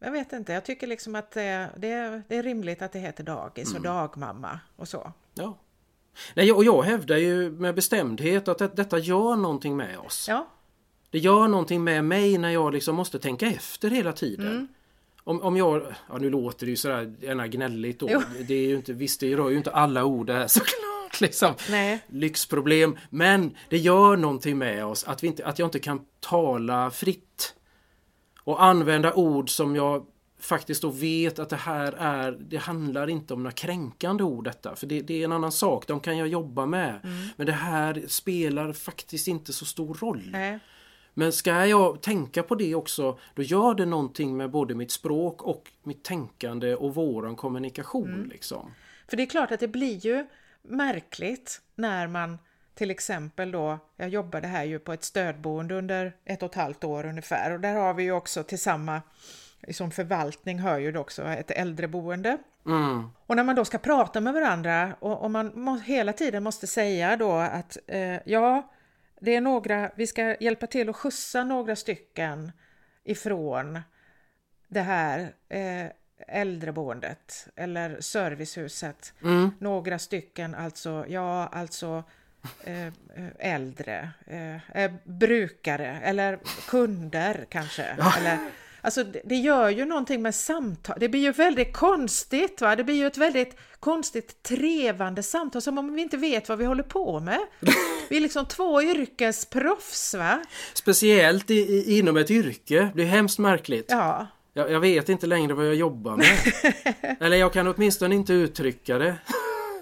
[0.00, 3.24] Jag vet inte, jag tycker liksom att det, det, det är rimligt att det heter
[3.24, 3.76] dagis Mm.
[3.76, 5.12] och dagmamma och så.
[5.34, 5.58] Ja.
[6.34, 10.26] Nej, och jag hävdar ju med bestämdhet att det, detta gör någonting med oss.
[10.28, 10.46] Ja,
[11.10, 14.46] Det gör någonting med mig när jag liksom måste tänka efter hela tiden.
[14.46, 14.68] Mm.
[15.24, 18.06] Om, om jag, ja nu låter det ju sådär gärna gnälligt då.
[18.10, 18.22] Jo.
[18.48, 21.20] Det är ju inte, visst det rör ju inte alla ord det här såklart.
[21.20, 21.54] Liksom.
[21.70, 22.96] nej, Lyxproblem.
[23.10, 27.54] Men det gör någonting med oss att, vi inte, att jag inte kan tala fritt.
[28.44, 30.06] Och använda ord som jag
[30.40, 34.76] faktiskt då vet att det här är, det handlar inte om några kränkande ord detta.
[34.76, 37.00] För det, det är en annan sak, de kan jag jobba med.
[37.04, 37.28] Mm.
[37.36, 40.28] Men det här spelar faktiskt inte så stor roll.
[40.32, 40.58] nej.
[41.14, 45.42] Men ska jag tänka på det också, då gör det någonting med både mitt språk
[45.42, 48.28] och mitt tänkande och våran kommunikation.
[48.30, 48.70] Liksom.
[49.08, 50.26] För det är klart att det blir ju
[50.62, 52.38] märkligt när man
[52.80, 56.84] till exempel då, jag jobbade här ju på ett stödboende under ett och ett halvt
[56.84, 59.02] år ungefär och där har vi ju också till samma
[59.70, 62.38] som förvaltning hör ju också ett äldreboende.
[62.66, 63.10] Mm.
[63.26, 66.66] Och när man då ska prata med varandra och, och man må, hela tiden måste
[66.66, 68.70] säga då att eh, ja,
[69.20, 72.52] det är några, vi ska hjälpa till att skjutsa några stycken
[73.04, 73.80] ifrån
[74.68, 75.86] det här eh,
[76.28, 79.14] äldreboendet eller servicehuset.
[79.22, 79.50] Mm.
[79.58, 82.04] Några stycken, alltså, ja, alltså
[83.38, 86.38] äldre, eh, eh, brukare eller
[86.68, 87.82] kunder kanske.
[87.82, 88.38] Eller,
[88.82, 92.84] Alltså det, det gör ju någonting med samtal, det blir ju väldigt konstigt va, det
[92.84, 96.82] blir ju ett väldigt konstigt trevande samtal som om vi inte vet vad vi håller
[96.82, 97.40] på med.
[98.08, 100.42] Vi är liksom två yrkesproffs va.
[100.74, 103.86] Speciellt i, i, inom ett yrke, det är hemskt märkligt.
[103.88, 104.26] Ja.
[104.52, 106.38] Jag, jag vet inte längre vad jag jobbar med.
[107.20, 109.16] Eller jag kan åtminstone inte uttrycka det.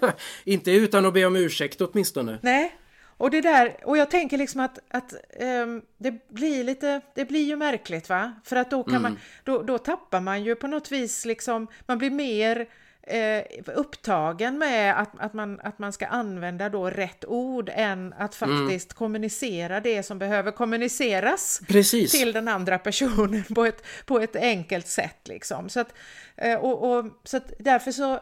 [0.43, 2.39] inte utan att be om ursäkt åtminstone.
[2.41, 2.75] Nej,
[3.19, 7.43] och det där, och jag tänker liksom att, att um, det blir lite, det blir
[7.43, 8.33] ju märkligt va?
[8.43, 9.01] För att då kan mm.
[9.01, 12.67] man, då, då tappar man ju på något vis liksom, man blir mer
[13.09, 13.43] eh,
[13.75, 18.57] upptagen med att, att, man, att man ska använda då rätt ord än att mm.
[18.57, 18.97] faktiskt mm.
[18.97, 22.11] kommunicera det som behöver kommuniceras Precis.
[22.11, 25.27] till den andra personen på ett, på ett enkelt sätt.
[25.27, 25.69] Liksom.
[25.69, 25.93] Så, att,
[26.35, 28.19] eh, och, och, så därför så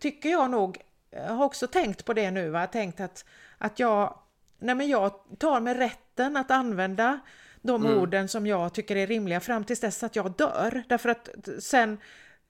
[0.00, 0.78] tycker jag nog,
[1.12, 2.66] jag har också tänkt på det nu, va?
[2.66, 3.24] tänkt att,
[3.58, 4.18] att jag
[4.58, 7.20] nej men jag tar mig rätten att använda
[7.62, 7.98] de mm.
[7.98, 10.82] orden som jag tycker är rimliga fram tills dess att jag dör.
[10.88, 11.28] Därför att
[11.58, 11.98] sen,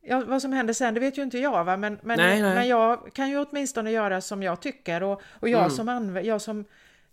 [0.00, 2.54] ja, vad som händer sen det vet ju inte jag va, men, men, nej, nej.
[2.54, 5.70] men jag kan ju åtminstone göra som jag tycker och, och jag, mm.
[5.70, 6.64] som anv- jag som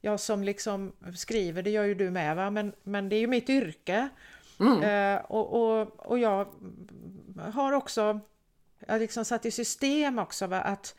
[0.02, 3.28] jag som liksom skriver, det gör ju du med va, men, men det är ju
[3.28, 4.10] mitt yrke.
[4.60, 4.84] Mm.
[4.84, 6.48] Uh, och, och, och jag
[7.54, 8.20] har också
[8.80, 10.96] jag har liksom satt i system också va, att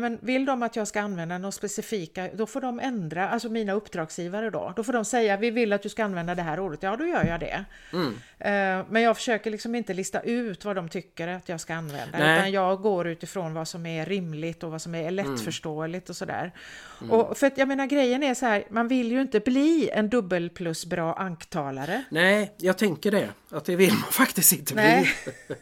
[0.00, 3.72] men vill de att jag ska använda något specifika, då får de ändra, alltså mina
[3.72, 6.82] uppdragsgivare då, då får de säga vi vill att du ska använda det här ordet,
[6.82, 7.64] ja då gör jag det.
[7.92, 8.06] Mm.
[8.08, 12.18] Uh, men jag försöker liksom inte lista ut vad de tycker att jag ska använda,
[12.18, 12.38] Nej.
[12.38, 16.52] utan jag går utifrån vad som är rimligt och vad som är lättförståeligt och sådär.
[17.00, 17.10] Mm.
[17.10, 20.08] Och för att jag menar grejen är så här, man vill ju inte bli en
[20.08, 22.04] dubbel plus bra anktalare.
[22.10, 25.08] Nej, jag tänker det, att det vill man faktiskt inte Nej.
[25.24, 25.56] bli.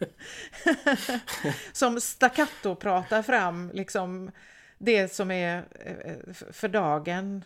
[1.72, 4.30] som staccato pratar fram liksom
[4.78, 7.44] det som är eh, för dagen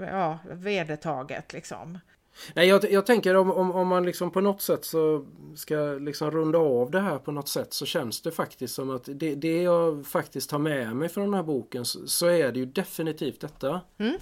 [0.00, 1.98] ja, vedertaget liksom.
[2.54, 5.26] Nej, jag, jag tänker om, om, om, man liksom på något sätt så
[5.56, 9.04] ska liksom runda av det här på något sätt så känns det faktiskt som att
[9.06, 12.58] det, det jag faktiskt tar med mig från den här boken så, så är det
[12.58, 13.80] ju definitivt detta.
[13.98, 14.16] Mm.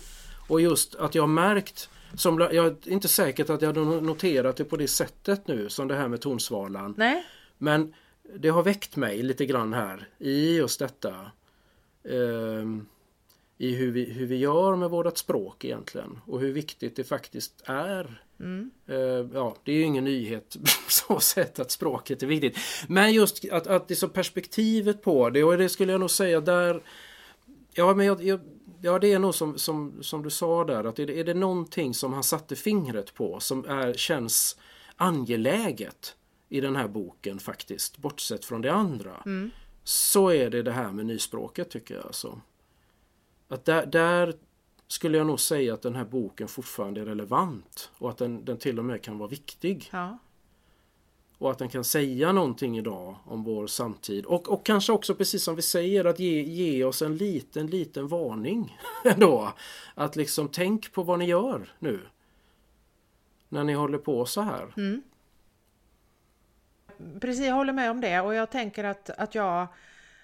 [0.49, 4.57] Och just att jag har märkt som, jag är inte säkert att jag har noterat
[4.57, 6.95] det på det sättet nu som det här med tonsvalan.
[6.97, 7.25] Nej.
[7.59, 7.95] Men
[8.37, 11.15] det har väckt mig lite grann här i just detta.
[12.05, 12.65] Eh,
[13.59, 17.63] I hur vi, hur vi gör med vårt språk egentligen och hur viktigt det faktiskt
[17.65, 18.23] är.
[18.41, 18.71] Mm.
[18.87, 18.97] Eh,
[19.35, 20.57] ja, det är ju ingen nyhet
[20.89, 22.59] så sett att språket är viktigt.
[22.89, 26.11] Men just att, att det är så perspektivet på det och det skulle jag nog
[26.11, 26.83] säga där
[27.79, 28.41] Ja, men jag, jag,
[28.83, 31.35] ja, det är nog som, som, som du sa där att är det, är det
[31.35, 34.57] någonting som han satte fingret på som är, känns
[34.97, 36.17] angeläget
[36.49, 39.23] i den här boken faktiskt, bortsett från det andra.
[39.27, 39.51] Mm.
[39.85, 42.07] Så är det det här med nyspråket tycker jag.
[42.07, 42.41] Alltså.
[43.49, 44.35] Att där, där
[44.89, 48.57] skulle jag nog säga att den här boken fortfarande är relevant och att den, den
[48.57, 49.89] till och med kan vara viktig.
[49.93, 50.19] Ja.
[51.39, 54.25] Och att den kan säga någonting idag om vår samtid.
[54.25, 58.09] Och, och kanske också precis som vi säger att ge, ge oss en liten, liten
[58.09, 58.79] varning.
[59.05, 59.53] Ändå.
[59.95, 62.01] Att liksom tänk på vad ni gör nu.
[63.49, 64.73] När ni håller på så här.
[64.77, 65.03] Mm
[67.21, 69.67] precis, jag håller med om det och jag tänker att, att jag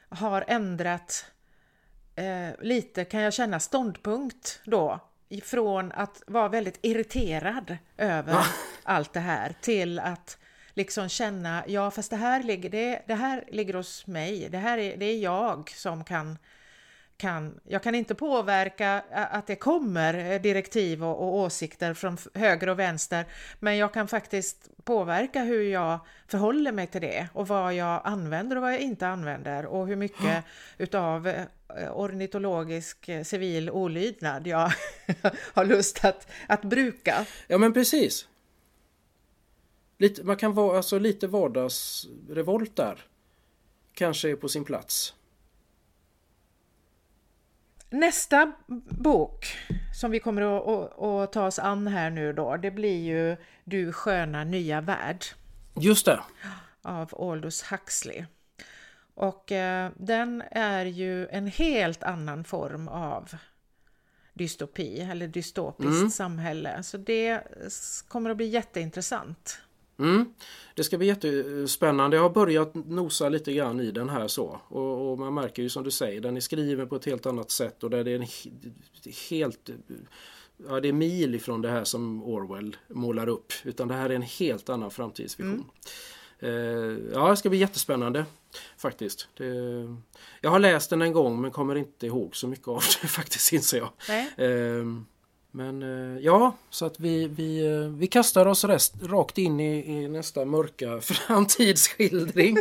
[0.08, 1.24] har ändrat
[2.14, 5.00] eh, lite, kan jag känna, ståndpunkt då.
[5.28, 8.46] Ifrån att vara väldigt irriterad över
[8.82, 10.38] allt det här till att
[10.74, 14.78] liksom känna, ja fast det här ligger, det, det här ligger hos mig, det här
[14.78, 16.38] är, det är jag som kan
[17.16, 22.78] kan, jag kan inte påverka att det kommer direktiv och, och, åsikter från höger och
[22.78, 23.24] vänster,
[23.60, 25.98] men jag kan faktiskt påverka hur jag
[26.28, 29.96] förhåller mig till det och vad jag använder och vad jag inte använder och hur
[29.96, 30.44] mycket
[30.78, 31.44] utav eh,
[31.92, 34.72] ornitologisk eh, civil olydnad jag
[35.54, 37.26] har lust att, att bruka.
[37.46, 38.28] Ja men precis.
[40.04, 42.98] Lite, man kan vara alltså lite vardagsrevolt där.
[43.94, 45.14] Kanske är på sin plats.
[47.90, 48.52] Nästa
[48.88, 49.46] bok
[50.00, 53.36] som vi kommer att, att, att, ta oss an här nu då, det blir ju
[53.64, 55.24] Du sköna nya värld.
[55.80, 56.20] Just det.
[56.82, 58.24] Av Aldous Huxley.
[59.14, 63.34] Och eh, den är ju en helt annan form av
[64.32, 66.10] dystopi eller dystopiskt mm.
[66.10, 66.82] samhälle.
[66.82, 67.40] Så det
[68.08, 69.60] kommer att bli jätteintressant.
[69.98, 70.24] Mm.
[70.74, 72.16] Det ska bli jättespännande.
[72.16, 74.60] Jag har börjat nosa lite grann i den här så.
[74.68, 77.50] Och, och, man märker ju som du säger, den är skriven på ett helt annat
[77.50, 78.26] sätt och där det är en
[79.30, 79.70] helt
[80.68, 83.52] ja, det är mil ifrån det här som Orwell målar upp.
[83.64, 85.64] Utan det här är en helt annan framtidsvision.
[86.40, 87.10] Mm.
[87.14, 88.24] ja, det ska bli jättespännande
[88.76, 89.28] faktiskt.
[89.36, 89.44] Det,
[90.40, 93.52] jag har läst den en gång men kommer inte ihåg så mycket av det faktiskt
[93.52, 93.90] inser jag.
[94.36, 94.84] Eh,
[95.56, 99.92] men eh, ja, så att vi, vi, eh, vi kastar oss rest, rakt in i,
[99.92, 102.56] i nästa mörka framtidsskildring.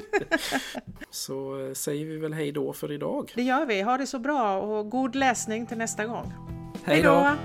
[1.10, 3.32] så säger vi väl hej då för idag.
[3.36, 3.82] Det gör vi.
[3.82, 6.34] Ha det så bra och god läsning till nästa gång.
[6.84, 7.36] Hej då!